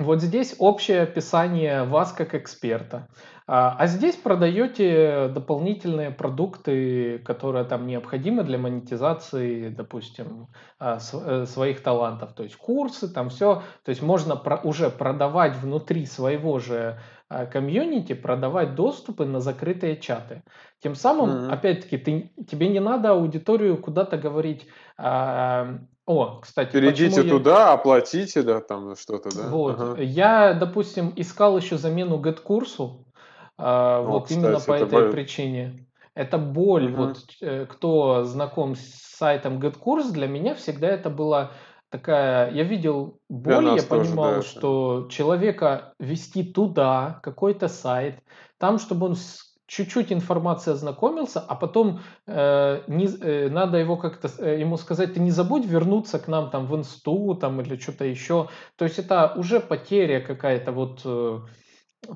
Вот 0.00 0.22
здесь 0.22 0.56
общее 0.58 1.02
описание 1.02 1.84
вас 1.84 2.12
как 2.12 2.34
эксперта. 2.34 3.06
А, 3.46 3.76
а 3.78 3.86
здесь 3.86 4.16
продаете 4.16 5.28
дополнительные 5.28 6.10
продукты, 6.10 7.18
которые 7.18 7.64
там 7.64 7.86
необходимы 7.86 8.42
для 8.42 8.56
монетизации, 8.56 9.68
допустим, 9.68 10.48
а, 10.78 10.98
э, 11.12 11.44
своих 11.44 11.82
талантов. 11.82 12.32
То 12.32 12.44
есть 12.44 12.56
курсы, 12.56 13.12
там 13.12 13.28
все. 13.28 13.62
То 13.84 13.90
есть 13.90 14.00
можно 14.00 14.40
уже 14.64 14.88
продавать 14.88 15.54
внутри 15.56 16.06
своего 16.06 16.58
же 16.60 16.98
а, 17.28 17.44
комьюнити, 17.44 18.14
продавать 18.14 18.74
доступы 18.74 19.26
на 19.26 19.40
закрытые 19.40 19.98
чаты. 19.98 20.42
Тем 20.82 20.94
самым, 20.94 21.28
mm-hmm. 21.28 21.52
опять-таки, 21.52 21.98
ты, 21.98 22.32
тебе 22.50 22.70
не 22.70 22.80
надо 22.80 23.10
аудиторию 23.10 23.76
куда-то 23.76 24.16
говорить, 24.16 24.66
о, 26.10 26.40
кстати, 26.40 26.72
Перейдите 26.72 27.22
туда, 27.22 27.58
я... 27.58 27.72
оплатите, 27.72 28.42
да, 28.42 28.60
там 28.60 28.96
что-то, 28.96 29.30
да? 29.32 29.48
Вот. 29.48 29.80
Ага. 29.80 30.02
Я, 30.02 30.54
допустим, 30.54 31.12
искал 31.14 31.56
еще 31.56 31.78
замену 31.78 32.20
GetCurse, 32.20 33.04
а, 33.56 34.00
вот 34.02 34.24
кстати, 34.24 34.38
именно 34.40 34.58
по 34.58 34.72
этой 34.72 34.90
боль. 34.90 35.12
причине. 35.12 35.86
Это 36.16 36.36
боль. 36.36 36.92
Угу. 36.92 36.96
Вот 36.96 37.18
э, 37.40 37.66
кто 37.66 38.24
знаком 38.24 38.74
с 38.74 38.80
сайтом 38.80 39.60
GetCourse, 39.60 40.10
для 40.10 40.26
меня 40.26 40.56
всегда 40.56 40.88
это 40.88 41.10
была 41.10 41.52
такая, 41.90 42.50
я 42.50 42.64
видел 42.64 43.20
боль, 43.28 43.76
я 43.76 43.82
понимал, 43.84 44.34
тоже, 44.34 44.42
да, 44.42 44.42
что 44.42 45.08
человека 45.10 45.94
вести 46.00 46.42
туда, 46.42 47.20
какой-то 47.22 47.68
сайт, 47.68 48.18
там, 48.58 48.80
чтобы 48.80 49.06
он 49.06 49.16
чуть-чуть 49.70 50.12
информации 50.12 50.72
ознакомился, 50.72 51.40
а 51.40 51.54
потом 51.54 52.00
э, 52.26 52.82
не, 52.88 53.06
э, 53.06 53.48
надо 53.48 53.78
его 53.78 53.96
как-то 53.96 54.28
э, 54.38 54.58
ему 54.58 54.76
сказать, 54.76 55.14
ты 55.14 55.20
не 55.20 55.30
забудь 55.30 55.64
вернуться 55.64 56.18
к 56.18 56.26
нам 56.26 56.50
там 56.50 56.66
в 56.66 56.74
инсту 56.74 57.36
там 57.36 57.60
или 57.60 57.76
что-то 57.76 58.04
еще. 58.04 58.48
То 58.76 58.84
есть 58.84 58.98
это 58.98 59.32
уже 59.36 59.60
потеря 59.60 60.20
какая-то 60.20 60.72
вот 60.72 61.02
э, 61.04 61.40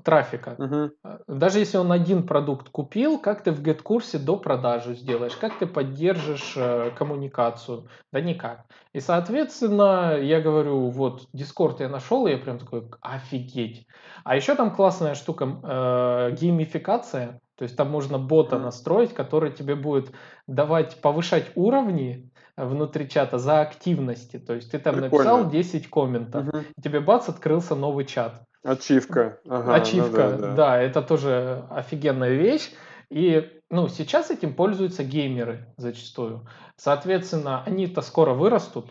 трафика. 0.03 0.57
Угу. 0.59 1.15
Даже 1.29 1.61
если 1.61 1.77
он 1.77 1.93
один 1.93 2.27
продукт 2.27 2.71
купил, 2.71 3.21
как 3.21 3.45
ты 3.45 3.53
в 3.53 3.63
GetCourse 3.63 4.19
до 4.19 4.37
продажи 4.37 4.97
сделаешь, 4.97 5.37
как 5.37 5.57
ты 5.59 5.67
поддержишь 5.67 6.55
э, 6.57 6.91
коммуникацию? 6.99 7.89
Да 8.13 8.21
никак. 8.21 8.65
И, 8.93 8.99
соответственно, 8.99 10.19
я 10.21 10.41
говорю, 10.41 10.89
вот, 10.91 11.29
Discord 11.33 11.77
я 11.79 11.89
нашел, 11.89 12.27
и 12.27 12.33
я 12.33 12.39
прям 12.39 12.59
такой, 12.59 12.91
офигеть. 13.01 13.87
А 14.25 14.35
еще 14.35 14.57
там 14.57 14.75
классная 14.75 15.15
штука, 15.15 15.45
э, 15.63 16.31
геймификация. 16.33 17.41
То 17.57 17.63
есть 17.63 17.77
там 17.77 17.91
можно 17.91 18.19
бота 18.19 18.59
настроить, 18.59 19.15
который 19.15 19.53
тебе 19.53 19.75
будет 19.77 20.11
давать, 20.47 21.01
повышать 21.01 21.51
уровни 21.55 22.31
внутри 22.57 23.09
чата 23.09 23.39
за 23.39 23.61
активности. 23.61 24.39
То 24.39 24.55
есть 24.55 24.71
ты 24.71 24.79
там 24.79 24.95
Прикольно. 24.95 25.37
написал 25.37 25.51
10 25.51 25.91
комментов, 25.91 26.49
угу. 26.49 26.59
и 26.77 26.83
тебе 26.83 27.01
бац, 27.01 27.29
открылся 27.29 27.75
новый 27.75 28.05
чат. 28.05 28.43
Ачивка. 28.65 29.41
Ага, 29.49 29.75
Ачивка, 29.75 30.31
ну 30.31 30.31
да, 30.31 30.37
да. 30.37 30.55
да, 30.55 30.83
это 30.83 31.03
тоже 31.03 31.65
офигенная 31.71 32.35
вещь. 32.35 32.71
И 33.11 33.51
ну, 33.71 33.89
сейчас 33.89 34.31
этим 34.31 34.55
пользуются 34.55 35.05
геймеры 35.05 35.73
зачастую. 35.77 36.49
Соответственно, 36.77 37.63
они-то 37.65 38.01
скоро 38.01 38.33
вырастут. 38.33 38.91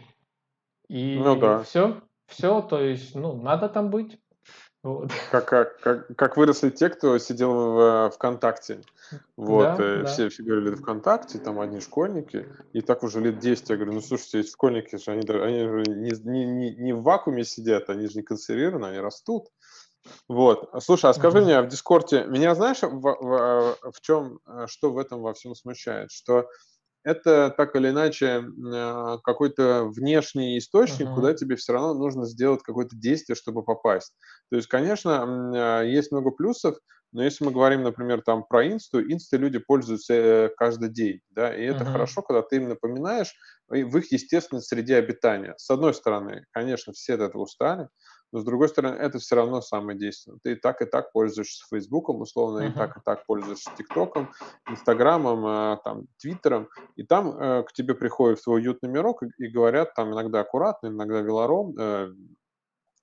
И 0.87 1.17
ну, 1.17 1.35
да. 1.35 1.63
все, 1.63 2.01
все, 2.27 2.61
то 2.61 2.79
есть, 2.79 3.15
ну, 3.15 3.41
надо 3.41 3.69
там 3.69 3.89
быть. 3.89 4.19
Вот. 4.83 5.11
Как, 5.31 5.45
как, 5.45 5.79
как, 5.79 6.07
как 6.17 6.37
выросли 6.37 6.69
те, 6.69 6.89
кто 6.89 7.17
сидел 7.17 7.53
в 7.53 8.11
ВКонтакте. 8.15 8.81
Вот, 9.37 9.77
да, 9.77 9.83
э, 9.83 10.05
все, 10.05 10.23
да. 10.23 10.29
все 10.29 10.43
говорили 10.43 10.75
ВКонтакте, 10.75 11.39
там 11.39 11.61
одни 11.61 11.79
школьники, 11.79 12.47
и 12.73 12.81
так 12.81 13.01
уже 13.03 13.21
лет 13.21 13.39
10 13.39 13.69
я 13.69 13.75
говорю, 13.77 13.93
ну 13.93 14.01
слушайте, 14.01 14.41
эти 14.41 14.51
школьники 14.51 14.97
же, 14.97 15.11
они, 15.11 15.21
они 15.21 15.59
же 15.59 15.83
не, 15.87 16.11
не, 16.11 16.45
не, 16.45 16.75
не 16.75 16.93
в 16.93 17.01
вакууме 17.01 17.45
сидят, 17.45 17.89
они 17.89 18.07
же 18.07 18.17
не 18.17 18.23
консервированы, 18.23 18.87
они 18.87 18.99
растут. 18.99 19.47
Вот. 20.27 20.69
Слушай, 20.81 21.11
а 21.11 21.13
скажи 21.13 21.37
mm-hmm. 21.37 21.43
мне, 21.43 21.61
в 21.61 21.67
Дискорде, 21.69 22.25
меня 22.25 22.53
знаешь, 22.53 22.81
в, 22.81 22.99
в, 22.99 23.77
в 23.93 24.01
чем, 24.01 24.39
э, 24.45 24.65
что 24.67 24.91
в 24.91 24.97
этом 24.97 25.21
во 25.21 25.33
всем 25.33 25.55
смущает? 25.55 26.11
Что 26.11 26.49
это 27.03 27.53
так 27.55 27.75
или 27.75 27.89
иначе 27.89 28.43
э, 28.45 29.17
какой-то 29.23 29.85
внешний 29.85 30.57
источник, 30.57 31.07
uh-huh. 31.07 31.15
куда 31.15 31.33
тебе 31.33 31.55
все 31.55 31.73
равно 31.73 31.93
нужно 31.93 32.25
сделать 32.25 32.63
какое-то 32.63 32.95
действие, 32.95 33.35
чтобы 33.35 33.63
попасть. 33.63 34.13
То 34.49 34.55
есть, 34.55 34.67
конечно, 34.67 35.81
э, 35.83 35.89
есть 35.89 36.11
много 36.11 36.31
плюсов, 36.31 36.77
но 37.11 37.23
если 37.23 37.43
мы 37.45 37.51
говорим, 37.51 37.83
например, 37.83 38.21
там 38.21 38.43
про 38.43 38.67
инсту, 38.67 39.01
инсты 39.01 39.37
люди 39.37 39.59
пользуются 39.59 40.13
э, 40.13 40.49
каждый 40.57 40.89
день, 40.89 41.19
да, 41.29 41.53
и 41.53 41.63
это 41.63 41.83
uh-huh. 41.83 41.91
хорошо, 41.91 42.21
когда 42.21 42.41
ты 42.41 42.55
им 42.55 42.69
напоминаешь 42.69 43.35
в 43.67 43.97
их 43.97 44.11
естественной 44.11 44.61
среде 44.61 44.95
обитания. 44.95 45.55
С 45.57 45.69
одной 45.69 45.93
стороны, 45.93 46.45
конечно, 46.51 46.93
все 46.93 47.15
от 47.15 47.21
этого 47.21 47.43
устали, 47.43 47.87
но 48.33 48.39
с 48.39 48.43
другой 48.43 48.67
стороны, 48.67 48.95
это 48.95 49.19
все 49.19 49.35
равно 49.35 49.61
самое 49.61 49.97
действенное. 49.97 50.39
Ты 50.41 50.53
и 50.53 50.55
так 50.55 50.81
и 50.81 50.85
так 50.85 51.11
пользуешься 51.11 51.63
Фейсбуком, 51.69 52.19
условно, 52.19 52.63
uh-huh. 52.63 52.71
и 52.71 52.73
так 52.73 52.97
и 52.97 52.99
так 53.05 53.27
пользуешься 53.27 53.69
ТикТоком, 53.77 54.33
Инстаграмом, 54.67 55.45
э, 55.45 55.77
там, 55.83 56.07
Твиттером, 56.17 56.67
и 56.95 57.03
там 57.03 57.37
э, 57.39 57.63
к 57.63 57.71
тебе 57.73 57.93
приходит 57.93 58.39
в 58.39 58.43
твой 58.43 58.61
уютный 58.61 58.89
мирок 58.89 59.21
и, 59.21 59.27
и 59.37 59.47
говорят 59.47 59.93
там 59.93 60.13
иногда 60.13 60.39
аккуратно, 60.39 60.87
иногда 60.87 61.21
велором, 61.21 61.75
э, 61.77 62.11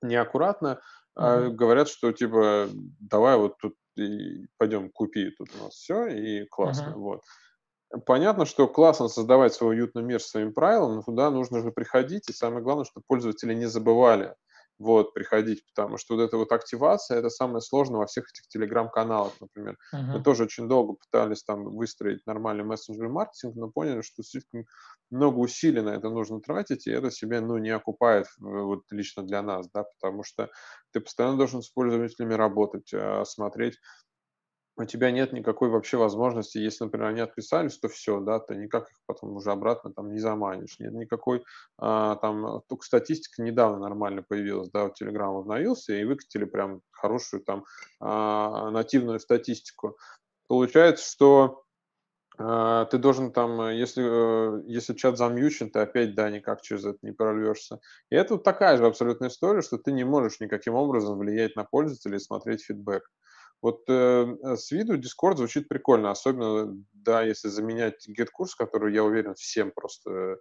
неаккуратно, 0.03 0.81
э, 1.17 1.49
говорят, 1.51 1.89
что 1.89 2.11
типа 2.11 2.67
давай 2.99 3.37
вот 3.37 3.57
тут 3.59 3.77
и 3.97 4.49
пойдем 4.59 4.91
купи 4.91 5.31
тут 5.31 5.49
у 5.55 5.63
нас 5.63 5.75
все, 5.75 6.07
и 6.09 6.45
классно, 6.47 6.91
uh-huh. 6.91 6.99
вот. 6.99 7.23
Понятно, 8.05 8.47
что 8.47 8.67
классно 8.67 9.07
создавать 9.07 9.55
свой 9.55 9.77
уютный 9.77 10.03
мир 10.03 10.21
своим 10.21 10.53
правилам, 10.53 10.97
но 10.97 11.03
туда 11.03 11.31
нужно 11.31 11.61
же 11.61 11.71
приходить, 11.71 12.29
и 12.29 12.33
самое 12.33 12.65
главное, 12.65 12.85
чтобы 12.85 13.05
пользователи 13.07 13.55
не 13.55 13.67
забывали, 13.67 14.35
вот, 14.81 15.13
приходить, 15.13 15.63
потому 15.67 15.99
что 15.99 16.17
вот 16.17 16.23
эта 16.23 16.39
вот 16.39 16.51
активация, 16.53 17.19
это 17.19 17.29
самое 17.29 17.61
сложное 17.61 18.01
во 18.01 18.07
всех 18.07 18.25
этих 18.31 18.49
телеграм-каналах, 18.49 19.35
например. 19.39 19.77
Uh-huh. 19.95 20.17
Мы 20.17 20.23
тоже 20.23 20.45
очень 20.45 20.69
долго 20.69 20.95
пытались 20.95 21.45
там 21.45 21.65
выстроить 21.65 22.27
нормальный 22.27 22.65
мессенджер 22.65 23.11
маркетинг, 23.11 23.57
но 23.57 23.71
поняли, 23.71 24.01
что 24.01 24.23
слишком 24.23 24.65
много 25.11 25.39
усилий 25.39 25.83
на 25.83 25.91
это 25.91 26.09
нужно 26.09 26.41
тратить, 26.41 26.87
и 26.87 26.91
это 26.91 27.11
себе, 27.11 27.41
ну, 27.41 27.59
не 27.59 27.71
окупает 27.71 28.27
вот 28.39 28.85
лично 28.91 29.23
для 29.23 29.43
нас, 29.43 29.69
да, 29.71 29.85
потому 29.85 30.25
что 30.25 30.49
ты 30.93 31.01
постоянно 31.01 31.37
должен 31.37 31.61
с 31.61 31.69
пользователями 31.69 32.33
работать, 32.33 32.91
а, 32.95 33.25
смотреть, 33.27 33.77
у 34.81 34.87
тебя 34.87 35.11
нет 35.11 35.33
никакой 35.33 35.69
вообще 35.69 35.97
возможности, 35.97 36.59
если, 36.59 36.85
например, 36.85 37.09
они 37.09 37.21
отписались, 37.21 37.79
то 37.79 37.89
все, 37.89 38.21
да, 38.21 38.41
ты 38.41 38.57
никак 38.57 38.91
их 38.91 38.97
потом 39.07 39.37
уже 39.37 39.51
обратно 39.51 39.93
там 39.93 40.13
не 40.13 40.19
заманишь. 40.19 40.79
Нет 40.79 40.93
никакой, 40.93 41.45
а, 41.79 42.17
там, 42.17 42.63
только 42.69 42.85
статистика 42.85 43.43
недавно 43.43 43.79
нормально 43.79 44.23
появилась, 44.27 44.71
да, 44.71 44.85
вот 44.85 45.01
Telegram 45.01 45.39
обновился 45.39 45.95
и 45.95 46.05
выкатили 46.05 46.45
прям 46.45 46.81
хорошую 46.91 47.43
там 47.43 47.65
а, 48.01 48.71
нативную 48.71 49.21
статистику. 49.21 49.97
Получается, 50.49 51.09
что 51.09 51.65
а, 52.43 52.87
ты 52.87 52.97
должен 52.97 53.33
там, 53.33 53.69
если, 53.71 54.03
э, 54.03 54.63
если 54.67 54.95
чат 54.95 55.19
замьючен, 55.19 55.71
ты 55.71 55.81
опять, 55.81 56.15
да, 56.15 56.31
никак 56.31 56.63
через 56.63 56.87
это 56.87 56.99
не 57.03 57.13
прорвешься. 57.13 57.81
И 58.09 58.17
это 58.17 58.35
вот 58.35 58.45
такая 58.45 58.79
же 58.79 58.87
абсолютная 58.87 59.29
история, 59.29 59.61
что 59.61 59.77
ты 59.77 59.93
не 59.93 60.05
можешь 60.05 60.41
никаким 60.41 60.75
образом 60.75 61.19
влиять 61.19 61.55
на 61.55 61.65
пользователя 61.65 62.17
и 62.17 62.21
смотреть 62.21 62.65
фидбэк. 62.65 63.03
Вот 63.63 63.83
э, 63.89 64.37
с 64.57 64.71
виду 64.71 64.99
Discord 64.99 65.37
звучит 65.37 65.69
прикольно, 65.69 66.11
особенно, 66.11 66.75
да, 66.95 67.23
если 67.23 67.49
заменять 67.49 68.09
get-курс, 68.09 68.55
который, 68.55 68.95
я 68.95 69.05
уверен, 69.05 69.35
всем 69.35 69.71
просто 69.71 70.39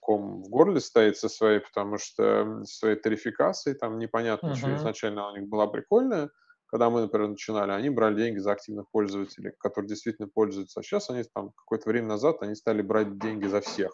ком 0.00 0.42
в 0.42 0.48
горле 0.48 0.80
стоит 0.80 1.18
со 1.18 1.28
своей, 1.28 1.60
потому 1.60 1.98
что 1.98 2.64
своей 2.64 2.96
тарификацией, 2.96 3.76
там 3.76 3.98
непонятно, 3.98 4.48
uh-huh. 4.48 4.54
что 4.54 4.74
изначально 4.76 5.30
у 5.30 5.36
них 5.36 5.46
была 5.48 5.66
прикольная, 5.66 6.30
когда 6.68 6.88
мы, 6.88 7.02
например, 7.02 7.28
начинали, 7.28 7.72
они 7.72 7.90
брали 7.90 8.16
деньги 8.16 8.38
за 8.38 8.52
активных 8.52 8.90
пользователей, 8.90 9.52
которые 9.58 9.88
действительно 9.88 10.28
пользуются, 10.28 10.80
а 10.80 10.82
сейчас 10.82 11.10
они 11.10 11.24
там 11.34 11.50
какое-то 11.50 11.88
время 11.88 12.08
назад, 12.08 12.42
они 12.42 12.54
стали 12.54 12.82
брать 12.82 13.18
деньги 13.18 13.46
за 13.46 13.60
всех. 13.60 13.92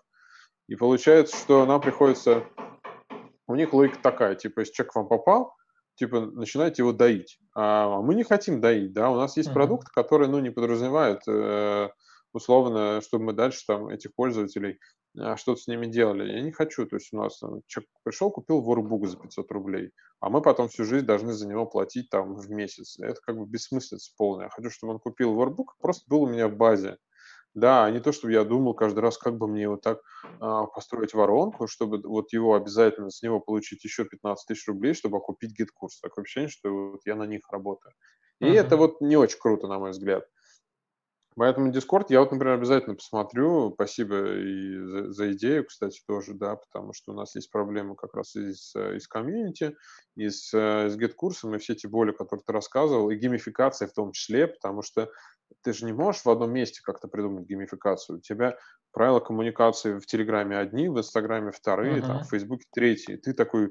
И 0.69 0.77
получается, 0.77 1.37
что 1.37 1.67
нам 1.67 1.81
приходится, 1.81 2.45
у 3.47 3.55
них 3.55 3.73
логика 3.73 3.99
такая, 4.03 4.35
типа, 4.35 4.61
если 4.61 4.73
человек 4.73 4.95
вам 4.95 5.09
попал, 5.09 5.55
типа, 5.97 6.20
начинаете 6.20 6.82
его 6.82 6.92
доить. 6.92 7.38
А 7.55 8.01
мы 8.01 8.14
не 8.14 8.24
хотим 8.24 8.61
доить, 8.61 8.92
да, 8.92 9.11
у 9.11 9.16
нас 9.16 9.36
есть 9.36 9.51
uh-huh. 9.51 9.55
продукт, 9.55 9.88
который, 9.88 10.28
ну, 10.28 10.40
не 10.40 10.51
подразумевает 10.51 11.20
э, 11.28 11.88
условно, 12.32 13.01
чтобы 13.01 13.26
мы 13.26 13.32
дальше 13.32 13.64
там 13.66 13.88
этих 13.88 14.14
пользователей 14.14 14.78
э, 15.16 15.36
что-то 15.36 15.61
с 15.61 15.66
ними 15.68 15.86
делали. 15.86 16.32
Я 16.32 16.42
не 16.42 16.53
хочу, 16.53 16.86
то 16.86 16.97
есть 16.97 17.12
у 17.12 17.16
нас 17.16 17.38
там, 17.38 17.61
человек 17.66 17.90
пришел, 18.03 18.30
купил 18.30 18.61
воркбук 18.61 19.07
за 19.07 19.16
500 19.16 19.51
рублей, 19.53 19.92
а 20.20 20.28
мы 20.28 20.42
потом 20.42 20.68
всю 20.68 20.84
жизнь 20.84 21.07
должны 21.07 21.32
за 21.32 21.47
него 21.47 21.64
платить 21.66 22.11
там 22.11 22.34
в 22.34 22.51
месяц. 22.51 22.99
Это 22.99 23.20
как 23.24 23.38
бы 23.38 23.47
бессмыслица 23.47 24.12
полная. 24.16 24.47
Я 24.47 24.51
хочу, 24.51 24.70
чтобы 24.70 24.95
он 24.95 24.99
купил 24.99 25.34
workbook, 25.35 25.77
просто 25.80 26.05
был 26.09 26.22
у 26.22 26.28
меня 26.28 26.49
в 26.49 26.57
базе. 26.57 26.99
Да, 27.55 27.85
а 27.85 27.91
не 27.91 28.01
то, 28.01 28.11
чтобы 28.11 28.33
я 28.33 28.43
думал 28.43 28.75
каждый 28.75 28.99
раз, 28.99 29.17
как 29.17 29.39
бы 29.39 29.47
мне 29.47 29.69
вот 29.69 29.81
так 29.83 30.01
а, 30.41 30.67
построить 30.67 31.15
воронку, 31.15 31.69
чтобы 31.69 32.01
вот 32.03 32.33
его 32.33 32.55
обязательно 32.55 33.11
с 33.11 33.23
него 33.23 33.39
получить 33.39 33.85
еще 33.85 34.05
15 34.05 34.47
тысяч 34.47 34.67
рублей, 34.67 34.93
чтобы 34.95 35.19
окупить 35.19 35.57
GetCourse. 35.57 36.01
Такое 36.01 36.25
ощущение, 36.25 36.49
что 36.49 36.91
вот 36.91 37.03
я 37.07 37.15
на 37.15 37.25
них 37.25 37.43
работаю. 37.51 37.95
И 38.41 38.47
uh-huh. 38.47 38.55
это 38.55 38.77
вот 38.77 39.01
не 39.01 39.17
очень 39.17 39.39
круто, 39.39 39.69
на 39.69 39.79
мой 39.79 39.93
взгляд. 39.93 40.27
Поэтому 41.37 41.72
Discord 41.72 42.07
я 42.11 42.20
вот, 42.20 42.30
например, 42.30 42.55
обязательно 42.55 42.95
посмотрю. 42.95 43.72
Спасибо 43.74 44.37
и 44.37 44.78
за, 44.78 45.12
за 45.12 45.32
идею, 45.32 45.64
кстати, 45.66 46.01
тоже, 46.07 46.35
да, 46.35 46.57
потому 46.57 46.93
что 46.93 47.12
у 47.12 47.14
нас 47.14 47.35
есть 47.35 47.51
проблемы 47.51 47.97
как 47.97 48.14
раз 48.14 48.37
и 48.37 48.49
с, 48.49 48.75
и 48.77 48.93
с 48.93 49.09
комьюнити, 49.09 49.76
и 50.16 50.29
с, 50.29 50.55
и 50.55 50.76
с 50.76 50.97
GetCourse 50.97 51.40
ом, 51.40 51.55
и 51.55 51.59
все 51.59 51.72
эти 51.72 51.89
боли, 51.89 52.12
которые 52.12 52.45
ты 52.47 52.53
рассказывал, 52.53 53.11
и 53.11 53.16
геймификация 53.16 53.89
в 53.89 53.93
том 53.93 54.12
числе, 54.12 54.47
потому 54.47 54.82
что 54.82 55.11
ты 55.62 55.72
же 55.72 55.87
не 55.87 55.93
можешь 55.93 56.24
в 56.24 56.30
одном 56.30 56.53
месте 56.53 56.80
как-то 56.82 57.09
придумать 57.09 57.47
геймификацию. 57.47 58.18
У 58.18 58.20
тебя 58.20 58.57
правила 58.93 59.20
коммуникации 59.20 59.99
в 59.99 60.07
Телеграме 60.07 60.57
одни, 60.57 60.89
в 60.89 60.99
Инстаграме 60.99 61.51
вторые, 61.51 61.99
uh-huh. 61.99 62.07
там, 62.07 62.22
в 62.22 62.30
Фейсбуке 62.30 62.64
третьи. 62.72 63.16
Ты 63.16 63.32
такой 63.32 63.66
э, 63.66 63.70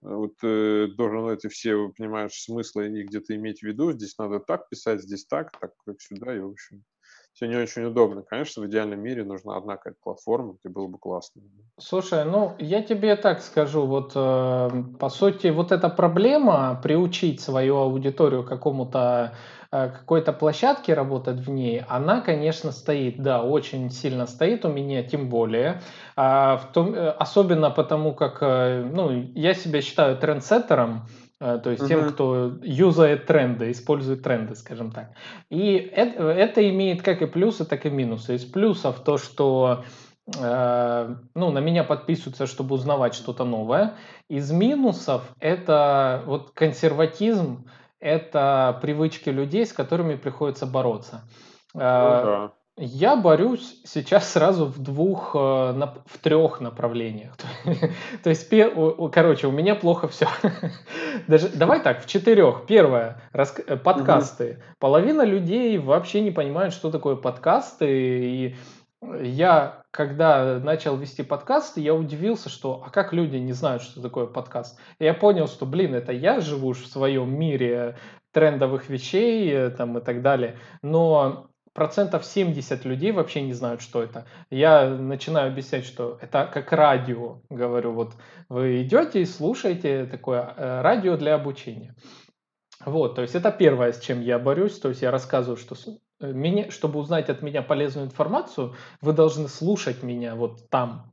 вот 0.00 0.34
э, 0.42 0.88
должен 0.96 1.28
эти 1.28 1.46
все, 1.48 1.90
понимаешь, 1.96 2.42
смыслы 2.42 2.88
и 2.88 3.04
где-то 3.04 3.36
иметь 3.36 3.60
в 3.60 3.62
виду. 3.62 3.92
Здесь 3.92 4.18
надо 4.18 4.40
так 4.40 4.68
писать, 4.68 5.02
здесь 5.02 5.26
так, 5.26 5.52
так, 5.60 5.70
как 5.86 6.00
сюда, 6.00 6.34
и, 6.34 6.40
в 6.40 6.48
общем, 6.48 6.82
все 7.34 7.48
не 7.48 7.56
очень 7.56 7.84
удобно. 7.84 8.22
Конечно, 8.22 8.62
в 8.62 8.66
идеальном 8.66 9.00
мире 9.00 9.24
нужна 9.24 9.56
одна 9.56 9.76
какая-то 9.76 9.98
платформа, 10.02 10.54
где 10.60 10.72
было 10.72 10.86
бы 10.86 10.98
классно. 10.98 11.42
Слушай, 11.78 12.24
ну 12.24 12.54
я 12.58 12.80
тебе 12.82 13.16
так 13.16 13.42
скажу, 13.42 13.86
вот 13.86 14.12
э, 14.14 14.70
по 15.00 15.08
сути 15.08 15.48
вот 15.48 15.72
эта 15.72 15.88
проблема 15.88 16.80
приучить 16.82 17.40
свою 17.40 17.78
аудиторию 17.78 18.44
к 18.44 18.48
какому-то 18.48 19.34
э, 19.72 19.88
какой-то 19.88 20.32
площадке 20.32 20.94
работать 20.94 21.40
в 21.40 21.50
ней, 21.50 21.82
она, 21.88 22.20
конечно, 22.20 22.70
стоит, 22.70 23.20
да, 23.20 23.42
очень 23.42 23.90
сильно 23.90 24.26
стоит 24.26 24.64
у 24.64 24.68
меня, 24.68 25.02
тем 25.02 25.28
более, 25.28 25.82
а, 26.14 26.58
в 26.58 26.72
том, 26.72 26.94
э, 26.94 27.10
особенно 27.10 27.70
потому 27.70 28.14
как, 28.14 28.38
э, 28.42 28.88
ну, 28.94 29.10
я 29.34 29.54
себя 29.54 29.82
считаю 29.82 30.16
трендсеттером, 30.16 31.08
Э, 31.08 31.23
то 31.44 31.70
есть 31.70 31.82
uh-huh. 31.82 31.88
тем, 31.88 32.10
кто 32.10 32.52
юзает 32.62 33.26
тренды, 33.26 33.70
использует 33.70 34.22
тренды, 34.22 34.54
скажем 34.54 34.90
так. 34.90 35.10
И 35.50 35.74
это, 35.74 36.22
это 36.24 36.68
имеет 36.70 37.02
как 37.02 37.20
и 37.20 37.26
плюсы, 37.26 37.66
так 37.66 37.84
и 37.84 37.90
минусы. 37.90 38.36
Из 38.36 38.44
плюсов 38.44 39.00
то, 39.04 39.18
что 39.18 39.84
э, 40.38 41.14
ну, 41.34 41.50
на 41.50 41.58
меня 41.58 41.84
подписываются, 41.84 42.46
чтобы 42.46 42.74
узнавать 42.74 43.14
что-то 43.14 43.44
новое. 43.44 43.94
Из 44.28 44.50
минусов 44.50 45.22
это 45.38 46.22
вот 46.24 46.52
консерватизм, 46.52 47.68
это 48.00 48.78
привычки 48.80 49.28
людей, 49.28 49.66
с 49.66 49.72
которыми 49.74 50.14
приходится 50.14 50.64
бороться. 50.66 51.28
Ну, 51.74 51.80
да. 51.80 52.52
Я 52.76 53.14
борюсь 53.14 53.80
сейчас 53.84 54.32
сразу 54.32 54.66
в 54.66 54.82
двух, 54.82 55.36
э, 55.36 55.38
в 55.38 56.18
трех 56.20 56.60
направлениях. 56.60 57.36
То 58.24 58.30
есть, 58.30 58.48
короче, 59.12 59.46
у 59.46 59.52
меня 59.52 59.76
плохо 59.76 60.08
все. 60.08 60.26
Даже, 61.28 61.50
давай 61.50 61.80
так, 61.80 62.02
в 62.02 62.08
четырех. 62.08 62.66
Первое, 62.66 63.22
э, 63.32 63.76
подкасты. 63.76 64.60
Половина 64.80 65.22
людей 65.22 65.78
вообще 65.78 66.20
не 66.20 66.32
понимают, 66.32 66.74
что 66.74 66.90
такое 66.90 67.14
подкасты. 67.14 67.86
И 67.88 68.56
я, 69.22 69.82
когда 69.92 70.58
начал 70.58 70.96
вести 70.96 71.22
подкасты, 71.22 71.80
я 71.80 71.94
удивился, 71.94 72.48
что 72.48 72.82
а 72.84 72.90
как 72.90 73.12
люди 73.12 73.36
не 73.36 73.52
знают, 73.52 73.82
что 73.82 74.02
такое 74.02 74.26
подкаст. 74.26 74.80
И 74.98 75.04
я 75.04 75.14
понял, 75.14 75.46
что, 75.46 75.64
блин, 75.64 75.94
это 75.94 76.10
я 76.10 76.40
живу 76.40 76.72
в 76.72 76.86
своем 76.86 77.38
мире 77.38 77.96
трендовых 78.32 78.88
вещей 78.88 79.48
э, 79.52 79.70
там, 79.70 79.96
и 79.98 80.00
так 80.00 80.22
далее. 80.22 80.58
Но 80.82 81.46
процентов 81.74 82.24
70 82.24 82.84
людей 82.84 83.12
вообще 83.12 83.42
не 83.42 83.52
знают, 83.52 83.82
что 83.82 84.02
это. 84.02 84.26
Я 84.48 84.88
начинаю 84.88 85.50
объяснять, 85.50 85.84
что 85.84 86.18
это 86.22 86.48
как 86.50 86.72
радио. 86.72 87.40
Говорю, 87.50 87.92
вот 87.92 88.14
вы 88.48 88.82
идете 88.82 89.20
и 89.20 89.26
слушаете 89.26 90.06
такое 90.06 90.54
э, 90.56 90.80
радио 90.80 91.16
для 91.16 91.34
обучения. 91.34 91.94
Вот, 92.84 93.14
то 93.14 93.22
есть 93.22 93.34
это 93.34 93.50
первое, 93.50 93.92
с 93.92 94.00
чем 94.00 94.20
я 94.20 94.38
борюсь. 94.38 94.78
То 94.78 94.88
есть 94.88 95.02
я 95.02 95.10
рассказываю, 95.10 95.56
что 95.56 95.74
э, 96.20 96.70
чтобы 96.70 97.00
узнать 97.00 97.28
от 97.28 97.42
меня 97.42 97.62
полезную 97.62 98.06
информацию, 98.06 98.74
вы 99.00 99.12
должны 99.12 99.48
слушать 99.48 100.02
меня 100.02 100.36
вот 100.36 100.70
там. 100.70 101.10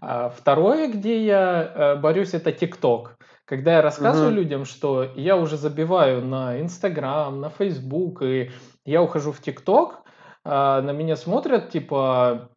А 0.00 0.28
второе, 0.30 0.88
где 0.88 1.24
я 1.24 1.62
э, 1.62 1.96
борюсь, 1.96 2.34
это 2.34 2.52
ТикТок. 2.52 3.16
Когда 3.50 3.78
я 3.78 3.82
рассказываю 3.82 4.28
угу. 4.28 4.36
людям, 4.36 4.64
что 4.64 5.02
я 5.16 5.36
уже 5.36 5.56
забиваю 5.56 6.24
на 6.24 6.60
Инстаграм, 6.60 7.40
на 7.40 7.50
Фейсбук, 7.50 8.22
и 8.22 8.52
я 8.84 9.02
ухожу 9.02 9.32
в 9.32 9.40
ТикТок, 9.40 10.02
а, 10.44 10.80
на 10.82 10.92
меня 10.92 11.16
смотрят, 11.16 11.70
типа, 11.70 12.52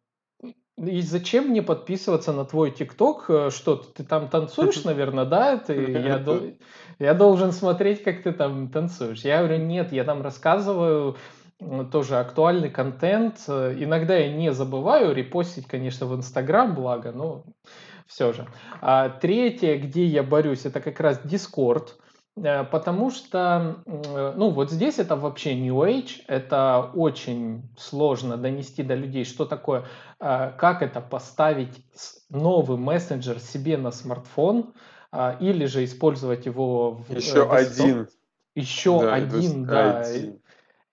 и 0.76 1.00
зачем 1.00 1.48
мне 1.48 1.62
подписываться 1.62 2.32
на 2.32 2.44
твой 2.44 2.70
ТикТок? 2.70 3.24
Э, 3.28 3.50
что, 3.50 3.74
ты 3.74 4.04
там 4.04 4.28
танцуешь, 4.28 4.84
наверное, 4.84 5.24
да? 5.24 5.56
Ты, 5.56 5.74
я, 5.74 6.22
я 7.00 7.14
должен 7.14 7.50
смотреть, 7.50 8.04
как 8.04 8.22
ты 8.22 8.30
там 8.30 8.68
танцуешь. 8.68 9.22
Я 9.22 9.38
говорю, 9.38 9.64
нет, 9.64 9.90
я 9.90 10.04
там 10.04 10.22
рассказываю 10.22 11.16
тоже 11.90 12.18
актуальный 12.18 12.70
контент. 12.70 13.40
Иногда 13.48 14.16
я 14.16 14.32
не 14.32 14.52
забываю 14.52 15.12
репостить, 15.12 15.66
конечно, 15.66 16.06
в 16.06 16.14
Инстаграм, 16.14 16.72
благо, 16.72 17.10
но 17.10 17.42
все 18.06 18.32
же. 18.32 18.46
А 18.80 19.08
третье, 19.08 19.78
где 19.78 20.04
я 20.04 20.22
борюсь, 20.22 20.66
это 20.66 20.80
как 20.80 21.00
раз 21.00 21.20
Discord. 21.24 21.88
Э, 22.36 22.64
потому 22.64 23.10
что, 23.10 23.82
ну, 23.86 24.50
вот 24.50 24.70
здесь 24.70 24.98
это 24.98 25.16
вообще 25.16 25.54
New 25.54 25.76
Age, 25.82 26.22
это 26.26 26.90
очень 26.94 27.62
сложно 27.78 28.36
донести 28.36 28.82
до 28.82 28.94
людей, 28.94 29.24
что 29.24 29.44
такое, 29.44 29.84
э, 30.20 30.52
как 30.58 30.82
это 30.82 31.00
поставить 31.00 31.84
новый 32.30 32.76
мессенджер 32.76 33.38
себе 33.38 33.76
на 33.76 33.92
смартфон, 33.92 34.74
э, 35.12 35.36
или 35.40 35.66
же 35.66 35.84
использовать 35.84 36.46
его 36.46 36.92
в 36.92 37.14
Еще 37.14 37.48
один. 37.50 38.08
Еще 38.54 39.00
да, 39.00 39.14
один, 39.14 39.64
да. 39.64 40.00
Один. 40.00 40.40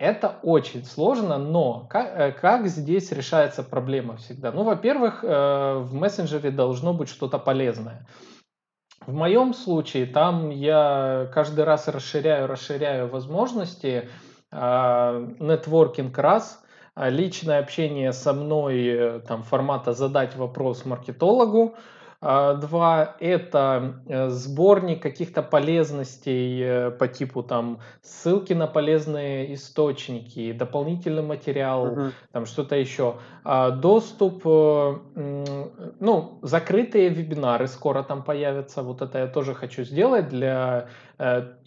Это 0.02 0.40
очень 0.42 0.84
сложно, 0.84 1.38
но 1.38 1.86
как, 1.88 2.42
как 2.42 2.68
здесь 2.68 3.12
решается 3.12 3.62
проблема 3.62 4.18
всегда? 4.18 4.52
Ну, 4.52 4.64
во-первых, 4.64 5.22
в 5.22 5.90
мессенджере 5.92 6.50
должно 6.50 6.92
быть 6.92 7.08
что-то 7.08 7.38
полезное. 7.38 8.08
В 9.06 9.14
моем 9.14 9.54
случае 9.54 10.08
там 10.08 10.50
я 10.50 11.30
каждый 11.32 11.66
раз 11.66 11.88
расширяю, 11.88 12.48
расширяю 12.48 13.10
возможности. 13.10 14.10
Нетворкинг 14.52 16.18
раз, 16.18 16.64
личное 16.96 17.60
общение 17.60 18.12
со 18.12 18.34
мной 18.34 18.86
э, 18.86 19.20
там 19.20 19.44
формата 19.44 19.94
задать 19.94 20.36
вопрос 20.36 20.86
маркетологу, 20.86 21.76
два– 22.22 23.16
это 23.20 23.96
э, 24.06 24.30
сборник 24.30 25.02
каких-то 25.02 25.42
полезностей 25.42 26.62
э, 26.62 26.92
по 26.92 27.08
типу 27.08 27.42
там 27.42 27.80
ссылки 28.04 28.54
на 28.54 28.68
полезные 28.68 29.56
источники, 29.56 30.52
дополнительный 30.52 31.24
материал, 31.24 31.88
uh-huh. 31.88 32.12
там 32.32 32.46
что-то 32.46 32.76
еще. 32.76 33.16
А, 33.44 33.72
доступ, 33.72 34.44
э, 34.46 34.98
ну, 36.00 36.40
закрытые 36.44 37.10
вебинары 37.10 37.68
скоро 37.68 38.04
там 38.04 38.24
появятся. 38.24 38.84
Вот 38.84 39.02
это 39.02 39.18
я 39.18 39.28
тоже 39.28 39.56
хочу 39.56 39.84
сделать 39.84 40.30
для 40.30 40.90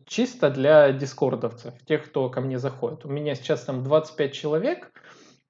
чисто 0.07 0.51
для 0.51 0.93
дискордовцев, 0.93 1.75
тех, 1.87 2.05
кто 2.05 2.29
ко 2.29 2.41
мне 2.41 2.59
заходит. 2.59 3.05
У 3.05 3.09
меня 3.09 3.35
сейчас 3.35 3.63
там 3.63 3.83
25 3.83 4.33
человек– 4.33 4.93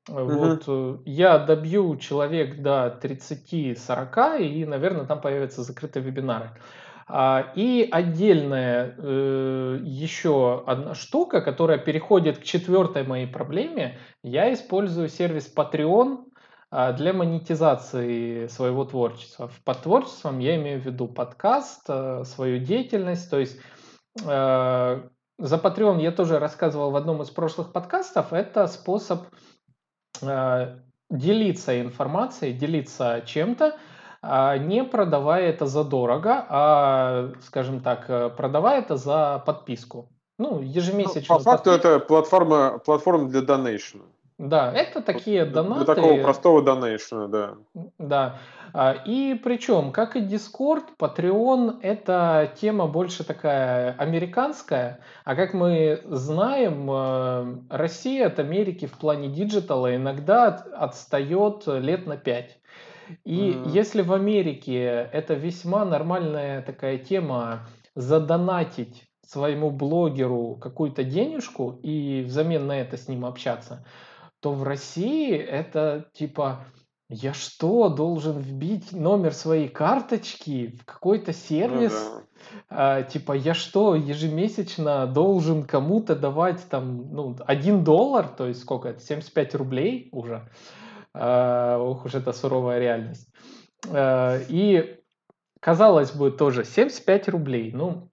вот 0.08 0.68
угу. 0.68 1.02
я 1.06 1.38
добью 1.38 1.96
человек 1.96 2.60
до 2.60 2.98
30-40, 3.02 4.42
и, 4.42 4.64
наверное, 4.66 5.06
там 5.06 5.20
появятся 5.20 5.62
закрытые 5.62 6.04
вебинары. 6.04 6.50
А, 7.06 7.52
и 7.54 7.86
отдельная 7.90 8.94
э, 8.96 9.78
еще 9.82 10.62
одна 10.66 10.94
штука, 10.94 11.42
которая 11.42 11.78
переходит 11.78 12.38
к 12.38 12.42
четвертой 12.42 13.04
моей 13.04 13.26
проблеме. 13.26 13.98
Я 14.22 14.52
использую 14.52 15.08
сервис 15.08 15.52
Patreon 15.54 16.24
а, 16.70 16.92
для 16.92 17.12
монетизации 17.12 18.46
своего 18.46 18.84
творчества. 18.84 19.50
Под 19.64 19.82
творчеством 19.82 20.38
я 20.38 20.56
имею 20.56 20.80
в 20.80 20.86
виду 20.86 21.06
подкаст, 21.08 21.84
э, 21.88 22.24
свою 22.24 22.58
деятельность. 22.58 23.30
То 23.30 23.38
есть 23.38 23.58
за 24.16 25.56
Patreon 25.56 26.00
я 26.00 26.12
тоже 26.12 26.38
рассказывал 26.38 26.92
в 26.92 26.96
одном 26.96 27.20
из 27.22 27.30
прошлых 27.30 27.72
подкастов. 27.72 28.32
Это 28.32 28.68
способ 28.68 29.24
делиться 31.10 31.80
информацией, 31.80 32.52
делиться 32.52 33.22
чем-то, 33.26 33.76
а 34.22 34.56
не 34.56 34.84
продавая 34.84 35.50
это 35.50 35.66
задорого, 35.66 36.46
а, 36.48 37.32
скажем 37.42 37.80
так, 37.80 38.08
э, 38.08 38.30
продавая 38.30 38.80
это 38.80 38.96
за 38.96 39.42
подписку. 39.44 40.08
Ну, 40.38 40.60
ежемесячно. 40.62 41.34
Ну, 41.34 41.38
по 41.38 41.44
факту 41.44 41.70
подписку. 41.70 41.88
это 41.88 42.00
платформа, 42.00 42.78
платформа 42.78 43.28
для 43.28 43.42
донейшена. 43.42 44.04
Да, 44.48 44.72
это 44.72 45.00
такие 45.00 45.46
донаты. 45.46 45.86
Для 45.86 45.94
такого 45.94 46.22
простого 46.22 46.62
donation 46.62 47.15
а, 47.15 47.28
да. 47.28 47.54
Да. 47.98 48.38
А, 48.74 48.92
и 48.92 49.34
причем, 49.42 49.90
как 49.90 50.16
и 50.16 50.20
Discord, 50.20 50.84
Patreon– 50.98 51.78
это 51.82 52.52
тема 52.60 52.86
больше 52.86 53.24
такая 53.24 53.94
американская, 53.96 55.00
а 55.24 55.34
как 55.34 55.54
мы 55.54 56.02
знаем, 56.04 56.90
э, 56.90 57.56
Россия 57.70 58.26
от 58.26 58.38
Америки 58.38 58.86
в 58.86 58.98
плане 58.98 59.28
digital 59.28 59.86
а 59.86 59.94
иногда 59.94 60.48
отстает 60.48 61.62
лет 61.66 62.06
на 62.06 62.16
пять. 62.16 62.58
И 63.24 63.50
mm-hmm. 63.50 63.70
если 63.70 64.02
в 64.02 64.12
Америке 64.12 65.08
это 65.12 65.34
весьма 65.34 65.84
нормальная 65.84 66.62
такая 66.62 66.98
тема 66.98 67.66
задонатить 67.94 69.04
своему 69.26 69.70
блогеру 69.70 70.56
какую-то 70.60 71.04
денежку 71.04 71.78
и 71.82 72.22
взамен 72.26 72.66
на 72.66 72.80
это 72.80 72.96
с 72.96 73.08
ним 73.08 73.24
общаться, 73.24 73.84
то 74.44 74.52
в 74.52 74.62
России 74.62 75.34
это 75.34 76.10
типа 76.12 76.66
я 77.08 77.32
что, 77.32 77.88
должен 77.88 78.36
вбить 78.38 78.92
номер 78.92 79.32
своей 79.32 79.68
карточки 79.68 80.76
в 80.78 80.84
какой-то 80.84 81.32
сервис? 81.32 81.94
Ну, 81.94 82.20
да. 82.68 82.98
а, 82.98 83.02
типа, 83.04 83.32
я 83.32 83.54
что, 83.54 83.94
ежемесячно 83.94 85.06
должен 85.06 85.62
кому-то 85.62 86.14
давать 86.14 86.62
там, 86.68 87.10
ну, 87.10 87.36
1 87.46 87.84
доллар, 87.84 88.28
то 88.28 88.46
есть 88.46 88.60
сколько 88.60 88.90
это, 88.90 89.00
75 89.00 89.54
рублей 89.54 90.10
уже? 90.12 90.46
А, 91.14 91.78
ох 91.78 92.04
уж 92.04 92.14
это 92.14 92.34
суровая 92.34 92.78
реальность. 92.78 93.26
А, 93.88 94.38
и, 94.50 95.00
казалось 95.58 96.12
бы, 96.12 96.30
тоже 96.30 96.64
75 96.64 97.28
рублей. 97.30 97.72
Ну, 97.72 98.10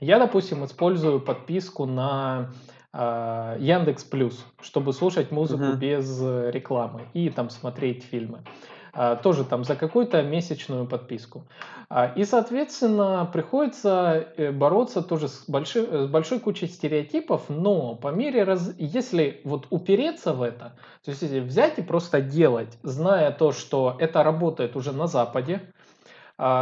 я, 0.00 0.18
допустим, 0.18 0.64
использую 0.64 1.20
подписку 1.20 1.84
на 1.84 2.50
Яндекс 2.98 4.04
Плюс, 4.04 4.44
чтобы 4.62 4.92
слушать 4.92 5.30
музыку 5.30 5.64
uh-huh. 5.64 5.76
без 5.76 6.20
рекламы 6.22 7.02
и 7.12 7.28
там 7.28 7.50
смотреть 7.50 8.04
фильмы. 8.04 8.40
А, 8.98 9.14
тоже 9.16 9.44
там 9.44 9.62
за 9.62 9.76
какую-то 9.76 10.22
месячную 10.22 10.86
подписку. 10.86 11.44
А, 11.90 12.06
и, 12.16 12.24
соответственно, 12.24 13.28
приходится 13.30 14.26
э, 14.38 14.50
бороться 14.52 15.02
тоже 15.02 15.28
с 15.28 15.44
большой, 15.46 16.06
с 16.06 16.06
большой 16.06 16.40
кучей 16.40 16.66
стереотипов, 16.66 17.42
но 17.50 17.94
по 17.94 18.08
мере 18.08 18.44
раз... 18.44 18.74
если 18.78 19.42
вот 19.44 19.66
упереться 19.68 20.32
в 20.32 20.40
это, 20.40 20.72
то 21.04 21.10
есть 21.10 21.20
если 21.20 21.40
взять 21.40 21.78
и 21.78 21.82
просто 21.82 22.22
делать, 22.22 22.78
зная 22.82 23.32
то, 23.32 23.52
что 23.52 23.96
это 23.98 24.22
работает 24.22 24.76
уже 24.76 24.92
на 24.92 25.06
Западе, 25.06 25.60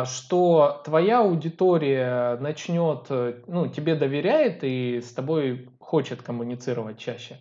что 0.05 0.82
твоя 0.85 1.20
аудитория 1.20 2.37
начнет, 2.37 3.07
э, 3.11 3.35
ну, 3.47 3.68
тебе 3.68 3.95
доверяет 3.95 4.62
и 4.62 5.01
с 5.01 5.12
тобой 5.12 5.68
хочет 5.95 6.22
коммуницировать 6.22 6.99
чаще, 6.99 7.40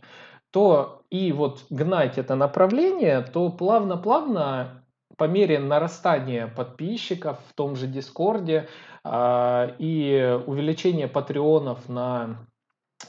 то 0.51 1.01
и 1.09 1.31
вот 1.31 1.65
гнать 1.71 2.19
это 2.19 2.35
направление, 2.35 3.21
то 3.21 3.49
плавно-плавно 3.49 4.85
по 5.17 5.23
мере 5.23 5.57
нарастания 5.57 6.45
подписчиков 6.45 7.39
в 7.49 7.53
том 7.55 7.75
же 7.75 7.87
Дискорде 7.87 8.67
э, 9.03 9.75
и 9.79 10.39
увеличения 10.45 11.07
патреонов 11.07 11.89
на 11.89 12.45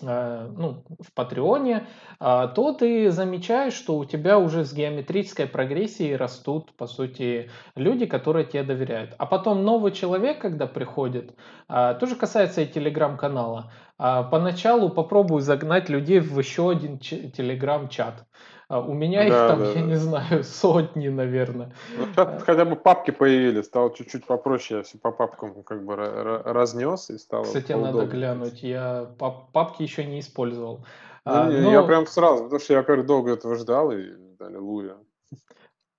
Э, 0.03 0.51
ну, 0.57 0.85
в 1.01 1.13
Патреоне, 1.15 1.87
а, 2.19 2.49
то 2.49 2.73
ты 2.73 3.11
замечаешь, 3.11 3.75
что 3.75 3.97
у 3.97 4.05
тебя 4.05 4.39
уже 4.39 4.65
с 4.65 4.73
геометрической 4.73 5.47
прогрессией 5.47 6.17
растут, 6.17 6.77
по 6.77 6.87
сути, 6.87 7.51
люди, 7.77 8.07
которые 8.07 8.45
тебе 8.45 8.63
доверяют. 8.63 9.15
А 9.19 9.27
потом 9.27 9.65
новый 9.65 9.93
человек, 9.93 10.41
когда 10.41 10.67
приходит, 10.67 11.35
а, 11.69 11.95
тоже 11.95 12.17
касается 12.17 12.63
и 12.63 12.67
телеграм-канала, 12.67 13.71
а, 13.71 13.84
поначалу 13.97 14.91
попробую 14.91 15.41
загнать 15.41 15.89
людей 15.89 16.21
в 16.21 16.39
еще 16.39 16.71
один 16.71 16.99
телеграм-чат. 16.99 18.25
А 18.69 18.81
у 18.81 18.95
меня 18.95 19.25
их 19.27 19.33
там, 19.33 19.59
да, 19.59 19.69
я 19.69 19.75
да. 19.75 19.81
не 19.83 19.95
знаю, 19.95 20.43
сотни, 20.45 21.09
наверное. 21.09 21.73
Ну, 21.99 22.07
сейчас 22.07 22.43
хотя 22.43 22.65
бы 22.65 22.77
папки 22.77 23.11
появились, 23.11 23.67
стало 23.67 23.95
чуть-чуть 23.95 24.27
попроще, 24.27 24.79
я 24.79 24.85
все 24.85 24.99
по 24.99 25.11
папкам 25.13 25.63
как 25.65 25.85
бы 25.85 25.95
разнес 25.97 27.11
и 27.11 27.19
стало 27.19 27.45
Кстати, 27.45 27.73
поудобнее. 27.73 27.93
надо 27.95 28.11
глянуть, 28.11 28.63
я 28.63 29.15
пап 29.19 29.53
папки 29.53 29.83
еще 29.83 30.05
не 30.05 30.21
использовал. 30.21 30.79
Не, 31.27 31.33
а, 31.33 31.49
не, 31.51 31.61
но... 31.61 31.73
Я 31.73 31.83
прям 31.83 32.07
сразу, 32.07 32.45
потому 32.45 32.61
что 32.61 32.73
я, 32.73 32.83
во 32.83 33.03
долго 33.03 33.33
этого 33.33 33.55
ждал, 33.57 33.93
и 33.93 34.13
аллилуйя. 34.41 34.97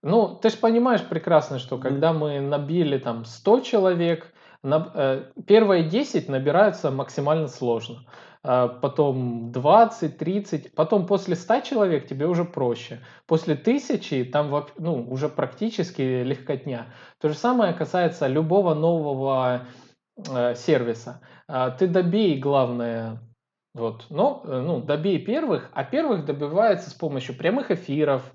Ну, 0.01 0.35
ты 0.35 0.49
же 0.49 0.57
понимаешь 0.57 1.03
прекрасно, 1.07 1.59
что 1.59 1.77
когда 1.77 2.13
мы 2.13 2.39
набили 2.39 2.97
там 2.97 3.25
100 3.25 3.59
человек, 3.61 4.33
первые 5.45 5.83
10 5.83 6.29
набираются 6.29 6.91
максимально 6.91 7.47
сложно. 7.47 8.05
А, 8.47 8.67
потом 8.67 9.51
20, 9.51 10.17
30, 10.19 10.75
потом 10.75 11.07
после 11.07 11.35
100 11.35 11.61
человек 11.61 12.07
тебе 12.07 12.27
уже 12.27 12.45
проще. 12.45 12.99
После 13.25 13.55
1000 13.55 14.25
там 14.25 14.67
ну, 14.77 15.03
уже 15.09 15.29
практически 15.29 16.21
легкотня. 16.23 16.93
То 17.19 17.29
же 17.29 17.35
самое 17.35 17.73
касается 17.73 18.27
любого 18.27 18.75
нового 18.75 19.65
э, 20.29 20.53
сервиса. 20.53 21.21
Э, 21.47 21.71
ты 21.77 21.87
добей, 21.87 22.37
главное, 22.37 23.19
вот, 23.73 24.05
но, 24.11 24.43
э, 24.45 24.61
ну, 24.61 24.79
добей 24.79 25.17
первых, 25.25 25.71
а 25.73 25.83
первых 25.83 26.25
добивается 26.25 26.91
с 26.91 26.93
помощью 26.93 27.35
прямых 27.35 27.71
эфиров, 27.71 28.21
э, 28.31 28.34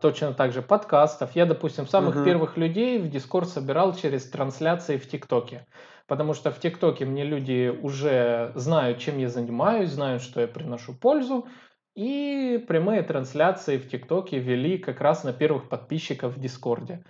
точно 0.00 0.32
так 0.32 0.52
же 0.52 0.62
подкастов. 0.62 1.36
Я, 1.36 1.46
допустим, 1.46 1.86
самых 1.86 2.16
угу. 2.16 2.24
первых 2.24 2.56
людей 2.56 2.98
в 2.98 3.06
Discord 3.06 3.46
собирал 3.46 3.94
через 3.94 4.28
трансляции 4.28 4.96
в 4.96 5.08
ТикТоке 5.08 5.66
потому 6.12 6.34
что 6.34 6.50
в 6.50 6.58
ТикТоке 6.58 7.06
мне 7.06 7.24
люди 7.24 7.74
уже 7.82 8.52
знают, 8.54 8.98
чем 8.98 9.18
я 9.18 9.30
занимаюсь, 9.30 9.88
знают, 9.88 10.22
что 10.22 10.42
я 10.42 10.46
приношу 10.46 10.92
пользу, 10.92 11.46
и 11.94 12.62
прямые 12.68 13.02
трансляции 13.02 13.78
в 13.78 13.88
ТикТоке 13.88 14.38
вели 14.38 14.78
как 14.78 15.00
раз 15.00 15.24
на 15.24 15.32
первых 15.32 15.68
подписчиков 15.68 16.36
в 16.36 16.40
Дискорде. 16.40 17.04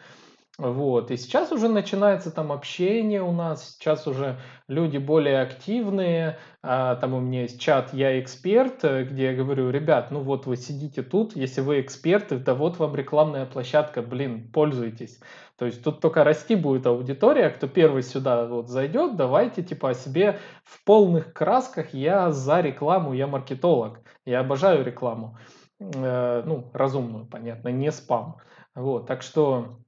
Вот. 0.58 1.10
И 1.10 1.16
сейчас 1.16 1.50
уже 1.50 1.68
начинается 1.68 2.30
там 2.30 2.52
общение 2.52 3.22
у 3.22 3.32
нас, 3.32 3.70
сейчас 3.70 4.06
уже 4.06 4.38
люди 4.68 4.98
более 4.98 5.40
активные. 5.40 6.38
А, 6.62 6.96
там 6.96 7.14
у 7.14 7.20
меня 7.20 7.42
есть 7.42 7.58
чат 7.58 7.94
«Я 7.94 8.20
эксперт», 8.20 8.84
где 8.84 9.30
я 9.30 9.34
говорю, 9.34 9.70
ребят, 9.70 10.10
ну 10.10 10.20
вот 10.20 10.44
вы 10.44 10.56
сидите 10.56 11.02
тут, 11.02 11.34
если 11.34 11.62
вы 11.62 11.80
эксперты, 11.80 12.36
да 12.36 12.54
вот 12.54 12.78
вам 12.78 12.94
рекламная 12.94 13.46
площадка, 13.46 14.02
блин, 14.02 14.50
пользуйтесь. 14.52 15.20
То 15.56 15.64
есть 15.66 15.82
тут 15.82 16.00
только 16.00 16.22
расти 16.22 16.54
будет 16.54 16.86
аудитория, 16.86 17.48
кто 17.48 17.66
первый 17.66 18.02
сюда 18.02 18.46
вот 18.46 18.68
зайдет, 18.68 19.16
давайте 19.16 19.62
типа 19.62 19.90
о 19.90 19.94
себе 19.94 20.38
в 20.64 20.84
полных 20.84 21.32
красках, 21.32 21.94
я 21.94 22.30
за 22.30 22.60
рекламу, 22.60 23.14
я 23.14 23.26
маркетолог, 23.26 24.00
я 24.26 24.40
обожаю 24.40 24.84
рекламу. 24.84 25.38
Э, 25.80 26.42
ну, 26.44 26.70
разумную, 26.74 27.26
понятно, 27.26 27.68
не 27.68 27.90
спам. 27.90 28.36
Вот, 28.74 29.06
так 29.06 29.22
что 29.22 29.81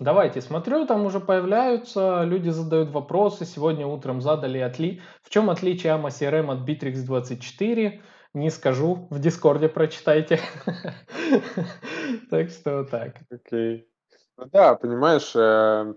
Давайте, 0.00 0.40
смотрю, 0.40 0.86
там 0.86 1.06
уже 1.06 1.20
появляются, 1.20 2.22
люди 2.24 2.48
задают 2.50 2.90
вопросы. 2.90 3.44
Сегодня 3.44 3.86
утром 3.86 4.20
задали 4.20 4.58
отли. 4.58 5.00
В 5.22 5.30
чем 5.30 5.50
отличие 5.50 5.92
AMA 5.92 6.08
CRM 6.08 6.50
от 6.50 6.68
Bittrex 6.68 7.04
24? 7.04 8.02
Не 8.34 8.50
скажу, 8.50 9.06
в 9.10 9.20
Дискорде 9.20 9.68
прочитайте. 9.68 10.40
Так 12.30 12.50
что 12.50 12.84
так. 12.84 13.16
Окей. 13.30 13.88
Ну 14.36 14.46
да, 14.52 14.74
понимаешь, 14.74 15.32
э, 15.36 15.94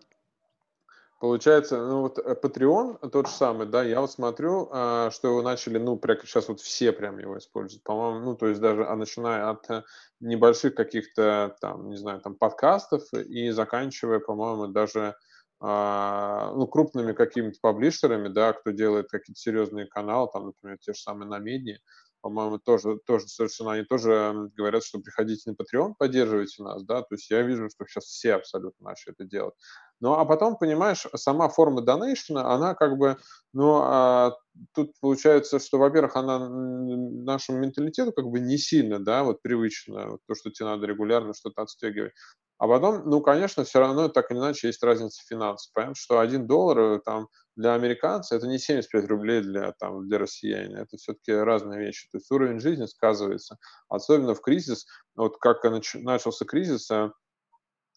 Получается, 1.19 1.77
ну 1.81 2.01
вот 2.01 2.19
э, 2.19 2.35
Patreon 2.39 3.09
тот 3.09 3.27
же 3.27 3.33
самый, 3.33 3.65
да, 3.65 3.83
я 3.83 4.01
вот 4.01 4.11
смотрю, 4.11 4.69
а, 4.71 5.09
что 5.09 5.29
его 5.29 5.41
начали, 5.41 5.79
ну, 5.79 5.97
прям 5.97 6.19
сейчас 6.21 6.47
вот 6.47 6.59
все 6.59 6.91
прям 6.91 7.17
его 7.17 7.39
используют, 7.39 7.83
по-моему, 7.83 8.23
ну, 8.23 8.35
то 8.35 8.45
есть 8.45 8.61
даже, 8.61 8.85
а 8.85 8.95
начиная 8.95 9.49
от 9.49 9.67
э, 9.71 9.83
небольших 10.19 10.75
каких-то 10.75 11.55
там, 11.59 11.89
не 11.89 11.97
знаю, 11.97 12.21
там 12.21 12.35
подкастов 12.35 13.11
и 13.13 13.49
заканчивая, 13.49 14.19
по-моему, 14.19 14.67
даже 14.67 15.15
а, 15.59 16.53
ну, 16.55 16.67
крупными 16.67 17.13
какими-то 17.13 17.57
паблишерами, 17.61 18.27
да, 18.27 18.53
кто 18.53 18.69
делает 18.69 19.09
какие-то 19.09 19.39
серьезные 19.39 19.87
каналы, 19.87 20.29
там, 20.31 20.45
например, 20.45 20.77
те 20.79 20.93
же 20.93 20.99
самые 20.99 21.27
на 21.27 21.39
медне, 21.39 21.79
по-моему, 22.21 22.59
тоже, 22.59 22.99
тоже 23.05 23.27
совершенно, 23.27 23.71
они 23.71 23.83
тоже 23.85 24.51
говорят, 24.55 24.83
что 24.83 24.99
приходите 24.99 25.49
на 25.49 25.55
Patreon, 25.55 25.93
поддерживайте 25.97 26.61
нас, 26.61 26.83
да, 26.83 27.01
то 27.01 27.15
есть 27.15 27.29
я 27.31 27.41
вижу, 27.41 27.69
что 27.71 27.85
сейчас 27.87 28.03
все 28.05 28.35
абсолютно 28.35 28.89
начали 28.89 29.15
это 29.17 29.23
делать. 29.23 29.55
Ну, 29.99 30.13
а 30.13 30.25
потом, 30.25 30.57
понимаешь, 30.57 31.07
сама 31.15 31.49
форма 31.49 31.81
донейшена, 31.81 32.53
она 32.53 32.75
как 32.75 32.97
бы, 32.97 33.17
ну, 33.53 33.81
а, 33.83 34.33
тут 34.73 34.93
получается, 35.01 35.59
что, 35.59 35.79
во-первых, 35.79 36.15
она 36.15 36.47
нашему 36.49 37.59
менталитету 37.59 38.13
как 38.13 38.25
бы 38.25 38.39
не 38.39 38.57
сильно, 38.57 38.99
да, 39.03 39.23
вот 39.23 39.41
привычно, 39.41 40.11
вот 40.11 40.19
то, 40.27 40.35
что 40.35 40.51
тебе 40.51 40.67
надо 40.67 40.85
регулярно 40.85 41.33
что-то 41.33 41.63
отстегивать. 41.63 42.13
А 42.59 42.67
потом, 42.67 43.07
ну, 43.07 43.21
конечно, 43.21 43.63
все 43.63 43.79
равно 43.79 44.09
так 44.09 44.31
или 44.31 44.39
иначе 44.39 44.67
есть 44.67 44.81
разница 44.83 45.21
финансов. 45.27 45.71
Понятно, 45.73 45.95
что 45.95 46.19
один 46.19 46.47
доллар 46.47 46.79
э, 46.79 46.99
там 47.05 47.27
для 47.55 47.75
американца 47.75 48.35
это 48.35 48.47
не 48.47 48.57
75 48.57 49.05
рублей 49.09 49.41
для, 49.41 49.73
там, 49.73 50.07
для 50.07 50.17
россиянина. 50.17 50.79
Это 50.79 50.97
все-таки 50.97 51.33
разные 51.33 51.79
вещи. 51.79 52.07
То 52.11 52.17
есть 52.17 52.31
уровень 52.31 52.59
жизни 52.59 52.85
сказывается. 52.87 53.57
Особенно 53.89 54.33
в 54.33 54.41
кризис. 54.41 54.87
Вот 55.15 55.37
как 55.37 55.63
начался 55.63 56.45
кризис, 56.45 56.89
э, 56.89 57.11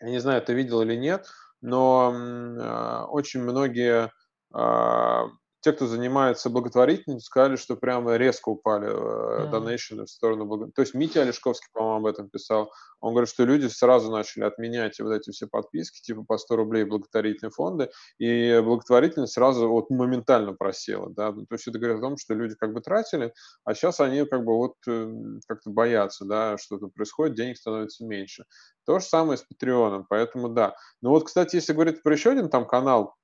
я 0.00 0.10
не 0.10 0.18
знаю, 0.18 0.42
ты 0.42 0.52
видел 0.52 0.82
или 0.82 0.94
нет, 0.94 1.26
но 1.60 2.12
э, 2.14 3.04
очень 3.10 3.42
многие 3.42 4.10
э, 4.54 5.22
те, 5.60 5.72
кто 5.72 5.86
занимается 5.86 6.48
благотворительностью, 6.48 7.26
сказали, 7.26 7.56
что 7.56 7.76
прямо 7.76 8.16
резко 8.16 8.48
упали 8.48 8.88
э, 8.88 9.50
донейшены 9.50 10.02
mm. 10.02 10.06
в 10.06 10.10
сторону 10.10 10.46
благотворительности. 10.46 10.76
То 10.76 10.82
есть 10.82 10.94
Митя 10.94 11.22
Олешковский, 11.22 11.68
по-моему, 11.72 11.98
об 11.98 12.06
этом 12.06 12.30
писал. 12.30 12.72
Он 13.00 13.12
говорит, 13.12 13.28
что 13.28 13.44
люди 13.44 13.66
сразу 13.66 14.10
начали 14.10 14.44
отменять 14.44 14.98
вот 15.00 15.12
эти 15.12 15.30
все 15.30 15.46
подписки, 15.46 16.00
типа 16.00 16.24
по 16.24 16.38
100 16.38 16.56
рублей 16.56 16.84
благотворительные 16.84 17.50
фонды, 17.50 17.90
и 18.18 18.60
благотворительность 18.64 19.34
сразу 19.34 19.68
вот 19.68 19.90
моментально 19.90 20.54
просела. 20.54 21.10
Да? 21.10 21.32
То 21.32 21.46
есть 21.52 21.68
это 21.68 21.78
говорит 21.78 21.98
о 21.98 22.00
том, 22.00 22.16
что 22.16 22.34
люди 22.34 22.54
как 22.54 22.72
бы 22.72 22.80
тратили, 22.80 23.32
а 23.64 23.74
сейчас 23.74 24.00
они 24.00 24.24
как 24.24 24.44
бы 24.44 24.56
вот 24.56 24.76
э, 24.86 25.14
как-то 25.46 25.70
боятся, 25.70 26.24
да, 26.24 26.56
что-то 26.58 26.88
происходит, 26.88 27.36
денег 27.36 27.58
становится 27.58 28.04
меньше. 28.04 28.44
То 28.86 28.98
же 28.98 29.04
самое 29.04 29.36
с 29.36 29.42
Патреоном, 29.42 30.06
поэтому 30.08 30.48
да. 30.48 30.74
Ну 31.02 31.10
вот, 31.10 31.24
кстати, 31.24 31.56
если 31.56 31.74
говорить 31.74 32.02
про 32.02 32.12
еще 32.12 32.30
один 32.30 32.48
там 32.48 32.66
канал, 32.66 33.14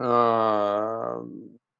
а, 0.00 1.20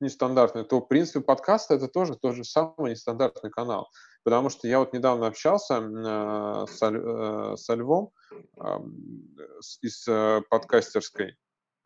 нестандартный, 0.00 0.64
то, 0.64 0.80
в 0.80 0.86
принципе, 0.86 1.20
подкаст 1.20 1.70
это 1.70 1.88
тоже 1.88 2.16
тот 2.16 2.34
же 2.34 2.44
самый 2.44 2.92
нестандартный 2.92 3.50
канал. 3.50 3.88
Потому 4.24 4.50
что 4.50 4.68
я 4.68 4.78
вот 4.78 4.92
недавно 4.92 5.26
общался 5.26 5.74
э, 5.76 6.66
с, 6.68 6.82
э, 6.82 7.56
со 7.56 7.74
Львом 7.74 8.10
э, 8.56 8.78
из 9.82 10.06
э, 10.08 10.42
подкастерской, 10.50 11.36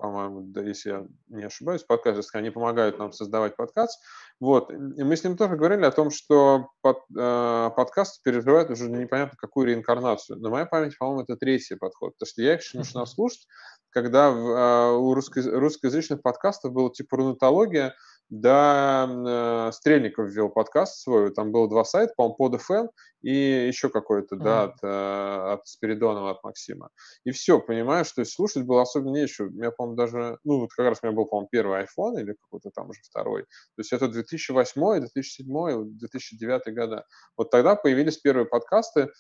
по-моему, 0.02 0.42
да, 0.42 0.62
если 0.62 0.90
я 0.90 1.06
не 1.28 1.44
ошибаюсь, 1.44 1.84
подкастерской, 1.84 2.40
они 2.40 2.50
помогают 2.50 2.98
нам 2.98 3.12
создавать 3.12 3.54
подкаст. 3.54 4.00
Вот, 4.40 4.72
и 4.72 5.04
мы 5.04 5.16
с 5.16 5.22
ним 5.22 5.36
тоже 5.36 5.54
говорили 5.54 5.84
о 5.84 5.92
том, 5.92 6.10
что 6.10 6.70
под, 6.80 6.98
э, 7.16 7.70
подкаст 7.76 8.20
переживает 8.24 8.68
уже 8.70 8.90
непонятно 8.90 9.38
какую 9.38 9.68
реинкарнацию. 9.68 10.40
На 10.40 10.50
моей 10.50 10.66
памяти, 10.66 10.96
по-моему, 10.98 11.22
это 11.22 11.36
третий 11.36 11.76
подход, 11.76 12.14
потому 12.14 12.26
что 12.26 12.42
я 12.42 12.54
их 12.54 12.62
еще 12.62 12.78
начинал 12.78 13.06
слушать, 13.06 13.46
когда 13.90 14.32
в, 14.32 14.36
э, 14.36 14.96
у 14.96 15.14
русско, 15.14 15.40
русскоязычных 15.40 16.20
подкастов 16.20 16.72
было 16.72 16.92
типа 16.92 17.18
рунатология, 17.18 17.94
да, 18.32 19.68
э, 19.68 19.72
Стрельников 19.72 20.30
ввел 20.30 20.48
подкаст 20.48 21.02
свой, 21.02 21.34
там 21.34 21.52
было 21.52 21.68
два 21.68 21.84
сайта, 21.84 22.14
по-моему, 22.16 22.36
под 22.36 22.54
FM 22.54 22.88
и 23.20 23.30
еще 23.66 23.90
какой-то, 23.90 24.36
mm-hmm. 24.36 24.42
да, 24.42 24.62
от, 24.62 24.76
э, 24.82 25.52
от 25.52 25.66
Спиридонова, 25.66 26.30
от 26.30 26.42
Максима. 26.42 26.88
И 27.24 27.30
все, 27.30 27.60
понимаешь, 27.60 28.10
то 28.10 28.22
есть 28.22 28.32
слушать 28.32 28.64
было 28.64 28.80
особенно 28.80 29.16
нечего. 29.16 29.48
У 29.48 29.50
меня, 29.50 29.70
по-моему, 29.70 29.96
даже, 29.96 30.38
ну, 30.44 30.60
вот 30.60 30.70
как 30.72 30.86
раз 30.86 31.00
у 31.02 31.06
меня 31.06 31.14
был, 31.14 31.26
по-моему, 31.26 31.48
первый 31.52 31.82
iPhone 31.82 32.22
или 32.22 32.34
какой-то 32.40 32.70
там 32.74 32.88
уже 32.88 33.00
второй. 33.02 33.42
То 33.42 33.80
есть 33.80 33.92
это 33.92 34.08
2008, 34.08 35.00
2007, 35.00 35.98
2009 35.98 36.74
года. 36.74 37.04
Вот 37.36 37.50
тогда 37.50 37.76
появились 37.76 38.16
первые 38.16 38.46
подкасты, 38.46 39.10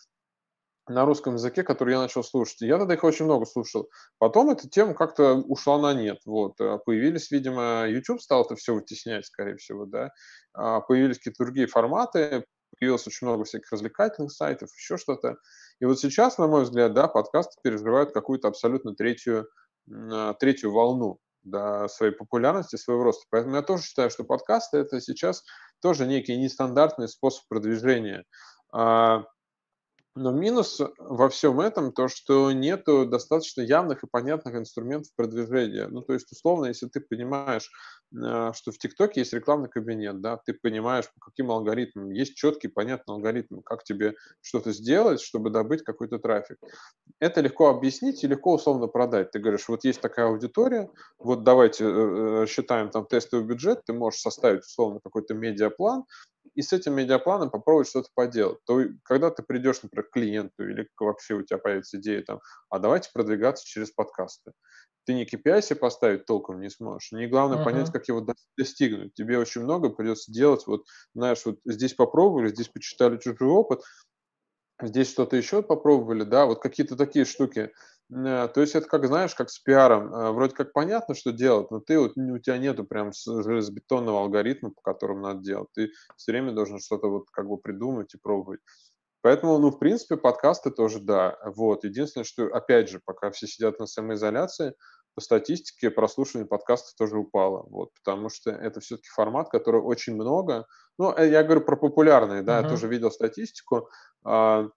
на 0.88 1.04
русском 1.04 1.34
языке, 1.34 1.62
который 1.62 1.92
я 1.92 2.00
начал 2.00 2.24
слушать. 2.24 2.60
Я 2.62 2.78
тогда 2.78 2.94
их 2.94 3.04
очень 3.04 3.24
много 3.24 3.46
слушал. 3.46 3.88
Потом 4.18 4.50
эта 4.50 4.68
тема 4.68 4.94
как-то 4.94 5.34
ушла 5.34 5.78
на 5.78 5.94
нет. 5.94 6.18
Вот. 6.26 6.60
Э, 6.60 6.78
появились, 6.84 7.30
видимо, 7.30 7.86
YouTube 7.88 8.20
стал 8.20 8.44
это 8.44 8.56
все 8.56 8.74
вытеснять, 8.74 9.26
скорее 9.26 9.56
всего, 9.56 9.86
да. 9.86 10.10
А, 10.54 10.80
появились 10.80 11.18
какие-то 11.18 11.44
другие 11.44 11.66
форматы, 11.66 12.44
появилось 12.78 13.06
очень 13.06 13.26
много 13.26 13.44
всяких 13.44 13.70
развлекательных 13.70 14.32
сайтов, 14.32 14.70
еще 14.76 14.96
что-то. 14.96 15.36
И 15.80 15.84
вот 15.84 16.00
сейчас, 16.00 16.38
на 16.38 16.48
мой 16.48 16.64
взгляд, 16.64 16.94
да, 16.94 17.06
подкасты 17.06 17.58
переживают 17.62 18.12
какую-то 18.12 18.48
абсолютно 18.48 18.94
третью, 18.94 19.48
а, 19.90 20.34
третью 20.34 20.72
волну 20.72 21.18
да, 21.44 21.88
своей 21.88 22.12
популярности, 22.12 22.76
своего 22.76 23.04
роста. 23.04 23.24
Поэтому 23.30 23.56
я 23.56 23.62
тоже 23.62 23.84
считаю, 23.84 24.10
что 24.10 24.24
подкасты 24.24 24.78
это 24.78 25.00
сейчас 25.00 25.44
тоже 25.80 26.06
некий 26.06 26.36
нестандартный 26.36 27.08
способ 27.08 27.46
продвижения. 27.48 28.24
Но 30.14 30.30
минус 30.30 30.78
во 30.98 31.30
всем 31.30 31.58
этом 31.60 31.90
то, 31.90 32.06
что 32.06 32.52
нету 32.52 33.06
достаточно 33.06 33.62
явных 33.62 34.04
и 34.04 34.06
понятных 34.06 34.54
инструментов 34.54 35.10
продвижения. 35.16 35.88
Ну, 35.88 36.02
то 36.02 36.12
есть, 36.12 36.30
условно, 36.30 36.66
если 36.66 36.86
ты 36.88 37.00
понимаешь, 37.00 37.70
э, 38.14 38.52
что 38.54 38.72
в 38.72 38.78
ТикТоке 38.78 39.20
есть 39.20 39.32
рекламный 39.32 39.70
кабинет, 39.70 40.20
да, 40.20 40.36
ты 40.36 40.52
понимаешь, 40.52 41.06
по 41.14 41.30
каким 41.30 41.50
алгоритмам, 41.50 42.10
есть 42.10 42.34
четкий, 42.34 42.68
понятный 42.68 43.14
алгоритм, 43.14 43.60
как 43.62 43.84
тебе 43.84 44.14
что-то 44.42 44.72
сделать, 44.72 45.22
чтобы 45.22 45.48
добыть 45.48 45.82
какой-то 45.82 46.18
трафик. 46.18 46.58
Это 47.18 47.40
легко 47.40 47.70
объяснить 47.70 48.22
и 48.22 48.26
легко 48.28 48.52
условно 48.52 48.88
продать. 48.88 49.30
Ты 49.30 49.38
говоришь, 49.38 49.66
вот 49.68 49.84
есть 49.84 50.02
такая 50.02 50.26
аудитория, 50.26 50.90
вот 51.18 51.42
давайте 51.42 51.84
э, 51.84 51.88
э, 52.42 52.46
считаем 52.48 52.90
там 52.90 53.06
тестовый 53.06 53.46
бюджет, 53.46 53.86
ты 53.86 53.94
можешь 53.94 54.20
составить 54.20 54.64
условно 54.64 55.00
какой-то 55.02 55.32
медиаплан, 55.32 56.04
и 56.54 56.62
с 56.62 56.72
этим 56.72 56.94
медиапланом 56.94 57.50
попробовать 57.50 57.88
что-то 57.88 58.08
поделать. 58.14 58.58
То 58.64 58.82
когда 59.04 59.30
ты 59.30 59.42
придешь, 59.42 59.82
например, 59.82 60.08
к 60.08 60.12
клиенту 60.12 60.68
или 60.68 60.88
вообще 60.98 61.34
у 61.34 61.42
тебя 61.42 61.58
появится 61.58 61.98
идея 61.98 62.22
там, 62.22 62.40
а 62.68 62.78
давайте 62.78 63.10
продвигаться 63.12 63.64
через 63.66 63.90
подкасты. 63.90 64.52
Ты 65.04 65.14
не 65.14 65.24
KPI 65.24 65.62
себе 65.62 65.76
поставить 65.76 66.26
толком 66.26 66.60
не 66.60 66.70
сможешь. 66.70 67.10
Не 67.10 67.26
главное 67.26 67.58
uh-huh. 67.58 67.64
понять, 67.64 67.90
как 67.90 68.06
его 68.06 68.24
достигнуть. 68.56 69.14
Тебе 69.14 69.36
очень 69.38 69.62
много 69.62 69.88
придется 69.88 70.30
делать. 70.30 70.64
Вот, 70.66 70.84
знаешь, 71.14 71.44
вот 71.44 71.58
здесь 71.64 71.94
попробовали, 71.94 72.50
здесь 72.50 72.68
почитали 72.68 73.18
чужой 73.18 73.48
опыт, 73.48 73.82
здесь 74.80 75.10
что-то 75.10 75.36
еще 75.36 75.62
попробовали, 75.62 76.22
да, 76.22 76.46
вот 76.46 76.62
какие-то 76.62 76.96
такие 76.96 77.24
штуки. 77.24 77.72
Э, 78.12 78.48
то 78.48 78.60
есть 78.60 78.74
это 78.74 78.86
как, 78.86 79.06
знаешь, 79.06 79.34
как 79.34 79.50
с 79.50 79.58
пиаром. 79.58 80.14
Э, 80.14 80.30
вроде 80.32 80.54
как 80.54 80.72
понятно, 80.72 81.14
что 81.14 81.32
делать, 81.32 81.70
но 81.70 81.80
ты 81.80 81.98
вот, 81.98 82.16
у 82.16 82.38
тебя 82.38 82.58
нету 82.58 82.84
прям 82.84 83.12
железобетонного 83.12 84.20
алгоритма, 84.20 84.70
по 84.70 84.82
которому 84.82 85.20
надо 85.20 85.40
делать. 85.40 85.68
Ты 85.74 85.90
все 86.16 86.32
время 86.32 86.52
должен 86.52 86.78
что-то 86.78 87.08
вот 87.08 87.30
как 87.30 87.48
бы 87.48 87.56
придумать 87.56 88.14
и 88.14 88.18
пробовать. 88.18 88.60
Поэтому, 89.22 89.56
ну, 89.58 89.70
в 89.70 89.78
принципе, 89.78 90.16
подкасты 90.16 90.70
тоже 90.70 90.98
да. 90.98 91.38
Вот. 91.44 91.84
Единственное, 91.84 92.24
что, 92.24 92.46
опять 92.46 92.90
же, 92.90 93.00
пока 93.04 93.30
все 93.30 93.46
сидят 93.46 93.78
на 93.78 93.86
самоизоляции, 93.86 94.74
по 95.14 95.20
статистике 95.20 95.90
прослушивание 95.90 96.48
подкастов 96.48 96.94
тоже 96.96 97.18
упало. 97.18 97.66
Вот, 97.68 97.90
потому 98.02 98.30
что 98.30 98.50
это 98.50 98.80
все-таки 98.80 99.08
формат, 99.14 99.50
который 99.50 99.80
очень 99.80 100.14
много. 100.14 100.66
Ну, 100.98 101.14
э, 101.16 101.28
я 101.30 101.42
говорю 101.44 101.60
про 101.60 101.76
популярные, 101.76 102.42
да, 102.42 102.58
uh-huh. 102.58 102.62
я 102.64 102.68
тоже 102.68 102.88
видел 102.88 103.10
статистику. 103.10 103.88
А, 104.24 104.68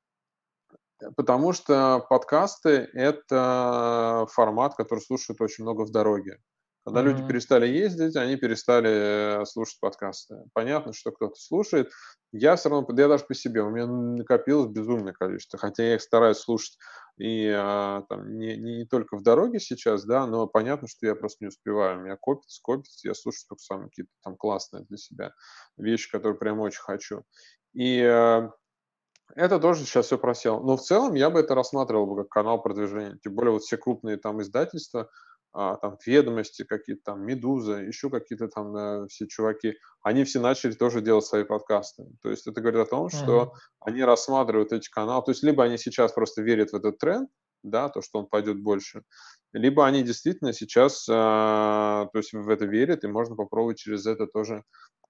Потому 1.16 1.54
что 1.54 2.06
подкасты– 2.10 2.90
это 2.94 4.28
формат, 4.32 4.76
который 4.76 5.00
слушают 5.00 5.42
очень 5.42 5.64
много 5.64 5.86
в 5.86 5.92
дороге. 5.92 6.40
Когда 6.86 7.02
mm-hmm. 7.02 7.04
люди 7.04 7.28
перестали 7.28 7.68
ездить, 7.68 8.16
они 8.16 8.36
перестали 8.36 9.42
э, 9.42 9.46
слушать 9.46 9.80
подкасты. 9.80 10.36
Понятно, 10.54 10.94
что 10.94 11.12
кто-то 11.12 11.34
слушает. 11.36 11.90
Я 12.32 12.56
все 12.56 12.70
равно, 12.70 12.88
я 12.96 13.08
даже 13.08 13.26
по 13.26 13.34
себе, 13.34 13.64
у 13.64 13.72
меня 13.72 13.88
накопилось 13.88 14.70
безумное 14.70 15.14
количество, 15.14 15.58
хотя 15.58 15.84
я 15.84 15.96
их 15.96 16.02
стараюсь 16.02 16.38
слушать 16.38 16.78
и 17.18 17.48
а, 17.48 18.04
там, 18.10 18.38
не, 18.38 18.58
не 18.58 18.86
только 18.86 19.18
в 19.18 19.24
дороге 19.24 19.60
сейчас, 19.60 20.04
да, 20.04 20.28
но 20.28 20.48
понятно, 20.48 20.88
что 20.88 21.08
я 21.08 21.16
просто 21.16 21.46
не 21.46 21.48
успеваю. 21.48 21.98
У 21.98 22.02
меня 22.04 22.18
копится, 22.18 22.60
копится, 22.62 23.08
я 23.08 23.14
слушаю 23.14 23.46
только 23.50 23.62
самые 23.64 23.90
какие-то 23.90 24.12
там 24.24 24.36
классные 24.36 24.84
для 24.84 24.98
себя 24.98 25.34
вещи, 25.78 26.12
которые 26.12 26.38
прям 26.38 26.60
очень 26.60 26.82
хочу. 26.82 27.24
И 27.74 28.02
а, 28.02 28.52
Это 29.34 29.60
тоже 29.60 29.86
сейчас 29.86 30.06
все 30.08 30.18
просело. 30.18 30.62
Но 30.62 30.78
в 30.78 30.82
целом 30.82 31.16
я 31.16 31.30
бы 31.30 31.40
это 31.40 31.56
рассматривал 31.56 32.06
бы 32.06 32.24
как 32.24 32.30
канал 32.30 32.62
продвижения. 32.62 33.18
Тем 33.24 33.34
более 33.34 33.54
вот 33.54 33.64
все 33.64 33.78
крупные 33.78 34.18
там 34.18 34.42
издательства, 34.42 35.10
а, 35.52 35.78
там 35.78 35.98
ведомости 36.06 36.64
какие-то, 36.64 37.02
там 37.06 37.26
Медуза, 37.26 37.78
еще 37.78 38.10
какие-то 38.10 38.50
там 38.50 38.74
да, 38.74 39.08
все 39.08 39.26
чуваки, 39.26 39.76
они 40.02 40.26
все 40.26 40.40
начали 40.40 40.74
тоже 40.74 41.02
делать 41.02 41.26
свои 41.26 41.44
подкасты. 41.44 42.06
То 42.22 42.30
есть 42.30 42.46
это 42.46 42.62
говорит 42.62 42.82
о 42.82 42.90
том, 42.90 43.10
что 43.10 43.54
они 43.80 44.04
рассматривают 44.04 44.74
эти 44.74 44.90
каналы. 44.90 45.24
То 45.24 45.32
есть 45.32 45.44
либо 45.44 45.64
они 45.64 45.78
сейчас 45.78 46.12
просто 46.12 46.42
верят 46.42 46.72
в 46.72 46.76
этот 46.76 46.98
тренд, 46.98 47.30
да, 47.64 47.90
то, 47.90 48.02
что 48.02 48.20
он 48.20 48.28
пойдет 48.28 48.62
больше, 48.62 49.04
либо 49.54 49.88
они 49.88 50.04
действительно 50.04 50.52
сейчас, 50.52 51.08
а, 51.10 52.08
то 52.12 52.18
есть 52.20 52.34
в 52.34 52.50
это 52.50 52.66
верят, 52.66 53.04
и 53.04 53.08
можно 53.08 53.36
попробовать 53.36 53.80
через 53.80 54.06
это 54.06 54.28
тоже 54.28 54.64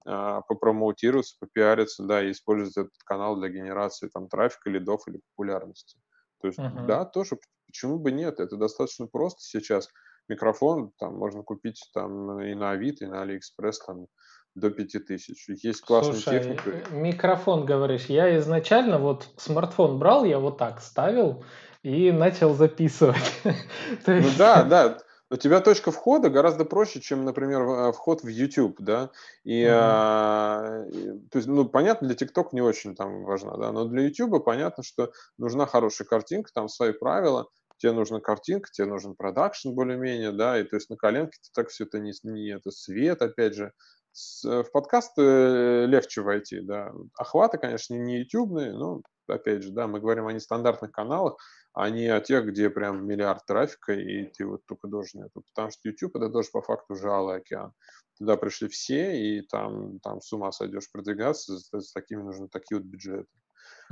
попромоутироваться, 0.06 1.36
попиариться, 1.40 2.04
да, 2.04 2.22
и 2.22 2.30
использовать 2.30 2.76
этот 2.76 3.02
канал 3.04 3.36
для 3.36 3.48
генерации 3.48 4.08
там 4.08 4.28
трафика, 4.28 4.70
лидов 4.70 5.02
или 5.08 5.20
популярности. 5.30 5.98
То 6.40 6.48
есть, 6.48 6.58
uh-huh. 6.58 6.86
да, 6.86 7.04
тоже 7.04 7.38
почему 7.66 7.98
бы 7.98 8.12
нет? 8.12 8.40
Это 8.40 8.56
достаточно 8.56 9.06
просто 9.06 9.40
сейчас. 9.42 9.88
Микрофон 10.28 10.92
там 10.98 11.16
можно 11.16 11.42
купить 11.42 11.80
там 11.94 12.40
и 12.40 12.54
на 12.54 12.70
Авито, 12.70 13.04
и 13.04 13.08
на 13.08 13.22
Алиэкспресс 13.22 13.78
там 13.84 14.06
до 14.54 14.70
5000. 14.70 15.48
Есть 15.62 15.82
классная 15.82 16.14
Слушай, 16.14 16.40
техника. 16.40 16.70
Э, 16.70 16.94
микрофон, 16.94 17.64
говоришь. 17.64 18.06
Я 18.06 18.36
изначально 18.38 18.98
вот 18.98 19.28
смартфон 19.36 19.98
брал, 19.98 20.24
я 20.24 20.38
вот 20.38 20.58
так 20.58 20.80
ставил 20.80 21.44
и 21.82 22.10
начал 22.10 22.54
записывать. 22.54 23.40
Ну 24.06 24.28
да, 24.36 24.64
да. 24.64 24.98
У 25.28 25.36
тебя 25.36 25.60
точка 25.60 25.90
входа 25.90 26.30
гораздо 26.30 26.64
проще, 26.64 27.00
чем, 27.00 27.24
например, 27.24 27.62
а, 27.62 27.92
вход 27.92 28.22
в 28.22 28.28
YouTube, 28.28 28.76
да, 28.78 29.10
и, 29.42 29.62
mm-hmm. 29.62 29.70
а, 29.72 30.84
и 30.88 31.18
то 31.30 31.38
есть, 31.38 31.48
ну, 31.48 31.68
понятно, 31.68 32.06
для 32.06 32.16
TikTok 32.16 32.50
не 32.52 32.60
очень 32.60 32.94
там 32.94 33.24
важна, 33.24 33.56
да, 33.56 33.72
но 33.72 33.86
для 33.86 34.02
YouTube 34.02 34.44
понятно, 34.44 34.84
что 34.84 35.10
нужна 35.36 35.66
хорошая 35.66 36.06
картинка, 36.06 36.52
там 36.54 36.68
свои 36.68 36.92
правила, 36.92 37.48
тебе 37.78 37.90
нужна 37.90 38.20
картинка, 38.20 38.70
тебе 38.70 38.86
нужен 38.86 39.16
продакшн 39.16 39.70
более-менее, 39.70 40.30
да, 40.30 40.60
и 40.60 40.62
то 40.62 40.76
есть 40.76 40.90
на 40.90 40.96
коленке 40.96 41.38
ты 41.42 41.48
так 41.52 41.70
все 41.70 41.84
это 41.84 41.98
не, 41.98 42.12
не 42.22 42.54
это 42.54 42.70
свет, 42.70 43.20
опять 43.20 43.54
же, 43.54 43.72
с, 44.12 44.44
в 44.44 44.70
подкаст 44.70 45.12
э, 45.18 45.86
легче 45.86 46.22
войти, 46.22 46.60
да, 46.60 46.92
охваты, 47.18 47.58
конечно, 47.58 47.94
не 47.94 48.20
ютубные, 48.20 48.72
но, 48.72 49.02
опять 49.26 49.64
же, 49.64 49.72
да, 49.72 49.88
мы 49.88 49.98
говорим 49.98 50.28
о 50.28 50.32
нестандартных 50.32 50.92
каналах, 50.92 51.36
а 51.76 51.90
не 51.90 52.08
о 52.08 52.20
тех, 52.20 52.46
где 52.46 52.70
прям 52.70 53.06
миллиард 53.06 53.44
трафика, 53.44 53.92
и 53.92 54.24
ты 54.24 54.46
вот 54.46 54.64
только 54.64 54.88
должен 54.88 55.24
это. 55.24 55.42
Потому 55.42 55.70
что 55.70 55.88
YouTube 55.90 56.16
это 56.16 56.30
тоже 56.30 56.48
по 56.50 56.62
факту 56.62 56.94
жалый 56.94 57.36
океан. 57.36 57.74
Туда 58.16 58.38
пришли 58.38 58.68
все, 58.68 59.20
и 59.20 59.42
там, 59.42 60.00
там 60.00 60.22
с 60.22 60.32
ума 60.32 60.52
сойдешь 60.52 60.90
продвигаться, 60.90 61.58
с, 61.58 61.70
с 61.70 61.92
такими 61.92 62.22
нужны 62.22 62.48
такие 62.48 62.78
вот 62.78 62.86
бюджеты. 62.86 63.28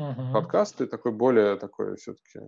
Uh-huh. 0.00 0.32
Подкасты 0.32 0.86
такой 0.86 1.12
более 1.12 1.56
такой 1.56 1.96
все-таки 1.96 2.40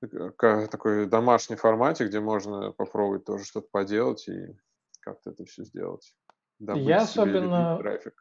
такой 0.00 1.06
домашний 1.06 1.56
формате, 1.56 2.06
где 2.06 2.20
можно 2.20 2.72
попробовать 2.72 3.26
тоже 3.26 3.44
что-то 3.44 3.68
поделать 3.70 4.26
и 4.26 4.56
как-то 5.00 5.32
это 5.32 5.44
все 5.44 5.64
сделать. 5.64 6.14
Я 6.58 7.02
особенно, 7.02 7.76
трафик. 7.76 8.14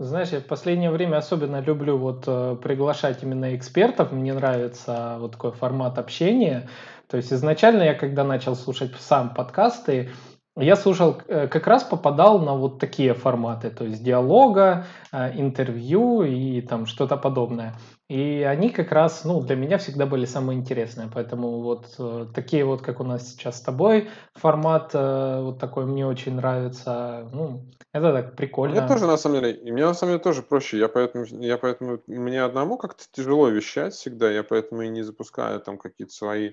Знаешь, 0.00 0.28
я 0.28 0.38
в 0.38 0.44
последнее 0.44 0.92
время 0.92 1.16
особенно 1.16 1.60
люблю 1.60 1.98
вот 1.98 2.22
э, 2.28 2.56
приглашать 2.62 3.24
именно 3.24 3.56
экспертов. 3.56 4.12
Мне 4.12 4.32
нравится 4.32 5.16
вот 5.18 5.32
такой 5.32 5.50
формат 5.50 5.98
общения. 5.98 6.68
То 7.08 7.16
есть 7.16 7.32
изначально 7.32 7.82
я, 7.82 7.94
когда 7.94 8.22
начал 8.22 8.54
слушать 8.54 8.92
сам 9.00 9.34
подкасты, 9.34 10.10
я 10.56 10.76
слушал, 10.76 11.20
э, 11.26 11.48
как 11.48 11.66
раз 11.66 11.82
попадал 11.82 12.38
на 12.38 12.54
вот 12.54 12.78
такие 12.78 13.12
форматы, 13.12 13.70
то 13.70 13.84
есть 13.84 14.04
диалога, 14.04 14.86
э, 15.10 15.32
интервью 15.40 16.22
и 16.22 16.60
там 16.60 16.86
что-то 16.86 17.16
подобное. 17.16 17.74
И 18.08 18.42
они 18.42 18.70
как 18.70 18.90
раз, 18.90 19.24
ну, 19.24 19.42
для 19.42 19.54
меня 19.54 19.76
всегда 19.76 20.06
были 20.06 20.24
самые 20.24 20.58
интересные. 20.58 21.10
Поэтому 21.12 21.60
вот 21.60 21.94
э, 21.98 22.26
такие 22.34 22.64
вот, 22.64 22.80
как 22.80 23.00
у 23.00 23.04
нас 23.04 23.28
сейчас 23.28 23.58
с 23.58 23.60
тобой, 23.60 24.08
формат 24.34 24.92
э, 24.94 25.40
вот 25.42 25.58
такой 25.58 25.84
мне 25.84 26.06
очень 26.06 26.34
нравится. 26.34 27.28
Ну, 27.32 27.66
это 27.92 28.14
так 28.14 28.34
прикольно. 28.34 28.80
Мне 28.80 28.88
тоже, 28.88 29.06
на 29.06 29.18
самом 29.18 29.40
деле, 29.40 29.52
и 29.52 29.70
мне 29.70 29.84
на 29.84 29.92
самом 29.92 30.12
деле 30.12 30.22
тоже 30.22 30.40
проще. 30.40 30.78
Я 30.78 30.88
поэтому, 30.88 31.26
я 31.26 31.58
поэтому, 31.58 32.00
мне 32.06 32.42
одному 32.42 32.78
как-то 32.78 33.04
тяжело 33.12 33.48
вещать 33.48 33.92
всегда, 33.92 34.30
я 34.30 34.42
поэтому 34.42 34.80
и 34.82 34.88
не 34.88 35.02
запускаю 35.02 35.60
там 35.60 35.76
какие-то 35.76 36.14
свои... 36.14 36.52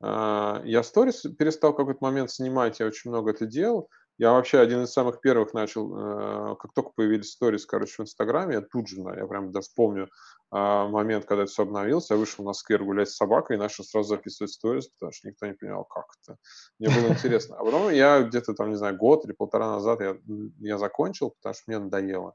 Э, 0.00 0.60
я 0.64 0.84
сторис 0.84 1.22
перестал 1.22 1.72
в 1.72 1.76
какой-то 1.76 2.04
момент 2.04 2.30
снимать, 2.30 2.78
я 2.78 2.86
очень 2.86 3.10
много 3.10 3.32
это 3.32 3.46
делал. 3.46 3.90
Я 4.16 4.32
вообще 4.32 4.60
один 4.60 4.84
из 4.84 4.92
самых 4.92 5.20
первых 5.20 5.54
начал, 5.54 5.92
э, 5.96 6.56
как 6.56 6.72
только 6.72 6.90
появились 6.94 7.32
сторис, 7.32 7.66
короче, 7.66 7.94
в 7.98 8.00
Инстаграме, 8.00 8.54
я 8.54 8.60
тут 8.60 8.88
же, 8.88 9.00
я 9.00 9.26
прям 9.26 9.50
да, 9.50 9.60
вспомню 9.60 10.08
а, 10.56 10.86
момент, 10.86 11.24
когда 11.24 11.42
это 11.42 11.50
все 11.50 11.64
обновилось, 11.64 12.10
я 12.10 12.16
вышел 12.16 12.44
на 12.44 12.52
сквер 12.52 12.84
гулять 12.84 13.10
с 13.10 13.16
собакой 13.16 13.56
и 13.56 13.58
начал 13.58 13.82
сразу 13.82 14.10
записывать 14.10 14.52
сторис, 14.52 14.86
потому 14.86 15.10
что 15.10 15.26
никто 15.26 15.46
не 15.46 15.54
понимал, 15.54 15.84
как 15.84 16.04
это. 16.22 16.38
Мне 16.78 16.90
было 16.90 17.08
интересно. 17.08 17.56
А 17.58 17.64
потом 17.64 17.90
я 17.90 18.22
где-то 18.22 18.54
там, 18.54 18.70
не 18.70 18.76
знаю, 18.76 18.96
год 18.96 19.24
или 19.24 19.32
полтора 19.32 19.72
назад 19.72 20.00
я, 20.00 20.16
я 20.60 20.78
закончил, 20.78 21.30
потому 21.30 21.54
что 21.54 21.64
мне 21.66 21.78
надоело. 21.80 22.34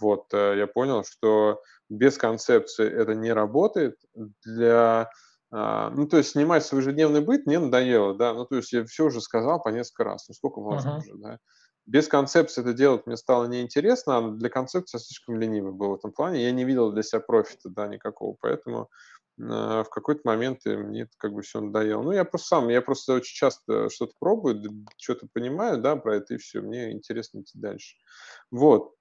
Вот, 0.00 0.32
э, 0.32 0.54
я 0.56 0.68
понял, 0.68 1.02
что 1.02 1.60
без 1.88 2.16
концепции 2.16 2.88
это 2.88 3.16
не 3.16 3.32
работает. 3.32 3.96
Для 4.44 5.10
ну, 5.50 6.06
то 6.06 6.18
есть 6.18 6.30
снимать 6.30 6.64
свой 6.64 6.82
ежедневный 6.82 7.20
быт 7.22 7.46
мне 7.46 7.58
надоело, 7.58 8.14
да, 8.14 8.34
ну, 8.34 8.44
то 8.44 8.56
есть 8.56 8.72
я 8.72 8.84
все 8.84 9.06
уже 9.06 9.20
сказал 9.20 9.62
по 9.62 9.70
несколько 9.70 10.04
раз, 10.04 10.28
ну, 10.28 10.34
сколько 10.34 10.60
можно 10.60 10.90
uh-huh. 10.90 10.98
уже, 10.98 11.14
да. 11.14 11.38
Без 11.86 12.06
концепции 12.06 12.60
это 12.60 12.74
делать 12.74 13.06
мне 13.06 13.16
стало 13.16 13.46
неинтересно, 13.46 14.18
а 14.18 14.30
для 14.30 14.50
концепции 14.50 14.98
я 14.98 15.00
слишком 15.00 15.40
ленивый 15.40 15.72
был 15.72 15.92
в 15.92 15.94
этом 15.94 16.12
плане, 16.12 16.44
я 16.44 16.50
не 16.52 16.64
видел 16.64 16.92
для 16.92 17.02
себя 17.02 17.20
профита, 17.20 17.70
да, 17.70 17.88
никакого, 17.88 18.36
поэтому 18.38 18.90
э, 19.38 19.42
в 19.42 19.88
какой-то 19.90 20.20
момент 20.24 20.66
мне 20.66 21.04
это 21.04 21.12
как 21.16 21.32
бы 21.32 21.40
все 21.40 21.62
надоело. 21.62 22.02
Ну, 22.02 22.12
я 22.12 22.26
просто 22.26 22.48
сам, 22.48 22.68
я 22.68 22.82
просто 22.82 23.14
очень 23.14 23.34
часто 23.34 23.88
что-то 23.88 24.12
пробую, 24.18 24.84
что-то 24.98 25.28
понимаю, 25.32 25.80
да, 25.80 25.96
про 25.96 26.16
это, 26.16 26.34
и 26.34 26.36
все, 26.36 26.60
мне 26.60 26.92
интересно 26.92 27.40
идти 27.40 27.58
дальше. 27.58 27.96
Вот, 28.50 28.92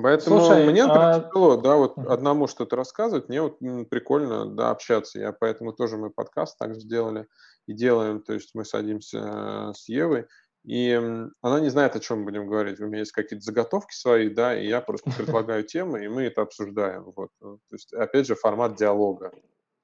Поэтому 0.00 0.40
Слушай, 0.40 0.66
мне 0.66 0.84
а... 0.84 1.20
тяжело, 1.20 1.56
да, 1.56 1.76
вот 1.76 1.98
одному 1.98 2.46
что-то 2.46 2.76
рассказывать, 2.76 3.28
мне 3.28 3.42
вот 3.42 3.58
прикольно, 3.90 4.46
да, 4.46 4.70
общаться. 4.70 5.18
Я 5.18 5.32
поэтому 5.32 5.72
тоже 5.72 5.96
мы 5.96 6.10
подкаст 6.10 6.58
так 6.58 6.74
сделали 6.74 7.26
и 7.66 7.72
делаем, 7.72 8.22
то 8.22 8.32
есть 8.32 8.50
мы 8.54 8.64
садимся 8.64 9.18
э, 9.18 9.72
с 9.74 9.88
Евой, 9.88 10.26
и 10.64 10.92
она 11.40 11.60
не 11.60 11.68
знает, 11.68 11.96
о 11.96 12.00
чем 12.00 12.24
будем 12.24 12.46
говорить. 12.46 12.80
У 12.80 12.86
меня 12.86 13.00
есть 13.00 13.12
какие-то 13.12 13.44
заготовки 13.44 13.94
свои, 13.94 14.28
да, 14.28 14.58
и 14.58 14.66
я 14.66 14.80
просто 14.80 15.10
предлагаю 15.16 15.64
темы, 15.64 16.04
и 16.04 16.08
мы 16.08 16.24
это 16.24 16.42
обсуждаем. 16.42 17.12
Вот. 17.14 17.30
Э, 17.42 17.44
то 17.44 17.74
есть, 17.74 17.92
опять 17.92 18.26
же, 18.26 18.34
формат 18.34 18.76
диалога. 18.76 19.32